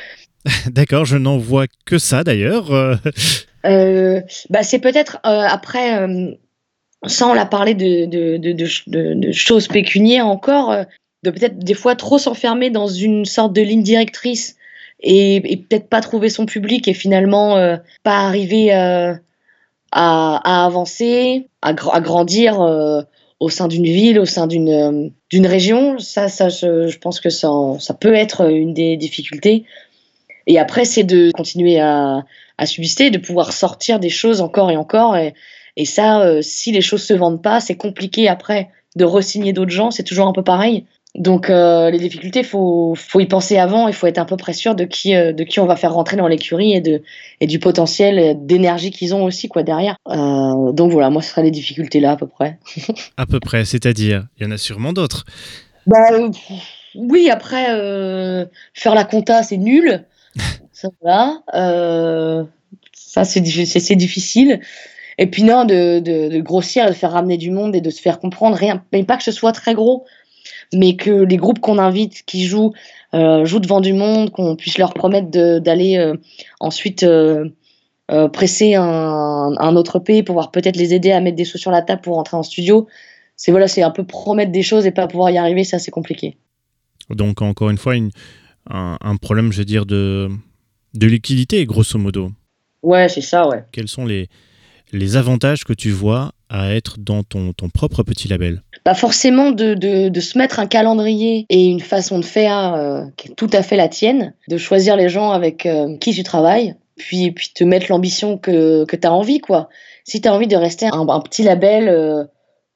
D'accord, 0.70 1.06
je 1.06 1.16
n'en 1.16 1.38
vois 1.38 1.66
que 1.86 1.98
ça 1.98 2.22
d'ailleurs. 2.22 2.70
Euh, 3.66 4.20
bah, 4.50 4.62
c'est 4.62 4.78
peut-être 4.78 5.18
euh, 5.26 5.42
après, 5.48 6.00
euh, 6.00 6.32
sans 7.06 7.34
la 7.34 7.46
parler 7.46 7.74
de, 7.74 8.06
de, 8.06 8.36
de, 8.36 8.52
de, 8.52 8.64
ch- 8.64 8.88
de- 8.88 9.14
de 9.14 9.32
choses 9.32 9.68
pécuniaires 9.68 10.26
encore, 10.26 10.74
de 11.22 11.30
peut-être 11.30 11.58
des 11.58 11.74
fois 11.74 11.96
trop 11.96 12.18
s'enfermer 12.18 12.70
dans 12.70 12.86
une 12.88 13.24
sorte 13.24 13.52
de 13.52 13.62
ligne 13.62 13.82
directrice 13.82 14.56
et, 15.00 15.40
peut-être 15.68 15.88
pas 15.88 16.00
trouver 16.00 16.28
son 16.28 16.46
public 16.46 16.88
et 16.88 16.94
finalement 16.94 17.54
pas 18.02 18.18
arriver 18.18 18.72
à, 18.72 19.20
à 19.92 20.64
avancer, 20.66 21.48
à, 21.62 21.72
gr- 21.72 21.92
à 21.92 22.00
grandir 22.00 22.60
au 23.40 23.48
sein 23.48 23.68
d'une 23.68 23.84
ville, 23.84 24.18
au 24.18 24.24
sein 24.24 24.46
d'une 24.48 25.12
d'une 25.30 25.46
région. 25.46 25.98
Ça, 25.98 26.28
ça 26.28 26.48
je, 26.48 26.88
je 26.88 26.98
pense 26.98 27.20
que 27.20 27.30
ça, 27.30 27.48
ça 27.78 27.94
peut 27.94 28.14
être 28.14 28.50
une 28.50 28.74
des 28.74 28.96
difficultés. 28.96 29.64
Et 30.48 30.58
après, 30.58 30.84
c'est 30.84 31.04
de 31.04 31.30
continuer 31.30 31.78
à, 31.78 32.24
à 32.58 32.66
subsister, 32.66 33.10
de 33.10 33.18
pouvoir 33.18 33.52
sortir 33.52 34.00
des 34.00 34.10
choses 34.10 34.40
encore 34.40 34.70
et 34.72 34.76
encore. 34.76 35.16
Et, 35.16 35.34
et 35.76 35.84
ça, 35.84 36.22
euh, 36.22 36.42
si 36.42 36.72
les 36.72 36.80
choses 36.80 37.04
se 37.04 37.14
vendent 37.14 37.42
pas, 37.42 37.60
c'est 37.60 37.76
compliqué 37.76 38.28
après 38.28 38.68
de 38.96 39.04
re-signer 39.04 39.52
d'autres 39.52 39.70
gens. 39.70 39.92
C'est 39.92 40.02
toujours 40.02 40.26
un 40.26 40.32
peu 40.32 40.42
pareil. 40.42 40.84
Donc 41.14 41.48
euh, 41.48 41.90
les 41.90 41.98
difficultés, 41.98 42.42
faut 42.42 42.94
faut 42.94 43.20
y 43.20 43.26
penser 43.26 43.56
avant. 43.56 43.88
Il 43.88 43.94
faut 43.94 44.06
être 44.06 44.18
à 44.18 44.24
peu 44.24 44.36
près 44.36 44.52
sûr 44.52 44.74
de 44.74 44.84
qui 44.84 45.14
euh, 45.14 45.32
de 45.32 45.42
qui 45.42 45.58
on 45.58 45.66
va 45.66 45.74
faire 45.74 45.94
rentrer 45.94 46.16
dans 46.16 46.28
l'écurie 46.28 46.74
et 46.74 46.80
de 46.80 47.02
et 47.40 47.46
du 47.46 47.58
potentiel 47.58 48.36
d'énergie 48.46 48.90
qu'ils 48.90 49.14
ont 49.14 49.24
aussi 49.24 49.48
quoi 49.48 49.62
derrière. 49.62 49.96
Euh, 50.08 50.72
donc 50.72 50.92
voilà, 50.92 51.10
moi 51.10 51.22
ce 51.22 51.30
seraient 51.30 51.42
les 51.42 51.50
difficultés 51.50 52.00
là 52.00 52.12
à 52.12 52.16
peu 52.16 52.26
près. 52.26 52.58
À 53.16 53.26
peu 53.26 53.40
près, 53.40 53.64
c'est-à-dire, 53.64 54.26
il 54.38 54.44
y 54.44 54.46
en 54.46 54.52
a 54.52 54.58
sûrement 54.58 54.92
d'autres. 54.92 55.24
Bah 55.86 55.96
oui, 56.94 57.30
après 57.30 57.64
faire 58.74 58.94
la 58.94 59.04
compta 59.04 59.42
c'est 59.42 59.56
nul. 59.56 60.04
Ça. 60.72 61.42
Euh, 61.54 62.44
ça 62.92 63.24
c'est 63.24 63.40
diffi- 63.40 63.66
c'est 63.66 63.80
c'est 63.80 63.96
difficile. 63.96 64.60
Et 65.20 65.26
puis 65.26 65.42
non, 65.42 65.64
de, 65.64 66.38
grossir, 66.40 66.86
de 66.86 66.92
faire 66.92 67.10
ramener 67.12 67.36
du 67.38 67.50
monde 67.50 67.74
et 67.74 67.80
de 67.80 67.90
se 67.90 68.00
faire 68.00 68.20
comprendre, 68.20 68.56
rien, 68.56 68.84
mais 68.92 69.02
pas 69.02 69.16
que 69.16 69.24
ce 69.24 69.32
soit 69.32 69.50
très 69.52 69.74
gros, 69.74 70.04
mais 70.72 70.94
que 70.94 71.10
les 71.10 71.36
groupes 71.36 71.58
qu'on 71.58 71.78
invite, 71.78 72.22
qui 72.24 72.44
jouent, 72.44 72.72
euh, 73.14 73.44
jouent 73.44 73.58
devant 73.58 73.80
du 73.80 73.94
monde, 73.94 74.30
qu'on 74.30 74.54
puisse 74.54 74.78
leur 74.78 74.94
promettre 74.94 75.28
d'aller 75.58 75.96
euh, 75.96 76.14
ensuite 76.60 77.04
presser 78.32 78.74
un, 78.74 79.52
un 79.58 79.76
autre 79.76 79.98
pays, 79.98 80.22
pouvoir 80.22 80.50
peut-être 80.50 80.76
les 80.76 80.94
aider 80.94 81.10
à 81.12 81.20
mettre 81.20 81.36
des 81.36 81.44
sous 81.44 81.58
sur 81.58 81.70
la 81.70 81.82
table 81.82 82.00
pour 82.00 82.14
rentrer 82.14 82.36
en 82.36 82.42
studio. 82.42 82.86
C'est 83.36 83.50
voilà, 83.50 83.68
c'est 83.68 83.82
un 83.82 83.90
peu 83.90 84.04
promettre 84.04 84.50
des 84.52 84.62
choses 84.62 84.86
et 84.86 84.92
pas 84.92 85.06
pouvoir 85.08 85.30
y 85.30 85.38
arriver, 85.38 85.64
ça 85.64 85.78
c'est 85.78 85.90
compliqué. 85.90 86.36
Donc, 87.10 87.42
encore 87.42 87.70
une 87.70 87.76
fois, 87.78 87.96
une- 87.96 88.10
un, 88.68 88.98
un 89.00 89.16
problème, 89.16 89.52
je 89.52 89.58
veux 89.58 89.64
dire, 89.64 89.86
de, 89.86 90.28
de 90.94 91.06
liquidité, 91.06 91.64
grosso 91.66 91.98
modo. 91.98 92.30
Ouais, 92.82 93.08
c'est 93.08 93.20
ça, 93.20 93.48
ouais. 93.48 93.64
Quels 93.72 93.88
sont 93.88 94.06
les, 94.06 94.28
les 94.92 95.16
avantages 95.16 95.64
que 95.64 95.72
tu 95.72 95.90
vois 95.90 96.32
à 96.48 96.74
être 96.74 96.98
dans 96.98 97.22
ton, 97.22 97.52
ton 97.52 97.68
propre 97.68 98.02
petit 98.02 98.28
label? 98.28 98.62
Bah 98.84 98.94
forcément 98.94 99.50
de, 99.50 99.74
de, 99.74 100.08
de 100.08 100.20
se 100.20 100.38
mettre 100.38 100.60
un 100.60 100.66
calendrier 100.66 101.44
et 101.50 101.66
une 101.66 101.80
façon 101.80 102.20
de 102.20 102.24
faire 102.24 102.74
euh, 102.74 103.04
qui 103.16 103.28
est 103.28 103.34
tout 103.34 103.50
à 103.52 103.62
fait 103.62 103.76
la 103.76 103.88
tienne, 103.88 104.34
de 104.48 104.56
choisir 104.56 104.96
les 104.96 105.08
gens 105.08 105.30
avec 105.32 105.66
euh, 105.66 105.96
qui 105.98 106.14
tu 106.14 106.22
travailles, 106.22 106.74
puis, 106.96 107.32
puis 107.32 107.50
te 107.54 107.64
mettre 107.64 107.86
l'ambition 107.90 108.38
que, 108.38 108.84
que 108.84 108.96
tu 108.96 109.06
as 109.06 109.12
envie. 109.12 109.40
quoi. 109.40 109.68
Si 110.04 110.20
tu 110.20 110.28
as 110.28 110.32
envie 110.32 110.46
de 110.46 110.56
rester 110.56 110.86
un, 110.86 111.06
un 111.08 111.20
petit 111.20 111.42
label, 111.42 111.88
euh, 111.88 112.24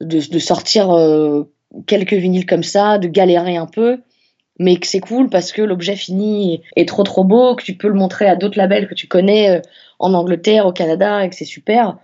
de, 0.00 0.18
de 0.28 0.38
sortir 0.40 0.88
quelques 1.86 2.14
vinyles 2.14 2.44
comme 2.44 2.64
ça, 2.64 2.98
de 2.98 3.06
galérer 3.06 3.56
un 3.56 3.66
peu, 3.66 4.00
mais 4.58 4.76
que 4.76 4.86
c'est 4.86 5.00
cool 5.00 5.28
parce 5.28 5.52
que 5.52 5.62
l'objet 5.62 5.96
fini 5.96 6.62
est 6.76 6.88
trop 6.88 7.02
trop 7.02 7.24
beau, 7.24 7.56
que 7.56 7.64
tu 7.64 7.76
peux 7.76 7.88
le 7.88 7.94
montrer 7.94 8.26
à 8.26 8.36
d'autres 8.36 8.58
labels 8.58 8.88
que 8.88 8.94
tu 8.94 9.08
connais 9.08 9.58
euh, 9.58 9.60
en 9.98 10.14
Angleterre, 10.14 10.66
au 10.66 10.72
Canada, 10.72 11.24
et 11.24 11.28
que 11.28 11.34
c'est 11.34 11.44
super 11.44 11.96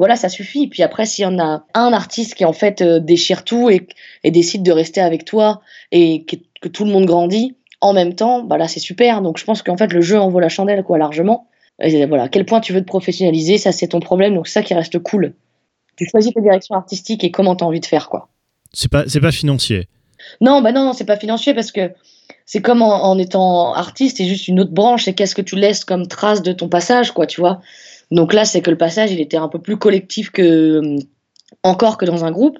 voilà, 0.00 0.16
ça 0.16 0.30
suffit. 0.30 0.66
Puis 0.66 0.82
après, 0.82 1.04
s'il 1.04 1.24
y 1.24 1.26
en 1.26 1.38
a 1.38 1.66
un 1.74 1.92
artiste 1.92 2.34
qui 2.34 2.46
en 2.46 2.54
fait 2.54 2.80
euh, 2.80 3.00
déchire 3.00 3.44
tout 3.44 3.68
et, 3.68 3.86
décide 4.24 4.62
de 4.62 4.72
rester 4.72 5.02
avec 5.02 5.26
toi 5.26 5.60
et 5.92 6.24
que, 6.24 6.36
tout 6.68 6.86
le 6.86 6.90
monde 6.90 7.04
grandit 7.04 7.54
en 7.82 7.92
même 7.92 8.14
temps, 8.14 8.42
bah 8.42 8.56
là 8.56 8.66
c'est 8.66 8.80
super. 8.80 9.20
Donc 9.20 9.38
je 9.38 9.44
pense 9.44 9.62
qu'en 9.62 9.76
fait 9.76 9.92
le 9.92 10.00
jeu 10.00 10.18
en 10.18 10.28
vaut 10.28 10.40
la 10.40 10.48
chandelle 10.48 10.82
quoi 10.84 10.96
largement. 10.96 11.48
Et 11.82 12.06
voilà, 12.06 12.24
à 12.24 12.28
quel 12.28 12.46
point 12.46 12.60
tu 12.60 12.72
veux 12.72 12.80
te 12.80 12.86
professionnaliser, 12.86 13.58
ça 13.58 13.72
c'est 13.72 13.88
ton 13.88 14.00
problème. 14.00 14.34
Donc 14.34 14.48
ça 14.48 14.62
qui 14.62 14.72
reste 14.72 14.98
cool. 14.98 15.34
Tu 15.96 16.06
choisis 16.10 16.32
ta 16.32 16.40
direction 16.40 16.74
artistique 16.74 17.22
et 17.22 17.30
comment 17.30 17.54
tu 17.54 17.64
as 17.64 17.66
envie 17.66 17.80
de 17.80 17.86
faire 17.86 18.08
quoi. 18.08 18.28
C'est 18.72 18.90
pas, 18.90 19.04
c'est 19.06 19.20
pas 19.20 19.32
financier. 19.32 19.86
Non, 20.40 20.60
bah 20.62 20.72
non, 20.72 20.84
non, 20.84 20.92
c'est 20.92 21.04
pas 21.04 21.16
financier 21.16 21.54
parce 21.54 21.72
que 21.72 21.92
c'est 22.46 22.60
comme 22.60 22.82
en, 22.82 23.04
en 23.04 23.18
étant 23.18 23.74
artiste, 23.74 24.18
c'est 24.18 24.26
juste 24.26 24.48
une 24.48 24.60
autre 24.60 24.72
branche. 24.72 25.04
C'est 25.04 25.14
qu'est-ce 25.14 25.34
que 25.34 25.42
tu 25.42 25.56
laisses 25.56 25.84
comme 25.84 26.06
trace 26.06 26.42
de 26.42 26.52
ton 26.52 26.68
passage, 26.68 27.12
quoi, 27.12 27.26
tu 27.26 27.40
vois. 27.40 27.60
Donc 28.10 28.32
là, 28.32 28.44
c'est 28.44 28.60
que 28.60 28.70
le 28.70 28.78
passage, 28.78 29.12
il 29.12 29.20
était 29.20 29.36
un 29.36 29.48
peu 29.48 29.60
plus 29.60 29.76
collectif 29.76 30.30
que 30.30 30.96
encore 31.62 31.98
que 31.98 32.04
dans 32.04 32.24
un 32.24 32.30
groupe, 32.30 32.58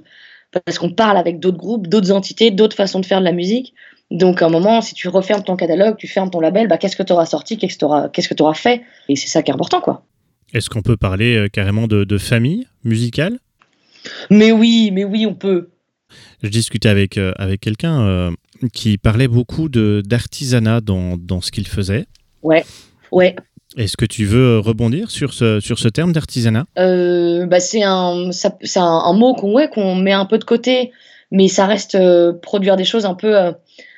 parce 0.65 0.79
qu'on 0.79 0.91
parle 0.91 1.17
avec 1.17 1.39
d'autres 1.39 1.59
groupes, 1.59 1.87
d'autres 1.87 2.13
entités, 2.13 2.51
d'autres 2.51 2.77
façons 2.77 3.01
de 3.01 3.07
faire 3.07 3.21
de 3.21 3.25
la 3.25 3.33
musique. 3.33 3.75
Donc 4.11 4.43
à 4.43 4.47
un 4.47 4.49
moment, 4.49 4.81
si 4.81 4.95
tu 4.95 5.09
refermes 5.09 5.45
ton 5.45 5.57
catalogue, 5.57 5.97
tu 5.97 6.09
fermes 6.09 6.31
ton 6.31 6.41
label, 6.41 6.67
bah 6.67 6.79
qu'est-ce 6.79 6.97
que 6.97 7.03
tu 7.03 7.13
auras 7.13 7.27
sorti, 7.27 7.57
qu'est-ce 7.57 7.75
que 7.75 7.79
tu 7.79 7.85
auras, 7.85 8.09
qu'est-ce 8.09 8.29
que 8.29 8.43
auras 8.43 8.55
fait, 8.55 8.83
et 9.09 9.15
c'est 9.15 9.29
ça 9.29 9.43
qui 9.43 9.51
est 9.51 9.55
important, 9.55 9.81
quoi. 9.81 10.05
Est-ce 10.53 10.69
qu'on 10.69 10.83
peut 10.83 10.97
parler 10.97 11.37
euh, 11.37 11.49
carrément 11.49 11.87
de, 11.87 12.03
de 12.03 12.19
famille 12.19 12.67
musicale? 12.83 13.39
Mais 14.31 14.51
oui, 14.51 14.91
mais 14.93 15.05
oui, 15.05 15.27
on 15.27 15.35
peut. 15.35 15.71
Je 16.43 16.49
discutais 16.49 16.89
avec, 16.89 17.19
euh, 17.19 17.33
avec 17.37 17.61
quelqu'un 17.61 18.01
euh, 18.03 18.31
qui 18.73 18.99
parlait 18.99 19.29
beaucoup 19.29 19.69
d'artisanat 19.69 20.81
dans, 20.81 21.17
dans 21.17 21.41
ce 21.41 21.51
qu'il 21.51 21.67
faisait. 21.69 22.07
Ouais. 22.43 22.65
Est-ce 23.77 23.97
que 23.97 24.05
tu 24.05 24.25
veux 24.25 24.59
rebondir 24.59 25.11
sur 25.11 25.33
ce, 25.33 25.61
sur 25.61 25.79
ce 25.79 25.89
terme 25.89 26.13
d'artisanat? 26.13 26.67
Euh, 26.79 27.47
bah 27.47 27.61
c'est 27.61 27.83
un, 27.85 28.33
ça- 28.33 28.57
un, 28.77 28.81
un 28.83 29.13
mot 29.13 29.35
qu'on 29.35 29.53
ouais, 29.53 29.69
qu'on 29.69 29.95
met 29.95 30.13
un 30.13 30.27
peu 30.27 30.39
de 30.39 30.45
côté, 30.45 30.91
mais 31.31 31.47
ça 31.49 31.67
reste 31.67 31.95
euh, 31.95 32.33
produire 32.33 32.75
des 32.77 32.85
choses 32.85 33.05
un 33.07 33.15
peu 33.15 33.37
euh, 33.39 33.53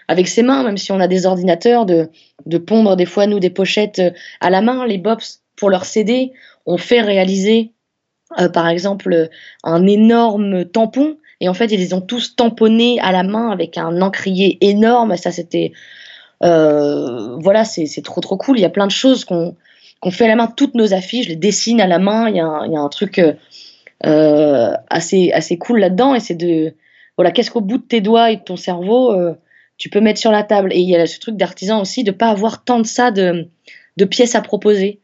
avec 0.08 0.28
ses 0.28 0.42
mains, 0.42 0.62
même 0.62 0.76
si 0.76 0.92
on 0.92 1.00
a 1.00 1.08
des 1.08 1.24
ordinateurs, 1.24 1.86
de, 1.86 2.10
de 2.44 2.58
pondre 2.58 2.96
des 2.96 3.06
fois, 3.06 3.26
nous, 3.26 3.40
des 3.40 3.48
pochettes 3.50 3.98
euh, 3.98 4.10
à 4.40 4.50
la 4.50 4.60
main, 4.60 4.86
les 4.86 4.98
Bobs, 4.98 5.22
pour 5.56 5.70
leur 5.70 5.86
CD. 5.86 6.32
On 6.66 6.76
fait 6.76 7.00
réaliser, 7.00 7.72
euh, 8.38 8.48
par 8.50 8.68
exemple, 8.68 9.10
euh, 9.12 9.26
un 9.64 9.86
énorme 9.86 10.66
tampon, 10.66 11.16
et 11.42 11.48
en 11.48 11.54
fait, 11.54 11.66
ils 11.72 11.80
les 11.80 11.92
ont 11.92 12.00
tous 12.00 12.36
tamponnés 12.36 13.00
à 13.00 13.10
la 13.10 13.24
main 13.24 13.50
avec 13.50 13.76
un 13.76 14.00
encrier 14.00 14.58
énorme. 14.60 15.16
Ça, 15.16 15.32
c'était. 15.32 15.72
euh, 16.44 17.36
voilà, 17.40 17.64
c'est 17.64 18.02
trop, 18.04 18.20
trop 18.20 18.36
cool. 18.36 18.58
Il 18.60 18.62
y 18.62 18.64
a 18.64 18.70
plein 18.70 18.86
de 18.86 18.92
choses 18.92 19.24
qu'on 19.24 19.56
fait 20.12 20.26
à 20.26 20.28
la 20.28 20.36
main 20.36 20.46
toutes 20.46 20.76
nos 20.76 20.94
affiches, 20.94 21.24
je 21.24 21.30
les 21.30 21.36
dessine 21.36 21.80
à 21.80 21.88
la 21.88 21.98
main. 21.98 22.28
Il 22.28 22.36
y 22.36 22.40
a 22.40 22.46
un, 22.46 22.64
il 22.66 22.72
y 22.72 22.76
a 22.76 22.80
un 22.80 22.88
truc 22.88 23.18
euh, 23.18 23.32
euh, 24.06 24.72
assez, 24.88 25.32
assez 25.32 25.58
cool 25.58 25.80
là-dedans. 25.80 26.14
Et 26.14 26.20
c'est 26.20 26.36
de. 26.36 26.74
Voilà, 27.18 27.32
qu'est-ce 27.32 27.50
qu'au 27.50 27.60
bout 27.60 27.78
de 27.78 27.82
tes 27.82 28.00
doigts 28.00 28.30
et 28.30 28.36
de 28.36 28.42
ton 28.42 28.56
cerveau, 28.56 29.12
tu 29.78 29.90
peux 29.90 30.00
mettre 30.00 30.20
sur 30.20 30.30
la 30.30 30.44
table. 30.44 30.72
Et 30.72 30.78
il 30.78 30.88
y 30.88 30.94
a 30.96 31.06
ce 31.06 31.18
truc 31.18 31.36
d'artisan 31.36 31.80
aussi, 31.80 32.04
de 32.04 32.12
pas 32.12 32.28
avoir 32.28 32.62
tant 32.62 32.78
de 32.78 32.86
ça, 32.86 33.10
de, 33.10 33.48
de 33.96 34.04
pièces 34.04 34.36
à 34.36 34.42
proposer. 34.42 35.00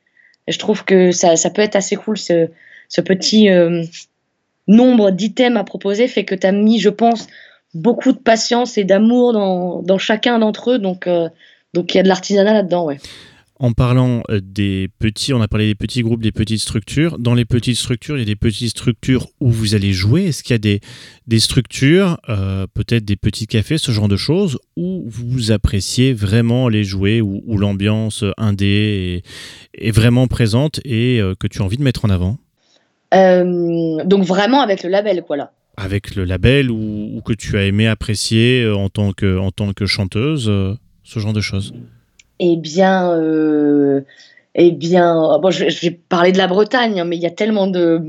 Je 0.46 0.58
trouve 0.58 0.84
que 0.84 1.10
ça, 1.10 1.34
ça 1.34 1.50
peut 1.50 1.62
être 1.62 1.74
assez 1.76 1.96
cool, 1.96 2.16
ce, 2.16 2.48
ce 2.88 3.00
petit 3.00 3.48
nombre 4.68 5.10
d'items 5.10 5.56
à 5.58 5.64
proposer 5.64 6.06
fait 6.06 6.24
que 6.24 6.34
tu 6.34 6.46
as 6.46 6.52
mis, 6.52 6.78
je 6.78 6.90
pense, 6.90 7.26
beaucoup 7.74 8.12
de 8.12 8.18
patience 8.18 8.78
et 8.78 8.84
d'amour 8.84 9.32
dans, 9.32 9.98
chacun 9.98 10.38
d'entre 10.38 10.72
eux. 10.72 10.78
Donc, 10.78 11.06
euh, 11.06 11.28
donc 11.74 11.94
il 11.94 11.96
y 11.96 12.00
a 12.00 12.02
de 12.02 12.08
l'artisanat 12.08 12.52
là-dedans, 12.52 12.84
ouais. 12.84 12.98
En 13.60 13.72
parlant 13.72 14.22
euh, 14.30 14.40
des 14.40 14.88
petits, 15.00 15.32
on 15.32 15.42
a 15.42 15.48
parlé 15.48 15.66
des 15.66 15.74
petits 15.74 16.02
groupes, 16.02 16.22
des 16.22 16.30
petites 16.30 16.60
structures. 16.60 17.18
Dans 17.18 17.34
les 17.34 17.44
petites 17.44 17.76
structures, 17.76 18.16
il 18.16 18.20
y 18.20 18.22
a 18.22 18.26
des 18.26 18.36
petites 18.36 18.70
structures 18.70 19.26
où 19.40 19.50
vous 19.50 19.74
allez 19.74 19.92
jouer. 19.92 20.26
Est-ce 20.26 20.44
qu'il 20.44 20.54
y 20.54 20.74
a 20.74 20.78
des, 21.26 21.40
structures, 21.40 22.18
euh, 22.28 22.68
peut-être 22.72 23.04
des 23.04 23.16
petits 23.16 23.48
cafés, 23.48 23.76
ce 23.76 23.90
genre 23.90 24.06
de 24.06 24.16
choses, 24.16 24.60
où 24.76 25.02
vous 25.06 25.50
appréciez 25.50 26.12
vraiment 26.12 26.68
les 26.68 26.84
jouer, 26.84 27.20
où, 27.20 27.42
où 27.46 27.58
l'ambiance 27.58 28.24
indé 28.36 29.24
est, 29.74 29.86
est 29.88 29.90
vraiment 29.90 30.28
présente 30.28 30.78
et 30.84 31.20
que 31.40 31.48
tu 31.48 31.60
as 31.60 31.64
envie 31.64 31.78
de 31.78 31.82
mettre 31.82 32.04
en 32.04 32.10
avant? 32.10 32.38
Donc 33.12 34.24
vraiment 34.24 34.60
avec 34.60 34.82
le 34.82 34.88
label, 34.90 35.22
quoi, 35.22 35.36
là. 35.36 35.52
avec 35.76 36.14
le 36.14 36.24
label 36.24 36.70
ou, 36.70 37.16
ou 37.16 37.20
que 37.22 37.32
tu 37.32 37.56
as 37.58 37.64
aimé 37.64 37.86
apprécier 37.86 38.62
euh, 38.62 38.74
en 38.76 38.88
tant 38.88 39.12
que, 39.12 39.38
en 39.38 39.50
tant 39.50 39.72
que 39.72 39.86
chanteuse, 39.86 40.48
euh, 40.48 40.74
ce 41.04 41.18
genre 41.20 41.32
de 41.32 41.40
choses 41.40 41.72
Eh 42.38 42.56
bien, 42.56 43.12
euh, 43.12 44.02
eh 44.54 44.72
bien, 44.72 45.38
bon, 45.40 45.50
je, 45.50 45.68
je 45.68 45.80
vais 45.80 45.90
parler 45.90 46.32
de 46.32 46.38
la 46.38 46.46
Bretagne, 46.48 47.00
hein, 47.00 47.04
mais 47.04 47.16
il 47.16 47.22
y 47.22 47.26
a 47.26 47.30
tellement 47.30 47.66
de, 47.66 48.00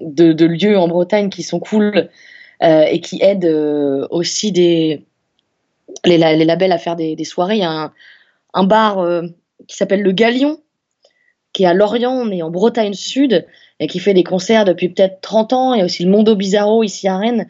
de, 0.00 0.32
de 0.32 0.46
lieux 0.46 0.78
en 0.78 0.88
Bretagne 0.88 1.28
qui 1.30 1.42
sont 1.42 1.58
cool 1.58 2.08
euh, 2.62 2.84
et 2.90 3.00
qui 3.00 3.18
aident 3.22 3.44
euh, 3.44 4.06
aussi 4.10 4.52
des, 4.52 5.04
les, 6.04 6.16
la- 6.18 6.34
les 6.34 6.44
labels 6.44 6.72
à 6.72 6.78
faire 6.78 6.96
des, 6.96 7.16
des 7.16 7.24
soirées. 7.24 7.56
Il 7.56 7.60
y 7.60 7.64
a 7.64 7.70
un, 7.70 7.92
un 8.54 8.64
bar 8.64 9.00
euh, 9.00 9.22
qui 9.68 9.76
s'appelle 9.76 10.02
Le 10.02 10.12
Galion, 10.12 10.58
qui 11.56 11.62
est 11.62 11.66
à 11.66 11.72
Lorient, 11.72 12.12
on 12.12 12.30
est 12.30 12.42
en 12.42 12.50
Bretagne 12.50 12.92
Sud, 12.92 13.46
et 13.80 13.86
qui 13.86 13.98
fait 13.98 14.12
des 14.12 14.24
concerts 14.24 14.66
depuis 14.66 14.90
peut-être 14.90 15.22
30 15.22 15.52
ans. 15.54 15.72
Il 15.72 15.78
y 15.78 15.80
a 15.80 15.86
aussi 15.86 16.04
le 16.04 16.10
Mondo 16.10 16.36
Bizarro 16.36 16.82
ici 16.82 17.08
à 17.08 17.16
Rennes. 17.16 17.46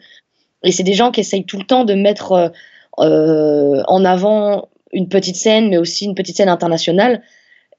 Et 0.63 0.71
c'est 0.71 0.83
des 0.83 0.93
gens 0.93 1.11
qui 1.11 1.19
essayent 1.19 1.43
tout 1.43 1.57
le 1.57 1.65
temps 1.65 1.83
de 1.83 1.93
mettre 1.93 2.31
euh, 2.31 2.47
euh, 2.99 3.83
en 3.85 4.05
avant 4.05 4.69
une 4.93 5.09
petite 5.09 5.35
scène, 5.35 5.67
mais 5.67 5.77
aussi 5.77 6.05
une 6.05 6.15
petite 6.15 6.37
scène 6.37 6.47
internationale. 6.47 7.21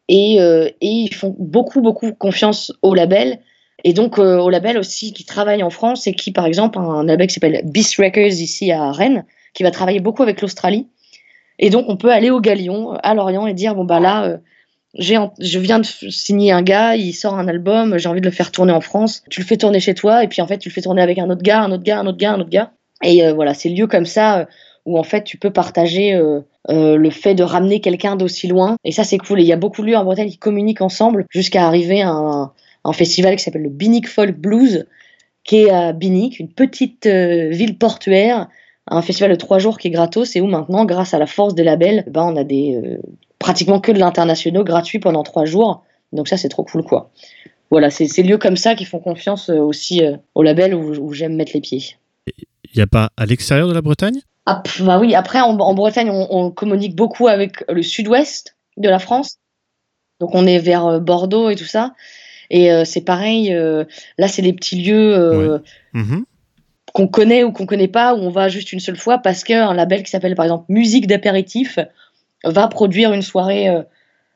Et, 0.09 0.39
euh, 0.39 0.69
et 0.83 0.89
ils 0.89 1.15
font 1.15 1.35
beaucoup, 1.39 1.81
beaucoup 1.81 2.13
confiance 2.13 2.75
au 2.83 2.95
label. 2.95 3.39
Et 3.85 3.95
donc 3.95 4.19
euh, 4.19 4.37
au 4.37 4.51
label 4.51 4.77
aussi 4.77 5.15
qui 5.15 5.25
travaille 5.25 5.63
en 5.63 5.71
France 5.71 6.07
et 6.07 6.13
qui, 6.13 6.31
par 6.31 6.45
exemple, 6.45 6.79
un 6.79 7.05
label 7.05 7.27
qui 7.29 7.35
s'appelle 7.35 7.63
Beast 7.65 7.97
Records 7.97 8.39
ici 8.39 8.71
à 8.71 8.93
Rennes, 8.93 9.25
qui 9.55 9.63
va 9.63 9.71
travailler 9.71 10.01
beaucoup 10.01 10.23
avec 10.23 10.43
l'Australie. 10.43 10.89
Et 11.59 11.71
donc 11.71 11.87
on 11.89 11.97
peut 11.97 12.13
aller 12.13 12.29
au 12.29 12.43
Galion, 12.43 12.93
à 13.03 13.15
Lorient, 13.15 13.47
et 13.47 13.55
dire, 13.55 13.75
bon 13.75 13.85
bah 13.85 13.99
là, 13.99 14.39
je 14.95 15.59
viens 15.59 15.79
de 15.79 15.85
signer 15.85 16.53
un 16.53 16.63
gars, 16.63 16.97
il 16.97 17.13
sort 17.13 17.35
un 17.39 17.47
album, 17.47 17.99
j'ai 17.99 18.09
envie 18.09 18.21
de 18.21 18.27
le 18.27 18.33
faire 18.33 18.51
tourner 18.51 18.73
en 18.73 18.81
France. 18.81 19.23
Tu 19.29 19.41
le 19.41 19.47
fais 19.47 19.57
tourner 19.57 19.81
chez 19.81 19.95
toi, 19.95 20.25
et 20.25 20.29
puis 20.29 20.41
en 20.41 20.47
fait 20.47 20.59
tu 20.59 20.69
le 20.69 20.75
fais 20.75 20.83
tourner 20.83 21.03
avec 21.03 21.19
un 21.19 21.29
autre 21.31 21.43
gars, 21.43 21.63
un 21.63 21.73
autre 21.73 21.83
gars, 21.83 22.01
un 22.01 22.07
autre 22.07 22.19
gars, 22.19 22.33
un 22.33 22.41
autre 22.41 22.51
gars. 22.51 22.73
Et 23.03 23.25
euh, 23.25 23.33
voilà, 23.33 23.55
c'est 23.55 23.69
lieu 23.69 23.87
comme 23.87 24.07
ça 24.07 24.41
euh, 24.41 24.45
où 24.87 24.99
en 24.99 25.03
fait 25.03 25.25
tu 25.25 25.37
peux 25.37 25.51
partager 25.51 26.15
euh, 26.15 26.41
euh, 26.71 26.97
le 26.97 27.11
fait 27.11 27.35
de 27.35 27.43
ramener 27.43 27.81
quelqu'un 27.81 28.17
d'aussi 28.17 28.49
loin. 28.49 28.77
Et 28.85 28.93
ça 28.93 29.05
c'est 29.05 29.19
cool. 29.19 29.41
Et 29.41 29.43
il 29.43 29.49
y 29.49 29.53
a 29.53 29.57
beaucoup 29.57 29.83
de 29.83 29.89
lieux 29.89 29.97
en 29.97 30.05
Bretagne 30.05 30.31
qui 30.31 30.39
communiquent 30.39 30.81
ensemble 30.81 31.27
jusqu'à 31.31 31.67
arriver 31.67 32.03
à 32.03 32.11
un, 32.11 32.53
festival 32.95 33.37
qui 33.37 33.45
s'appelle 33.45 33.65
le 33.65 33.69
Binic 33.69 34.09
Folk 34.09 34.39
Blues, 34.39 34.87
qui 35.45 35.57
est 35.57 35.71
à 35.71 35.93
Binic, 35.93 36.41
une 36.41 36.49
petite 36.49 37.07
ville 37.07 37.77
portuaire, 37.77 38.49
un 38.87 39.03
festival 39.03 39.31
de 39.31 39.37
trois 39.37 39.59
jours 39.59 39.77
qui 39.77 39.89
est 39.89 39.91
gratos 39.91 40.35
et 40.37 40.41
où 40.41 40.47
maintenant, 40.47 40.87
grâce 40.87 41.13
à 41.13 41.19
la 41.19 41.27
force 41.27 41.55
des 41.55 41.65
labels, 41.65 42.05
ben, 42.09 42.23
on 42.23 42.37
a 42.37 42.45
des 42.45 42.99
pratiquement 43.39 43.81
que 43.81 43.93
de 43.93 43.99
l'international 43.99 44.65
gratuit 44.65 44.99
pendant 44.99 45.23
trois 45.23 45.45
jours. 45.45 45.85
Donc 46.13 46.29
ça, 46.29 46.37
c'est 46.37 46.49
trop 46.49 46.65
cool, 46.65 46.83
quoi. 46.83 47.11
Voilà, 47.71 47.91
c'est 47.91 48.07
ces 48.07 48.23
lieux 48.23 48.39
comme 48.39 48.57
ça 48.57 48.75
qui 48.75 48.85
font 48.85 48.99
confiance 48.99 49.51
euh, 49.51 49.59
aussi 49.59 50.03
euh, 50.03 50.17
aux 50.35 50.43
labels 50.43 50.75
où, 50.75 50.95
où 50.95 51.13
j'aime 51.13 51.37
mettre 51.37 51.53
les 51.55 51.61
pieds. 51.61 51.97
Il 52.27 52.77
n'y 52.77 52.83
a 52.83 52.87
pas 52.87 53.11
à 53.17 53.27
l'extérieur 53.27 53.69
de 53.69 53.75
la 53.75 53.83
Bretagne? 53.83 54.21
Ah, 54.47 54.63
bah 54.81 54.99
oui, 54.99 55.15
après, 55.15 55.41
en, 55.41 55.59
en 55.59 55.75
Bretagne, 55.75 56.11
on, 56.11 56.27
on 56.31 56.51
communique 56.51 56.97
beaucoup 56.97 57.29
avec 57.29 57.65
le 57.69 57.83
sud-ouest 57.83 58.57
de 58.79 58.89
la 58.89 58.99
France. 58.99 59.39
Donc 60.21 60.35
on 60.35 60.47
est 60.47 60.59
vers 60.59 60.87
euh, 60.87 60.99
Bordeaux 60.99 61.51
et 61.51 61.57
tout 61.57 61.65
ça. 61.65 61.95
Et 62.51 62.73
euh, 62.73 62.85
c'est 62.87 63.03
pareil, 63.03 63.53
euh, 63.53 63.85
là, 64.17 64.27
c'est 64.29 64.43
des 64.43 64.55
petits 64.55 64.83
lieux 64.83 65.15
euh, 65.15 65.59
Mhm. 65.93 66.25
qu'on 66.95 67.07
connaît 67.07 67.45
ou 67.45 67.53
qu'on 67.53 67.67
connaît 67.67 67.89
pas, 67.89 68.15
où 68.15 68.19
on 68.19 68.31
va 68.31 68.49
juste 68.49 68.73
une 68.73 68.81
seule 68.81 68.97
fois 68.97 69.19
parce 69.19 69.45
qu'un 69.45 69.75
label 69.75 70.03
qui 70.03 70.11
s'appelle 70.11 70.35
par 70.35 70.47
exemple 70.47 70.65
Musique 70.71 71.07
d'apéritif 71.07 71.79
va 72.45 72.69
produire 72.69 73.13
une 73.13 73.23
soirée 73.23 73.69
euh, 73.69 73.83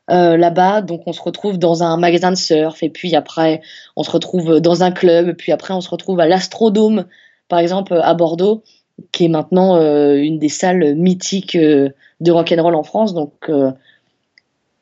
euh, 0.09 0.37
là-bas. 0.37 0.81
Donc 0.81 1.03
on 1.05 1.13
se 1.13 1.21
retrouve 1.21 1.57
dans 1.57 1.83
un 1.83 1.97
magasin 1.97 2.31
de 2.31 2.35
surf 2.37 2.83
et 2.83 2.89
puis 2.89 3.15
après 3.15 3.61
on 3.95 4.03
se 4.03 4.11
retrouve 4.11 4.59
dans 4.59 4.83
un 4.83 4.91
club, 4.91 5.35
puis 5.35 5.51
après 5.51 5.73
on 5.73 5.81
se 5.81 5.89
retrouve 5.89 6.19
à 6.19 6.27
l'Astrodome, 6.27 7.05
par 7.47 7.59
exemple 7.59 7.93
à 8.01 8.13
Bordeaux, 8.13 8.63
qui 9.11 9.25
est 9.25 9.29
maintenant 9.29 9.77
euh, 9.77 10.15
une 10.15 10.39
des 10.39 10.49
salles 10.49 10.95
mythiques 10.95 11.55
euh, 11.55 11.89
de 12.19 12.31
rock'n'roll 12.31 12.75
en 12.75 12.83
France. 12.83 13.13
Donc 13.13 13.49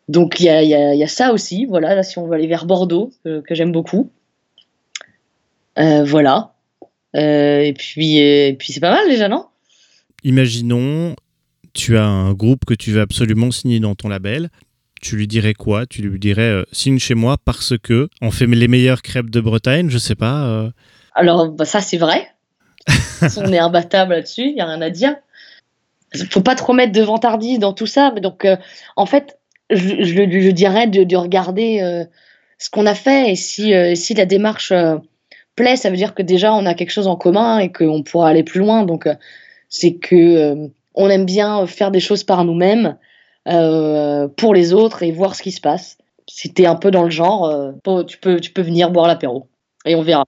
donc 0.10 0.40
il 0.40 0.46
y 0.46 0.50
a, 0.50 0.64
y 0.64 0.74
a- 0.74 0.96
y 0.96 1.04
a 1.04 1.08
ça 1.08 1.32
aussi, 1.32 1.66
voilà, 1.66 1.96
là 1.96 2.04
si 2.04 2.18
on 2.18 2.28
veut 2.28 2.34
aller 2.34 2.48
vers 2.48 2.66
Bordeaux, 2.66 3.12
que 3.24 3.56
j'aime 3.56 3.72
beaucoup. 3.72 4.10
Voilà. 5.78 6.54
Et 7.14 7.74
puis, 7.78 8.18
et 8.18 8.54
puis 8.58 8.72
c'est 8.74 8.80
pas 8.80 8.92
mal 8.92 9.08
déjà, 9.10 9.28
non? 9.28 9.46
Imaginons, 10.24 11.16
tu 11.74 11.98
as 11.98 12.06
un 12.06 12.34
groupe 12.34 12.66
que 12.66 12.74
tu 12.74 12.92
veux 12.92 13.02
absolument 13.02 13.52
signer 13.52 13.80
dans 13.80 13.96
ton 13.96 14.10
label. 14.10 14.50
Tu 15.02 15.16
lui 15.16 15.28
dirais 15.28 15.54
quoi? 15.54 15.86
Tu 15.88 16.02
lui 16.02 16.20
dirais 16.20 16.42
euh, 16.42 16.64
signe 16.72 17.00
chez 17.00 17.16
moi 17.16 17.38
parce 17.44 17.74
que 17.82 18.08
on 18.22 18.30
fait 18.30 18.46
les 18.46 18.68
meilleures 18.68 19.02
crêpes 19.02 19.32
de 19.32 19.42
Bretagne, 19.42 19.90
je 19.90 19.98
sais 19.98 20.16
pas. 20.16 20.44
euh. 20.46 20.70
Alors, 21.16 21.50
bah, 21.50 21.66
ça, 21.66 21.82
c'est 21.82 21.98
vrai. 21.98 22.28
on 23.38 23.52
est 23.52 23.60
imbattable 23.60 24.14
là-dessus, 24.14 24.44
il 24.44 24.54
n'y 24.54 24.62
a 24.62 24.68
rien 24.68 24.82
à 24.82 24.90
dire. 24.90 25.16
faut 26.30 26.42
pas 26.42 26.56
trop 26.56 26.74
mettre 26.74 26.92
de 26.92 27.02
vantardise 27.02 27.60
dans 27.60 27.74
tout 27.74 27.88
ça. 27.88 28.12
Mais 28.14 28.22
donc, 28.22 28.46
euh, 28.46 28.58
en 28.96 29.08
fait, 29.08 29.40
je, 29.72 30.52
dirais 30.52 30.88
de, 30.88 31.04
de 31.04 31.16
regarder 31.16 32.06
ce 32.58 32.70
qu'on 32.70 32.86
a 32.86 32.94
fait 32.94 33.32
et 33.32 33.36
si, 33.36 33.74
si 33.96 34.14
la 34.14 34.26
démarche 34.26 34.74
plaît, 35.56 35.78
ça 35.78 35.90
veut 35.90 35.96
dire 35.96 36.14
que 36.14 36.22
déjà 36.22 36.54
on 36.54 36.66
a 36.66 36.74
quelque 36.74 36.92
chose 36.92 37.08
en 37.08 37.16
commun 37.16 37.60
et 37.60 37.72
qu'on 37.72 38.04
pourra 38.04 38.28
aller 38.28 38.44
plus 38.44 38.60
loin. 38.60 38.84
Donc, 38.84 39.08
c'est 39.70 39.96
que 39.96 40.70
on 40.96 41.10
aime 41.10 41.26
bien 41.26 41.66
faire 41.68 41.92
des 41.92 42.00
choses 42.00 42.24
par 42.24 42.44
nous-mêmes 42.46 42.98
euh, 43.48 44.28
pour 44.28 44.54
les 44.54 44.74
autres 44.74 45.04
et 45.04 45.12
voir 45.12 45.36
ce 45.36 45.44
qui 45.44 45.52
se 45.52 45.62
passe. 45.62 45.98
Si 46.28 46.54
t'es 46.54 46.66
un 46.66 46.76
peu 46.76 46.92
dans 46.92 47.04
le 47.04 47.10
genre, 47.10 47.46
euh, 47.46 48.04
tu 48.04 48.18
peux, 48.18 48.40
tu 48.40 48.52
peux 48.52 48.62
venir 48.62 48.92
boire 48.92 49.08
l'apéro 49.08 49.48
et 49.86 49.96
on 49.96 50.02
verra. 50.02 50.26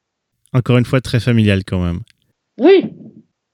Encore 0.53 0.77
une 0.77 0.85
fois, 0.85 1.01
très 1.01 1.19
familial 1.19 1.63
quand 1.63 1.79
même. 1.79 2.01
Oui, 2.59 2.93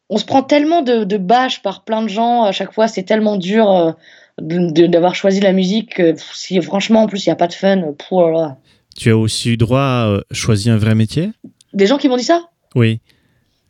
on 0.09 0.17
se 0.17 0.25
prend 0.25 0.43
tellement 0.43 0.81
de, 0.81 1.03
de 1.03 1.17
bâches 1.17 1.61
par 1.61 1.83
plein 1.83 2.01
de 2.01 2.09
gens 2.09 2.43
à 2.43 2.51
chaque 2.51 2.73
fois, 2.73 2.87
c'est 2.87 3.03
tellement 3.03 3.37
dur 3.37 3.69
euh, 3.69 3.91
d'avoir 4.39 5.15
choisi 5.15 5.39
la 5.39 5.53
musique. 5.53 6.01
si 6.33 6.61
franchement, 6.61 7.03
en 7.03 7.07
plus, 7.07 7.25
il 7.25 7.29
n'y 7.29 7.33
a 7.33 7.35
pas 7.35 7.47
de 7.47 7.53
fun. 7.53 7.75
là. 7.75 8.57
Tu 8.95 9.11
as 9.11 9.17
aussi 9.17 9.51
eu 9.51 9.57
droit 9.57 9.81
à 9.81 10.07
euh, 10.07 10.21
choisir 10.31 10.73
un 10.73 10.77
vrai 10.77 10.95
métier? 10.95 11.31
Des 11.73 11.85
gens 11.85 11.97
qui 11.97 12.09
m'ont 12.09 12.17
dit 12.17 12.23
ça? 12.23 12.49
Oui. 12.75 12.99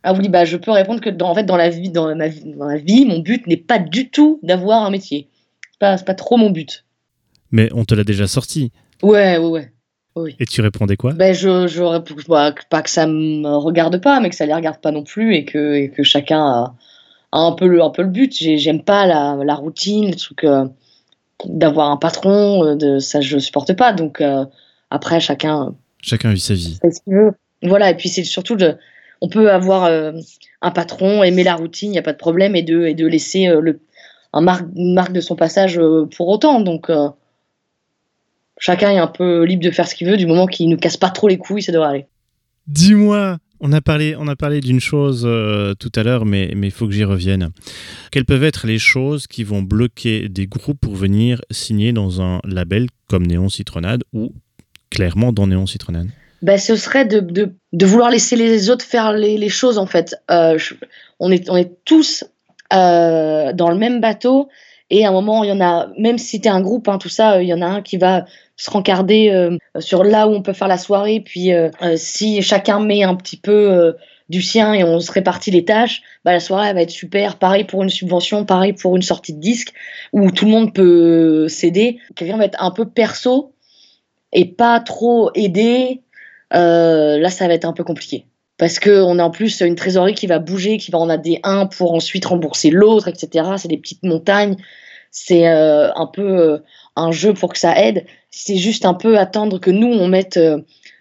Ah 0.02 0.14
oui, 0.14 0.28
bah 0.28 0.44
je 0.44 0.56
peux 0.56 0.70
répondre 0.70 1.00
que 1.00 1.10
dans, 1.10 1.28
en 1.30 1.34
fait, 1.34 1.44
dans 1.44 1.56
la 1.56 1.68
vie, 1.68 1.90
dans 1.90 2.14
ma 2.14 2.28
vie, 2.28 2.42
dans 2.56 2.66
la 2.66 2.76
vie, 2.78 3.04
mon 3.04 3.18
but 3.18 3.46
n'est 3.46 3.56
pas 3.58 3.78
du 3.78 4.10
tout 4.10 4.40
d'avoir 4.42 4.84
un 4.84 4.90
métier. 4.90 5.28
C'est 5.72 5.78
pas, 5.78 5.98
pas 5.98 6.14
trop 6.14 6.36
mon 6.36 6.50
but. 6.50 6.84
Mais 7.50 7.68
on 7.74 7.84
te 7.84 7.94
l'a 7.94 8.04
déjà 8.04 8.26
sorti. 8.26 8.72
Ouais, 9.02 9.36
ouais, 9.38 9.70
ouais. 10.16 10.36
Et 10.38 10.46
tu 10.46 10.60
répondais 10.62 10.96
quoi? 10.96 11.12
Ben 11.12 11.34
je, 11.34 11.66
je 11.66 11.82
bah, 12.28 12.54
pas 12.70 12.82
que 12.82 12.90
ça 12.90 13.06
me 13.06 13.56
regarde 13.56 14.00
pas, 14.00 14.20
mais 14.20 14.30
que 14.30 14.36
ça 14.36 14.46
les 14.46 14.54
regarde 14.54 14.80
pas 14.80 14.90
non 14.92 15.02
plus 15.04 15.34
et 15.34 15.44
que, 15.44 15.74
et 15.74 15.90
que 15.90 16.02
chacun 16.02 16.40
a, 16.40 16.74
a 17.32 17.38
un, 17.38 17.52
peu 17.52 17.66
le, 17.66 17.82
un 17.82 17.90
peu 17.90 18.02
le 18.02 18.08
but. 18.08 18.34
J'ai- 18.34 18.56
J'aime 18.58 18.82
pas 18.82 19.06
la, 19.06 19.36
la 19.44 19.54
routine, 19.54 20.08
le 20.10 20.16
truc 20.16 20.44
euh, 20.44 20.66
d'avoir 21.44 21.90
un 21.90 21.96
patron, 21.96 22.64
euh, 22.64 22.74
de, 22.76 22.98
ça 22.98 23.20
je 23.20 23.38
supporte 23.38 23.74
pas. 23.74 23.92
Donc 23.92 24.20
euh, 24.20 24.44
après, 24.90 25.20
chacun 25.20 25.74
Chacun 26.02 26.32
vit 26.32 26.40
sa 26.40 26.54
vie. 26.54 26.78
fait 26.80 26.90
ce 26.90 27.02
qu'il 27.02 27.14
veut. 27.14 27.32
Voilà, 27.62 27.90
et 27.90 27.94
puis 27.96 28.08
c'est 28.08 28.24
surtout 28.24 28.56
de. 28.56 28.76
On 29.20 29.28
peut 29.28 29.50
avoir 29.50 29.84
euh, 29.84 30.12
un 30.62 30.70
patron, 30.70 31.22
aimer 31.22 31.44
la 31.44 31.54
routine, 31.54 31.90
il 31.90 31.92
n'y 31.92 31.98
a 31.98 32.02
pas 32.02 32.12
de 32.12 32.18
problème, 32.18 32.56
et 32.56 32.62
de, 32.62 32.86
et 32.86 32.94
de 32.94 33.06
laisser 33.06 33.48
euh, 33.48 33.60
le, 33.60 33.80
un 34.32 34.44
une 34.76 34.94
marque 34.94 35.12
de 35.12 35.20
son 35.20 35.36
passage 35.36 35.78
euh, 35.78 36.06
pour 36.16 36.28
autant. 36.28 36.60
Donc, 36.60 36.90
chacun 38.58 38.90
est 38.90 38.98
un 38.98 39.06
peu 39.06 39.44
libre 39.44 39.62
de 39.62 39.70
faire 39.70 39.86
ce 39.86 39.94
qu'il 39.94 40.08
veut, 40.08 40.16
du 40.16 40.26
moment 40.26 40.46
qu'il 40.46 40.66
ne 40.68 40.72
nous 40.74 40.80
casse 40.80 40.96
pas 40.96 41.10
trop 41.10 41.28
les 41.28 41.38
couilles, 41.38 41.62
ça 41.62 41.72
devrait 41.72 41.88
aller. 41.88 42.06
Dis-moi, 42.66 43.38
on 43.60 43.72
a 43.72 43.80
parlé, 43.80 44.14
on 44.16 44.28
a 44.28 44.36
parlé 44.36 44.60
d'une 44.60 44.80
chose 44.80 45.28
tout 45.78 45.92
à 45.94 46.02
l'heure, 46.02 46.24
mais 46.24 46.52
mais 46.54 46.68
il 46.68 46.70
faut 46.70 46.86
que 46.86 46.92
j'y 46.92 47.04
revienne. 47.04 47.50
Quelles 48.12 48.24
peuvent 48.24 48.44
être 48.44 48.66
les 48.66 48.78
choses 48.78 49.26
qui 49.26 49.44
vont 49.44 49.62
bloquer 49.62 50.28
des 50.28 50.46
groupes 50.46 50.80
pour 50.80 50.94
venir 50.94 51.40
signer 51.50 51.92
dans 51.92 52.22
un 52.22 52.40
label 52.44 52.86
comme 53.08 53.26
Néon 53.26 53.48
Citronade 53.48 54.04
ou 54.12 54.32
clairement 54.90 55.32
dans 55.32 55.46
Néon 55.46 55.66
Citronade 55.66 56.08
Ben, 56.42 56.58
ce 56.58 56.76
serait 56.76 57.04
de, 57.04 57.20
de, 57.20 57.86
vouloir 57.86 58.10
laisser 58.10 58.36
les 58.36 58.70
autres 58.70 58.84
faire 58.84 59.12
les, 59.12 59.36
les 59.36 59.48
choses, 59.48 59.78
en 59.78 59.86
fait. 59.86 60.16
Euh, 60.30 60.58
on, 61.18 61.30
est, 61.30 61.50
on 61.50 61.56
est 61.56 61.84
tous 61.84 62.24
euh, 62.72 63.52
dans 63.52 63.68
le 63.68 63.76
même 63.76 64.00
bateau, 64.00 64.48
et 64.88 65.04
à 65.04 65.08
un 65.08 65.12
moment, 65.12 65.44
il 65.44 65.50
y 65.50 65.52
en 65.52 65.60
a, 65.60 65.88
même 65.98 66.18
si 66.18 66.40
tu 66.40 66.48
es 66.48 66.50
un 66.50 66.62
groupe, 66.62 66.88
hein, 66.88 66.98
tout 66.98 67.08
ça, 67.08 67.34
euh, 67.34 67.42
il 67.42 67.48
y 67.48 67.54
en 67.54 67.60
a 67.60 67.66
un 67.66 67.82
qui 67.82 67.96
va 67.98 68.24
se 68.56 68.70
rencarder 68.70 69.48
sur 69.78 70.04
là 70.04 70.28
où 70.28 70.32
on 70.32 70.42
peut 70.42 70.52
faire 70.52 70.68
la 70.68 70.76
soirée, 70.76 71.22
puis 71.24 71.48
si 71.96 72.42
chacun 72.42 72.78
met 72.78 73.02
un 73.04 73.14
petit 73.14 73.38
peu 73.38 73.94
du 74.30 74.42
sien 74.42 74.74
et 74.74 74.84
on 74.84 75.00
se 75.00 75.10
répartit 75.10 75.50
les 75.50 75.64
tâches, 75.64 76.02
bah, 76.24 76.32
la 76.32 76.40
soirée 76.40 76.72
va 76.74 76.82
être 76.82 76.90
super. 76.90 77.36
Pareil 77.36 77.64
pour 77.64 77.82
une 77.82 77.88
subvention, 77.88 78.44
pareil 78.44 78.74
pour 78.74 78.96
une 78.96 79.02
sortie 79.02 79.32
de 79.32 79.40
disque, 79.40 79.72
où 80.12 80.30
tout 80.30 80.44
le 80.44 80.50
monde 80.50 80.74
peut 80.74 81.48
s'aider. 81.48 81.98
Quelqu'un 82.14 82.36
va 82.36 82.44
être 82.44 82.62
un 82.62 82.70
peu 82.70 82.84
perso 82.84 83.54
et 84.32 84.44
pas 84.44 84.78
trop 84.78 85.30
aidé, 85.34 86.02
euh, 86.54 87.18
là, 87.18 87.30
ça 87.30 87.46
va 87.48 87.54
être 87.54 87.64
un 87.64 87.72
peu 87.72 87.84
compliqué. 87.84 88.26
Parce 88.58 88.78
qu'on 88.78 89.18
a 89.18 89.24
en 89.24 89.30
plus 89.30 89.60
une 89.60 89.74
trésorerie 89.74 90.14
qui 90.14 90.26
va 90.26 90.38
bouger, 90.38 90.76
qui 90.76 90.90
va 90.90 90.98
en 90.98 91.08
aider 91.08 91.40
un 91.44 91.66
pour 91.66 91.94
ensuite 91.94 92.26
rembourser 92.26 92.70
l'autre, 92.70 93.08
etc. 93.08 93.48
C'est 93.56 93.68
des 93.68 93.78
petites 93.78 94.02
montagnes. 94.02 94.56
C'est 95.10 95.48
euh, 95.48 95.92
un 95.94 96.06
peu 96.06 96.22
euh, 96.22 96.58
un 96.94 97.10
jeu 97.10 97.32
pour 97.32 97.52
que 97.52 97.58
ça 97.58 97.80
aide. 97.80 98.04
C'est 98.30 98.56
juste 98.56 98.84
un 98.84 98.94
peu 98.94 99.18
attendre 99.18 99.58
que 99.58 99.70
nous, 99.70 99.88
on 99.88 100.08
mette 100.08 100.38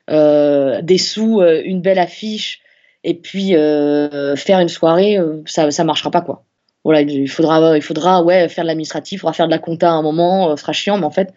des 0.08 0.97
sous, 0.97 1.41
une 1.41 1.82
belle 1.82 2.00
affiche, 2.00 2.62
et 3.04 3.14
puis 3.14 3.50
faire 3.52 4.60
une 4.60 4.70
soirée, 4.70 5.20
ça 5.45 5.68
ne 5.68 5.84
marchera 5.84 6.10
pas, 6.10 6.22
quoi. 6.22 6.43
Voilà, 6.84 7.02
il 7.02 7.30
faudra, 7.30 7.78
il 7.78 7.84
faudra 7.84 8.24
ouais, 8.24 8.50
faire 8.50 8.64
de 8.64 8.68
l'administratif, 8.70 9.18
il 9.18 9.20
faudra 9.20 9.34
faire 9.34 9.45
de 9.45 9.52
la 9.52 9.60
compta 9.60 9.89
à 9.89 9.93
un 9.93 10.02
moment, 10.02 10.56
ce 10.56 10.62
sera 10.62 10.74
chiant, 10.74 10.97
mais 10.97 11.06
en 11.06 11.12
fait, 11.12 11.32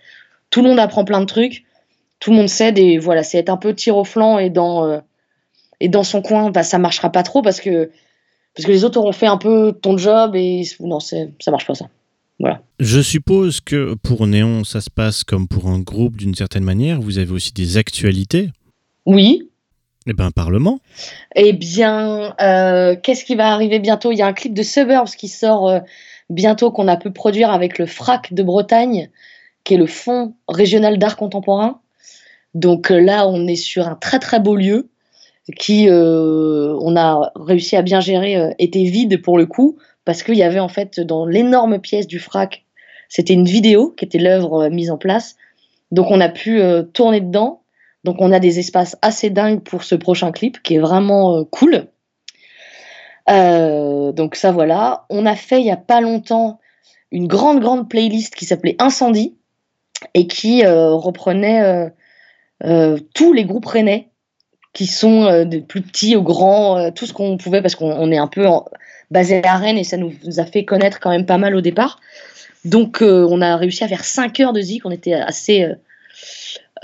tout 0.49 0.63
le 0.63 0.69
monde 0.69 0.79
apprend 0.79 1.05
plein 1.05 1.21
de 1.21 1.27
trucs 1.27 1.65
tout 2.23 2.31
le 2.31 2.37
monde 2.37 2.49
cède 2.49 2.79
et 2.79 2.99
voilà, 2.99 3.25
c'est 3.25 3.39
être 3.39 3.49
un 3.49 3.57
peu 3.57 3.75
tir 3.75 3.97
au 3.97 4.05
flanc 4.05 4.39
et 4.39 4.49
dans, 4.49 4.87
euh, 4.87 5.01
et 5.81 5.89
dans 5.89 6.05
son 6.05 6.23
coin, 6.23 6.53
bah, 6.53 6.63
ça 6.63 6.79
marchera 6.79 7.11
pas 7.11 7.25
trop 7.25 7.43
parce 7.43 7.61
que, 7.61 7.91
parce 8.55 8.65
que 8.65 8.71
les 8.71 8.85
autres 8.85 9.01
auront 9.01 9.11
fait 9.11 9.27
un 9.27 9.39
peu 9.39 9.73
ton 9.73 9.99
job 9.99 10.37
et 10.37 10.63
non, 10.79 11.01
ça 11.01 11.17
marche 11.49 11.67
pas 11.67 11.75
ça. 11.75 11.89
Je 12.79 13.01
suppose 13.01 13.61
que 13.61 13.95
pour 13.95 14.29
Néon, 14.29 14.63
ça 14.63 14.81
se 14.81 14.89
passe 14.89 15.25
comme 15.25 15.49
pour 15.49 15.67
un 15.67 15.81
groupe 15.81 16.17
d'une 16.17 16.37
certaine 16.37 16.63
manière. 16.63 17.01
Vous 17.01 17.19
avez 17.19 17.33
aussi 17.33 17.53
des 17.53 17.77
actualités. 17.77 18.51
Oui. 19.05 19.49
Eh 20.07 20.13
ben, 20.13 20.31
Parlement. 20.31 20.79
Eh 21.35 21.53
bien, 21.53 22.37
euh, 22.41 22.95
qu'est-ce 23.03 23.25
qui 23.25 23.35
va 23.35 23.53
arriver 23.53 23.81
bientôt? 23.81 24.13
Il 24.13 24.19
y 24.19 24.23
a 24.23 24.27
un 24.27 24.33
clip 24.33 24.55
de 24.55 24.63
Suburbs 24.63 25.11
qui 25.11 25.27
sort 25.27 25.69
euh, 25.69 25.81
bientôt 26.31 26.71
qu'on 26.71 26.87
a 26.87 26.97
pu 26.97 27.11
produire 27.11 27.51
avec 27.51 27.79
le 27.79 27.87
FRAC 27.87 28.33
de 28.33 28.43
Bretagne, 28.45 29.11
qui 29.65 29.75
est 29.75 29.79
le 29.79 29.87
Fonds 29.87 30.35
régional 30.49 30.99
d'art 30.99 31.17
contemporain. 31.17 31.81
Donc 32.55 32.91
euh, 32.91 33.01
là, 33.01 33.27
on 33.29 33.47
est 33.47 33.57
sur 33.57 33.89
un 33.89 33.95
très 33.95 34.19
très 34.19 34.41
beau 34.41 34.57
lieu 34.57 34.89
qui, 35.59 35.89
euh, 35.89 36.77
on 36.81 36.97
a 36.97 37.33
réussi 37.35 37.77
à 37.77 37.83
bien 37.83 38.01
gérer, 38.01 38.37
euh, 38.37 38.51
était 38.59 38.85
vide 38.85 39.23
pour 39.23 39.39
le 39.39 39.47
coup, 39.47 39.79
parce 40.05 40.23
qu'il 40.23 40.37
y 40.37 40.43
avait 40.43 40.61
en 40.61 40.69
fait 40.69 41.01
dans 41.01 41.27
l'énorme 41.27 41.81
pièce 41.81 42.07
du 42.07 42.19
FRAC, 42.19 42.65
c'était 43.09 43.35
une 43.35 43.45
vidéo 43.45 43.91
qui 43.91 44.05
était 44.05 44.19
l'œuvre 44.19 44.69
mise 44.69 44.91
en 44.91 44.99
place. 44.99 45.37
Donc 45.91 46.11
on 46.11 46.21
a 46.21 46.29
pu 46.29 46.63
tourner 46.95 47.21
dedans. 47.21 47.63
Donc 48.05 48.17
on 48.21 48.33
a 48.33 48.41
des 48.41 48.59
espaces 48.59 48.97
assez 49.03 49.29
dingues 49.29 49.61
pour 49.61 49.85
ce 49.85 49.95
prochain 49.95 50.33
clip 50.33 50.63
qui 50.63 50.77
est 50.77 50.79
vraiment 50.79 51.45
cool. 51.45 51.89
Donc 53.29 54.35
ça 54.35 54.51
voilà. 54.51 55.05
On 55.11 55.27
a 55.27 55.37
fait 55.37 55.61
il 55.61 55.67
y 55.67 55.71
a 55.71 55.77
pas 55.77 56.01
longtemps 56.01 56.59
une 57.11 57.27
grande 57.27 57.61
grande 57.61 57.91
playlist 57.91 58.35
qui 58.35 58.47
s'appelait 58.47 58.77
Incendie 58.79 59.37
et 60.15 60.27
qui 60.27 60.65
reprenait 60.65 61.93
tous 63.15 63.33
les 63.33 63.45
groupes 63.45 63.67
rennais 63.67 64.09
qui 64.73 64.87
sont 64.87 65.25
euh, 65.25 65.45
des 65.45 65.61
plus 65.61 65.83
petits 65.83 66.17
aux 66.17 66.23
grands, 66.23 66.79
euh, 66.79 66.91
tout 66.91 67.07
ce 67.07 67.13
qu'on 67.13 67.37
pouvait, 67.37 67.61
parce 67.61 67.75
qu'on 67.75 67.93
on 67.93 68.11
est 68.11 68.19
un 68.19 68.27
peu 68.27 68.47
basé 69.11 69.45
à 69.45 69.57
Rennes 69.57 69.79
et 69.79 69.85
ça 69.85 69.97
nous 69.97 70.15
a 70.39 70.47
fait 70.47 70.65
connaître 70.65 70.99
quand 71.01 71.11
même 71.11 71.27
pas 71.27 71.39
mal 71.39 71.55
au 71.55 71.61
départ. 71.61 72.01
Donc 72.65 73.03
euh, 73.03 73.27
on 73.29 73.41
a 73.41 73.57
réussi 73.57 73.85
à 73.85 73.89
faire 73.89 74.05
5 74.05 74.39
heures 74.41 74.53
de 74.53 74.61
zik, 74.61 74.87
on 74.87 74.91
était 74.91 75.15
assez 75.15 75.65
euh, 75.65 75.75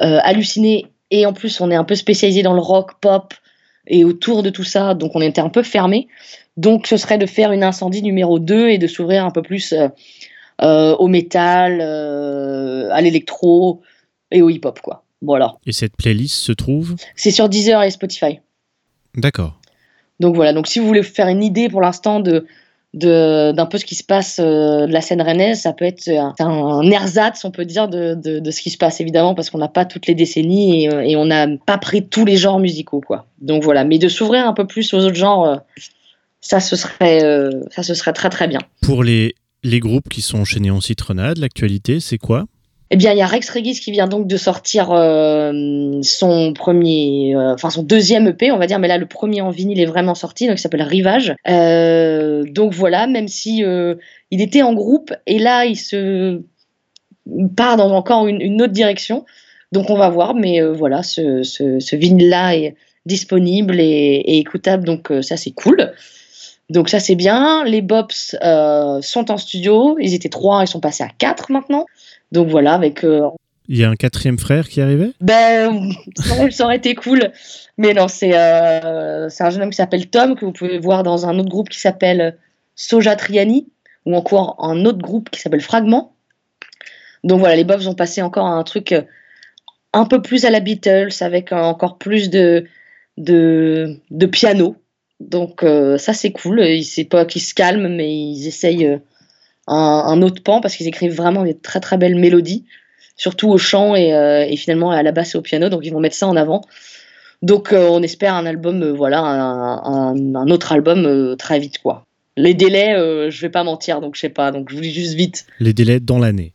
euh, 0.01 0.18
hallucinés 0.22 0.87
et 1.11 1.24
en 1.24 1.33
plus 1.33 1.61
on 1.61 1.70
est 1.70 1.76
un 1.76 1.85
peu 1.85 1.95
spécialisé 1.95 2.43
dans 2.43 2.55
le 2.55 2.61
rock, 2.61 3.01
pop 3.01 3.33
et 3.87 4.05
autour 4.05 4.43
de 4.43 4.51
tout 4.51 4.64
ça, 4.64 4.95
donc 4.95 5.12
on 5.14 5.22
était 5.22 5.41
un 5.41 5.49
peu 5.49 5.62
fermé. 5.62 6.09
Donc 6.57 6.87
ce 6.87 6.97
serait 6.97 7.16
de 7.16 7.26
faire 7.26 7.53
une 7.53 7.62
incendie 7.62 8.03
numéro 8.03 8.39
2 8.39 8.68
et 8.68 8.79
de 8.79 8.87
s'ouvrir 8.87 9.24
un 9.24 9.31
peu 9.31 9.41
plus 9.41 9.72
euh, 9.72 9.89
euh, 10.61 10.95
au 10.97 11.07
métal, 11.07 11.79
euh, 11.81 12.91
à 12.91 13.01
l'électro 13.01 13.81
et 14.31 14.43
au 14.43 14.51
hip-hop 14.51 14.81
quoi. 14.81 15.05
Voilà. 15.23 15.57
Et 15.66 15.73
cette 15.73 15.97
playlist 15.97 16.37
se 16.37 16.53
trouve 16.53 16.95
C'est 17.16 17.31
sur 17.31 17.49
Deezer 17.49 17.83
et 17.83 17.91
Spotify. 17.91 18.39
D'accord. 19.16 19.59
Donc 20.21 20.35
voilà, 20.35 20.53
donc 20.53 20.66
si 20.66 20.79
vous 20.79 20.87
voulez 20.87 21.03
faire 21.03 21.29
une 21.29 21.43
idée 21.43 21.69
pour 21.69 21.81
l'instant 21.81 22.21
de 22.21 22.47
de- 22.95 23.53
d'un 23.53 23.66
peu 23.66 23.77
ce 23.77 23.85
qui 23.85 23.95
se 23.95 24.03
passe 24.03 24.39
euh, 24.41 24.87
de 24.87 24.93
la 24.93 25.03
scène 25.03 25.21
rennaise, 25.21 25.61
ça 25.61 25.75
peut 25.75 25.85
être 25.85 26.09
un, 26.09 26.35
un 26.41 26.91
ersatz, 26.91 27.45
on 27.45 27.51
peut 27.51 27.66
dire, 27.66 27.87
de, 27.87 28.14
de, 28.14 28.39
de 28.39 28.51
ce 28.51 28.62
qui 28.62 28.71
se 28.71 28.79
passe, 28.79 29.01
évidemment, 29.03 29.35
parce 29.35 29.51
qu'on 29.51 29.59
n'a 29.59 29.69
pas 29.69 29.85
toutes 29.85 30.07
les 30.07 30.14
décennies 30.14 30.85
et, 30.85 30.93
euh, 30.95 31.03
et 31.03 31.14
on 31.14 31.27
n'a 31.27 31.47
pas 31.66 31.77
pris 31.77 32.09
tous 32.09 32.25
les 32.25 32.39
genres 32.39 32.59
musicaux, 32.59 33.03
quoi. 33.07 33.27
Donc 33.43 33.62
voilà, 33.62 33.85
mais 33.85 33.99
de 33.99 34.09
s'ouvrir 34.09 34.49
un 34.49 34.55
peu 34.55 34.66
plus 34.66 34.95
aux 34.95 35.01
autres 35.05 35.14
genres, 35.16 35.45
euh, 35.45 35.57
ça, 36.41 36.61
ce 36.61 36.77
serait, 36.77 37.23
euh, 37.23 37.51
ça, 37.71 37.83
ce 37.83 37.93
serait 37.93 38.14
très 38.14 38.31
très 38.31 38.49
bien. 38.49 38.61
Pour 38.81 39.05
les, 39.05 39.35
les 39.62 39.81
groupes 39.81 40.09
qui 40.09 40.23
sont 40.23 40.47
chez 40.47 40.59
Néon 40.59 40.81
Citronnade, 40.81 41.37
l'actualité, 41.37 42.01
c'est 42.01 42.19
quoi? 42.19 42.47
Eh 42.91 42.97
bien, 42.97 43.12
il 43.12 43.18
y 43.18 43.22
a 43.22 43.26
Rex 43.26 43.51
Regis 43.51 43.80
qui 43.80 43.91
vient 43.91 44.09
donc 44.09 44.26
de 44.26 44.36
sortir 44.39 44.91
euh, 44.93 46.01
son 46.03 46.55
premier, 46.55 47.34
euh, 47.36 47.53
enfin 47.53 47.68
son 47.68 47.82
deuxième 47.82 48.28
EP, 48.28 48.51
on 48.51 48.57
va 48.57 48.66
dire, 48.66 48.78
mais 48.78 48.89
là 48.89 48.97
le 48.97 49.05
premier 49.05 49.43
en 49.43 49.51
vinyle 49.51 49.78
est 49.78 49.86
vraiment 49.86 50.14
sorti, 50.14 50.47
donc 50.47 50.59
il 50.59 50.61
s'appelle 50.61 50.82
Rivage. 50.82 51.34
Euh, 51.49 52.45
donc 52.45 52.72
voilà, 52.72 53.07
même 53.07 53.28
si 53.28 53.62
il 54.30 54.41
était 54.43 54.62
en 54.62 54.72
groupe 54.72 55.12
et 55.26 55.39
là 55.39 55.66
il 55.66 55.76
se 55.76 56.41
part 57.57 57.76
dans 57.76 57.91
encore 57.91 58.26
une, 58.26 58.62
autre 58.62 58.72
direction, 58.72 59.26
donc 59.70 59.91
on 59.91 59.97
va 59.97 60.09
voir, 60.09 60.34
mais 60.34 60.62
voilà, 60.62 61.03
ce, 61.03 61.43
ce, 61.43 61.80
ce 61.80 61.95
vinyle-là 61.95 62.57
est 62.57 62.74
disponible 63.05 63.80
et, 63.80 63.84
et 63.84 64.39
écoutable, 64.39 64.84
donc 64.84 65.12
ça 65.20 65.36
c'est 65.36 65.51
cool. 65.51 65.93
Donc 66.71 66.89
ça 66.89 67.01
c'est 67.01 67.14
bien. 67.14 67.64
Les 67.64 67.81
Bops 67.83 68.37
euh, 68.43 69.01
sont 69.03 69.31
en 69.31 69.37
studio. 69.37 69.97
Ils 70.01 70.14
étaient 70.14 70.29
trois, 70.29 70.62
ils 70.64 70.69
sont 70.69 70.81
passés 70.81 71.05
à 71.05 71.09
quatre 71.09 71.51
maintenant. 71.51 71.87
Donc 72.33 72.49
voilà, 72.49 72.75
avec 72.75 73.05
euh, 73.05 73.29
Il 73.69 73.79
y 73.79 73.85
a 73.85 73.89
un 73.91 73.97
quatrième 73.97 74.39
frère 74.39 74.69
qui 74.69 74.81
arrivait 74.83 75.12
ben 75.21 75.91
ça 76.51 76.64
aurait- 76.64 76.77
été 76.77 76.95
cool. 76.95 77.33
Mais 77.79 77.95
non, 77.95 78.07
c'est 78.09 78.37
euh, 78.37 79.29
c'est 79.31 79.45
un 79.45 79.51
jeune 79.51 79.62
homme 79.62 79.71
qui 79.71 79.77
s'appelle 79.77 80.09
Tom 80.09 80.35
que 80.37 80.45
vous 80.45 80.53
pouvez 80.53 80.79
voir 80.79 81.03
dans 81.03 81.27
un 81.27 81.39
autre 81.39 81.49
groupe 81.49 81.69
qui 81.71 81.81
s'appelle 81.81 82.37
Soja 82.77 83.16
Triani 83.16 83.69
ou 84.05 84.14
encore 84.14 84.57
un 84.59 84.85
autre 84.85 84.99
groupe 84.99 85.31
qui 85.31 85.41
s'appelle 85.41 85.61
Fragment. 85.62 86.12
Donc 87.25 87.41
voilà, 87.41 87.57
les 87.57 87.64
Bobs 87.64 87.87
ont 87.89 87.95
passé 87.95 88.23
encore 88.23 88.47
à 88.47 88.53
un 88.53 88.62
truc 88.62 88.95
un 89.95 90.05
peu 90.05 90.21
plus 90.23 90.45
à 90.45 90.51
la 90.51 90.61
Beatles 90.61 91.09
avec 91.21 91.51
encore 91.53 91.97
plus 91.99 92.29
de 92.31 92.66
de, 93.16 93.97
de 94.11 94.27
piano. 94.27 94.77
Donc 95.21 95.62
euh, 95.62 95.99
ça 95.99 96.12
c'est 96.12 96.33
cool. 96.33 96.62
C'est 96.83 97.05
pas 97.05 97.25
qu'ils 97.25 97.43
se 97.43 97.55
calment, 97.55 97.89
mais 97.89 98.12
ils 98.12 98.47
essayent 98.47 98.87
euh, 98.87 98.99
un, 99.66 100.23
autre 100.23 100.43
pan 100.43 100.61
parce 100.61 100.77
qu'ils 100.77 100.89
écrivent 100.89 101.14
vraiment 101.14 101.45
des 101.45 101.59
très 101.59 101.81
très 101.81 101.99
belles 101.99 102.16
mélodies 102.16 102.64
surtout 103.19 103.49
au 103.49 103.59
chant 103.59 103.95
et, 103.95 104.14
euh, 104.14 104.47
finalement 104.57 104.91
à 104.91 105.03
la 105.03 105.12
basse 105.12 105.35
et 105.35 105.39
au 105.39 105.43
piano. 105.43 105.69
Donc 105.69 105.85
ils 105.85 105.93
vont 105.93 106.01
mettre 106.01 106.16
ça 106.16 106.27
en 106.27 106.37
avant. 106.37 106.62
Donc 107.43 107.73
euh, 107.73 107.89
on 107.91 108.03
espère 108.03 108.35
un 108.35 108.47
album, 108.47 108.83
euh, 108.83 108.93
voilà, 108.93 109.21
un, 109.21 110.51
autre 110.51 110.73
album 110.73 111.05
euh, 111.05 111.37
très 111.37 111.59
vite 111.59 111.79
quoi. 111.79 112.05
Les 112.37 112.55
délais, 112.55 112.95
euh, 112.95 113.31
je 113.31 113.41
vais 113.43 113.49
pas 113.49 113.64
mentir, 113.64 114.01
donc 114.01 114.14
je 114.14 114.21
sais 114.21 114.29
pas. 114.29 114.51
Donc 114.51 114.71
je 114.71 114.77
vous 114.77 114.81
dis 114.81 114.93
juste 114.93 115.14
vite. 115.14 115.47
Les 115.61 115.73
délais 115.73 116.01
dans 116.01 116.19
l'année. 116.19 116.53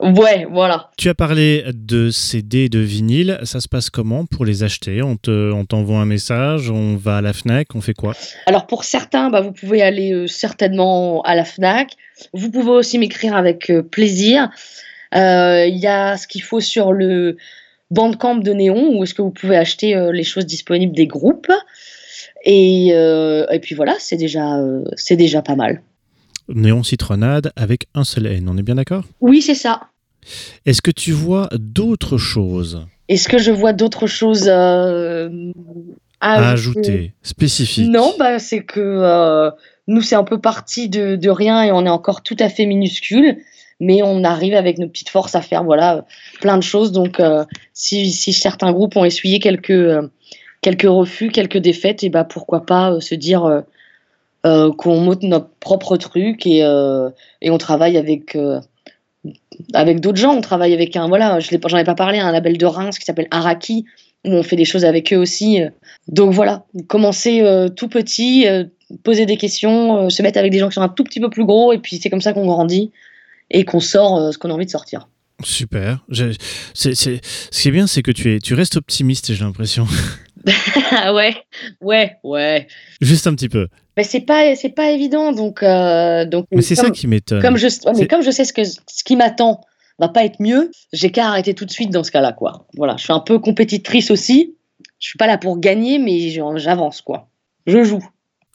Ouais, 0.00 0.46
voilà. 0.48 0.90
Tu 0.96 1.08
as 1.08 1.14
parlé 1.14 1.64
de 1.74 2.10
CD 2.10 2.66
et 2.66 2.68
de 2.68 2.78
vinyle. 2.78 3.40
Ça 3.42 3.58
se 3.60 3.66
passe 3.68 3.90
comment 3.90 4.26
pour 4.26 4.44
les 4.44 4.62
acheter? 4.62 5.02
On 5.02 5.16
te- 5.16 5.50
on 5.52 5.64
t'envoie 5.64 5.98
un 5.98 6.04
message, 6.06 6.70
on 6.70 6.96
va 6.96 7.16
à 7.16 7.20
la 7.20 7.32
Fnac, 7.32 7.74
on 7.74 7.80
fait 7.80 7.94
quoi? 7.94 8.14
Alors 8.46 8.68
pour 8.68 8.84
certains, 8.84 9.28
bah, 9.28 9.40
vous 9.40 9.50
pouvez 9.50 9.82
aller 9.82 10.12
euh, 10.12 10.26
certainement 10.28 11.22
à 11.22 11.34
la 11.34 11.44
Fnac. 11.44 11.94
Vous 12.32 12.50
pouvez 12.52 12.70
aussi 12.70 12.96
m'écrire 12.98 13.34
avec 13.34 13.70
euh, 13.70 13.82
plaisir. 13.82 14.50
Euh, 15.16 15.66
Il 15.66 15.78
y 15.78 15.88
a 15.88 16.16
ce 16.16 16.28
qu'il 16.28 16.42
faut 16.42 16.60
sur 16.60 16.92
le 16.92 17.36
Bandcamp 17.90 18.36
de 18.36 18.52
Néon, 18.52 18.96
où 18.96 19.02
est-ce 19.02 19.14
que 19.14 19.22
vous 19.22 19.30
pouvez 19.32 19.56
acheter 19.56 19.96
les 20.12 20.22
choses 20.24 20.46
disponibles 20.46 20.94
des 20.94 21.06
groupes. 21.06 21.50
Et, 22.44 22.88
et 22.88 23.58
puis 23.60 23.74
voilà, 23.74 23.96
c'est 23.98 24.16
déjà, 24.18 24.58
c'est 24.96 25.16
déjà 25.16 25.40
pas 25.40 25.56
mal. 25.56 25.80
Néon 26.48 26.82
citronnade 26.82 27.52
avec 27.56 27.86
un 27.94 28.04
seul 28.04 28.26
N, 28.26 28.48
on 28.48 28.56
est 28.56 28.62
bien 28.62 28.76
d'accord? 28.76 29.04
Oui, 29.20 29.42
c'est 29.42 29.54
ça. 29.54 29.88
Est-ce 30.66 30.82
que 30.82 30.90
tu 30.90 31.12
vois 31.12 31.48
d'autres 31.52 32.18
choses? 32.18 32.86
Est-ce 33.08 33.28
que 33.28 33.38
je 33.38 33.50
vois 33.50 33.72
d'autres 33.72 34.06
choses 34.06 34.48
euh, 34.48 35.30
à 36.20 36.50
ajouter, 36.50 37.12
spécifiques 37.22 37.88
Non, 37.88 38.14
bah, 38.18 38.38
c'est 38.38 38.64
que 38.64 38.80
euh, 38.80 39.50
nous, 39.86 40.02
c'est 40.02 40.16
un 40.16 40.24
peu 40.24 40.40
parti 40.40 40.88
de, 40.88 41.16
de 41.16 41.30
rien 41.30 41.62
et 41.62 41.72
on 41.72 41.86
est 41.86 41.90
encore 41.90 42.22
tout 42.22 42.36
à 42.38 42.48
fait 42.48 42.66
minuscule, 42.66 43.38
mais 43.80 44.02
on 44.02 44.24
arrive 44.24 44.54
avec 44.54 44.78
nos 44.78 44.88
petites 44.88 45.08
forces 45.08 45.34
à 45.34 45.40
faire 45.40 45.64
voilà, 45.64 46.04
plein 46.40 46.58
de 46.58 46.62
choses. 46.62 46.92
Donc, 46.92 47.20
euh, 47.20 47.44
si, 47.72 48.10
si 48.10 48.32
certains 48.32 48.72
groupes 48.72 48.96
ont 48.96 49.04
essuyé 49.04 49.38
quelques, 49.38 49.70
euh, 49.70 50.08
quelques 50.60 50.82
refus, 50.82 51.30
quelques 51.30 51.58
défaites, 51.58 52.02
et 52.04 52.10
bah, 52.10 52.24
pourquoi 52.24 52.66
pas 52.66 52.92
euh, 52.92 53.00
se 53.00 53.14
dire 53.14 53.62
euh, 54.48 54.72
qu'on 54.72 54.98
monte 55.00 55.22
notre 55.22 55.50
propre 55.60 55.96
truc 55.96 56.46
et, 56.46 56.64
euh, 56.64 57.10
et 57.42 57.50
on 57.50 57.58
travaille 57.58 57.96
avec. 57.96 58.34
euh, 58.36 58.60
avec 59.74 60.00
d'autres 60.00 60.18
gens, 60.18 60.34
on 60.34 60.40
travaille 60.40 60.72
avec 60.72 60.96
un, 60.96 61.08
voilà, 61.08 61.38
j'en 61.40 61.84
pas 61.84 61.94
parlé, 61.94 62.18
un 62.20 62.30
label 62.32 62.56
de 62.56 62.66
Reims 62.66 62.98
qui 62.98 63.04
s'appelle 63.04 63.26
Araki, 63.32 63.84
où 64.24 64.30
on 64.32 64.42
fait 64.42 64.54
des 64.56 64.64
choses 64.64 64.84
avec 64.84 65.12
eux 65.12 65.16
aussi. 65.16 65.60
Donc 66.06 66.32
voilà, 66.32 66.64
commencer 66.86 67.44
tout 67.76 67.88
petit, 67.88 68.46
poser 69.02 69.26
des 69.26 69.36
questions, 69.36 70.08
se 70.10 70.22
mettre 70.22 70.38
avec 70.38 70.52
des 70.52 70.58
gens 70.60 70.68
qui 70.68 70.74
sont 70.74 70.80
un 70.82 70.88
tout 70.88 71.02
petit 71.04 71.18
peu 71.20 71.28
plus 71.28 71.44
gros, 71.44 71.72
et 71.72 71.78
puis 71.78 71.98
c'est 72.00 72.08
comme 72.08 72.20
ça 72.20 72.32
qu'on 72.32 72.46
grandit 72.46 72.92
et 73.50 73.64
qu'on 73.64 73.80
sort 73.80 74.32
ce 74.32 74.38
qu'on 74.38 74.50
a 74.50 74.54
envie 74.54 74.66
de 74.66 74.70
sortir. 74.70 75.08
Super. 75.42 76.04
Je- 76.08 76.36
c'est- 76.74 76.94
Ce 76.94 77.60
qui 77.62 77.68
est 77.68 77.72
bien, 77.72 77.86
c'est 77.88 78.02
que 78.02 78.12
tu, 78.12 78.34
es, 78.34 78.38
tu 78.38 78.54
restes 78.54 78.76
optimiste, 78.76 79.32
j'ai 79.34 79.44
l'impression. 79.44 79.86
Ah 80.92 81.12
ouais, 81.14 81.34
ouais, 81.80 82.16
ouais. 82.24 82.66
Juste 83.00 83.26
un 83.26 83.34
petit 83.34 83.48
peu. 83.48 83.68
Mais 83.96 84.04
c'est 84.04 84.20
pas, 84.20 84.54
c'est 84.54 84.68
pas 84.70 84.90
évident, 84.90 85.32
donc, 85.32 85.62
euh, 85.62 86.24
donc. 86.24 86.46
Mais 86.52 86.62
c'est 86.62 86.74
ça 86.76 86.90
qui 86.90 87.06
m'étonne. 87.06 87.42
Comme 87.42 87.56
je, 87.56 87.66
ouais, 87.66 87.72
mais 87.86 87.94
C'est- 87.94 88.08
comme 88.08 88.22
je 88.22 88.30
sais 88.30 88.44
ce, 88.44 88.52
que, 88.52 88.64
ce 88.64 89.04
qui 89.04 89.16
m'attend 89.16 89.60
va 89.98 90.08
pas 90.08 90.24
être 90.24 90.40
mieux, 90.40 90.70
j'ai 90.92 91.10
qu'à 91.10 91.26
arrêter 91.28 91.54
tout 91.54 91.64
de 91.64 91.70
suite 91.70 91.90
dans 91.90 92.04
ce 92.04 92.12
cas-là, 92.12 92.32
quoi. 92.32 92.66
Voilà, 92.76 92.96
je 92.96 93.02
suis 93.04 93.12
un 93.12 93.18
peu 93.20 93.38
compétitrice 93.40 94.10
aussi. 94.12 94.54
Je 95.00 95.08
suis 95.08 95.18
pas 95.18 95.26
là 95.26 95.38
pour 95.38 95.58
gagner, 95.58 95.98
mais 95.98 96.30
j'avance, 96.56 97.00
quoi. 97.00 97.28
Je 97.66 97.82
joue. 97.82 98.04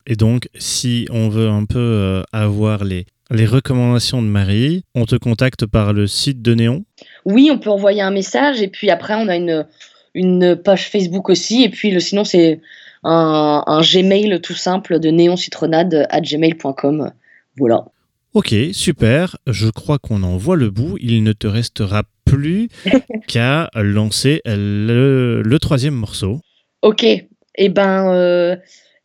Et 0.08 0.16
donc, 0.16 0.48
si 0.58 1.06
on 1.12 1.30
veut 1.30 1.50
un 1.50 1.66
peu 1.66 1.80
euh, 1.80 2.24
avoir 2.34 2.84
les, 2.84 3.06
les 3.32 3.46
recommandations 3.46 4.22
de 4.22 4.28
Marie, 4.28 4.84
on 4.96 5.06
te 5.06 5.16
contacte 5.16 5.66
par 5.66 5.92
le 5.94 6.08
site 6.08 6.42
de 6.42 6.54
Néon? 6.56 6.84
Oui, 7.26 7.50
on 7.52 7.58
peut 7.58 7.70
envoyer 7.70 8.02
un 8.02 8.12
message, 8.12 8.62
et 8.62 8.68
puis 8.70 8.90
après, 8.90 9.16
on 9.16 9.28
a 9.28 9.36
une, 9.36 9.66
une 10.14 10.56
page 10.56 10.90
Facebook 10.90 11.30
aussi, 11.30 11.64
et 11.64 11.70
puis 11.70 11.92
le, 11.92 12.00
sinon, 12.00 12.24
c'est 12.24 12.62
un, 13.04 13.64
un 13.66 13.82
Gmail 13.82 14.40
tout 14.42 14.54
simple 14.56 15.00
de 15.00 15.10
néoncitronade 15.10 16.08
à 16.10 16.22
gmail.com. 16.22 17.12
Voilà. 17.58 17.86
Ok, 18.34 18.56
super. 18.72 19.38
Je 19.46 19.70
crois 19.70 20.00
qu'on 20.00 20.24
en 20.24 20.38
voit 20.38 20.56
le 20.56 20.72
bout. 20.72 20.98
Il 21.00 21.22
ne 21.24 21.34
te 21.34 21.46
restera 21.46 22.04
plus 22.26 22.70
qu'à 23.28 23.70
lancer 23.76 24.42
le, 24.46 25.42
le 25.44 25.60
troisième 25.60 25.94
morceau. 25.94 26.40
Ok, 26.82 27.04
et 27.04 27.70
ben, 27.70 28.12
euh, 28.14 28.56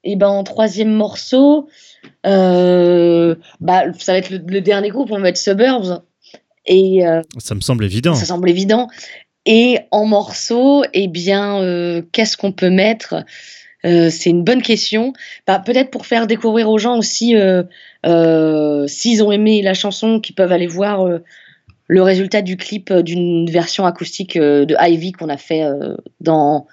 et 0.04 0.16
ben 0.16 0.28
en 0.28 0.44
troisième 0.44 0.90
morceau, 0.92 1.68
euh, 2.26 3.34
bah, 3.60 3.84
ça 3.98 4.12
va 4.12 4.18
être 4.18 4.30
le, 4.30 4.38
le 4.46 4.60
dernier 4.60 4.88
groupe, 4.88 5.10
on 5.10 5.20
va 5.20 5.28
être 5.28 5.36
Suburbs. 5.36 6.02
Et 6.66 7.06
euh, 7.06 7.22
Ça 7.38 7.54
me 7.54 7.60
semble 7.60 7.84
évident. 7.84 8.14
ça 8.14 8.24
semble 8.26 8.48
évident. 8.48 8.88
Et 9.46 9.78
en 9.90 10.04
morceau, 10.04 10.84
eh 10.92 11.08
bien, 11.08 11.60
euh, 11.62 12.02
qu'est-ce 12.12 12.36
qu'on 12.36 12.52
peut 12.52 12.70
mettre? 12.70 13.24
Euh, 13.86 14.10
C'est 14.10 14.30
une 14.30 14.44
bonne 14.44 14.62
question. 14.62 15.12
Bah, 15.46 15.58
Peut-être 15.58 15.90
pour 15.90 16.06
faire 16.06 16.26
découvrir 16.26 16.68
aux 16.68 16.78
gens 16.78 16.98
aussi, 16.98 17.34
euh, 17.36 18.86
s'ils 18.86 19.22
ont 19.22 19.32
aimé 19.32 19.62
la 19.62 19.74
chanson, 19.74 20.20
qu'ils 20.20 20.34
peuvent 20.34 20.52
aller 20.52 20.66
voir 20.66 21.08
le 21.86 22.02
résultat 22.02 22.42
du 22.42 22.56
clip 22.56 22.92
d'une 22.92 23.48
version 23.50 23.86
acoustique 23.86 24.36
de 24.36 24.76
Ivy 24.78 25.12
qu'on 25.12 25.30
a 25.30 25.38
fait 25.38 25.64
dans 26.20 26.66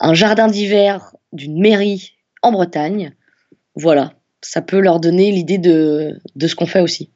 un 0.00 0.14
jardin 0.14 0.48
d'hiver 0.48 1.14
d'une 1.32 1.60
mairie 1.60 2.14
en 2.42 2.50
Bretagne. 2.50 3.14
Voilà, 3.76 4.14
ça 4.40 4.62
peut 4.62 4.80
leur 4.80 4.98
donner 4.98 5.30
l'idée 5.30 5.58
de, 5.58 6.18
de 6.34 6.46
ce 6.48 6.56
qu'on 6.56 6.66
fait 6.66 6.80
aussi. 6.80 7.10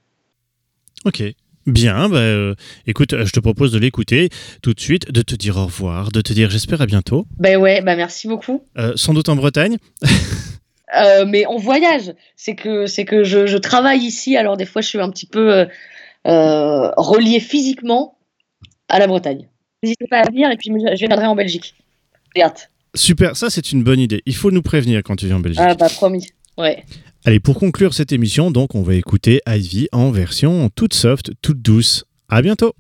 Ok, 1.05 1.23
Bien, 1.67 2.09
bah, 2.09 2.19
euh, 2.19 2.55
écoute, 2.87 3.15
je 3.25 3.31
te 3.31 3.41
propose 3.41 3.73
de 3.73 3.79
l'écouter 3.79 4.29
tout 4.63 4.75
de 4.75 4.81
suite, 4.81 5.11
de 5.11 5.23
te 5.23 5.35
dire 5.35 5.57
au 5.57 5.65
revoir, 5.65 6.13
de 6.13 6.21
te 6.21 6.33
dire 6.33 6.51
j'espère 6.51 6.83
à 6.83 6.87
bientôt. 6.87 7.27
Ben 7.39 7.57
ouais, 7.57 7.81
bah 7.81 7.97
merci 7.97 8.29
beaucoup. 8.29 8.63
Euh, 8.77 8.93
sans 8.97 9.15
doute 9.15 9.29
en 9.29 9.37
Bretagne. 9.37 9.79
Euh, 10.97 11.25
mais 11.27 11.45
on 11.47 11.57
voyage. 11.57 12.15
C'est 12.37 12.55
que, 12.55 12.87
c'est 12.87 13.05
que 13.05 13.25
je, 13.25 13.47
je 13.47 13.57
travaille 13.57 14.01
ici, 14.01 14.37
alors 14.37 14.57
des 14.57 14.67
fois 14.67 14.83
je 14.83 14.89
suis 14.89 15.01
un 15.01 15.11
petit 15.11 15.27
peu 15.27 15.53
euh, 15.53 15.65
euh, 16.27 16.91
relié 16.97 17.41
physiquement 17.41 18.19
à 18.89 18.99
la 18.99 19.07
Bretagne. 19.07 19.49
N'hésitez 19.83 20.07
pas 20.07 20.21
à 20.21 20.25
venir 20.25 20.51
et 20.51 20.57
puis 20.57 20.71
je 20.71 21.07
viendrai 21.07 21.27
en 21.27 21.35
Belgique. 21.35 21.75
J'ai 22.37 22.43
hâte. 22.43 22.71
Super, 22.95 23.37
ça 23.37 23.51
c'est 23.51 23.73
une 23.73 23.83
bonne 23.83 23.99
idée. 23.99 24.23
Il 24.27 24.37
faut 24.37 24.51
nous 24.51 24.63
prévenir 24.63 25.03
quand 25.03 25.17
tu 25.17 25.27
viens 25.27 25.37
en 25.37 25.41
Belgique. 25.41 25.63
Ah 25.65 25.75
bah 25.75 25.89
promis. 25.89 26.29
Ouais. 26.57 26.85
Allez, 27.25 27.41
pour 27.41 27.59
conclure 27.59 27.95
cette 27.95 28.13
émission, 28.13 28.51
donc, 28.51 28.75
on 28.75 28.83
va 28.83 28.95
écouter 28.95 29.41
Ivy 29.47 29.89
en 29.93 30.11
version 30.11 30.69
toute 30.75 30.95
soft, 30.95 31.33
toute 31.41 31.63
douce. 31.63 32.05
À 32.29 32.43
bientôt. 32.43 32.75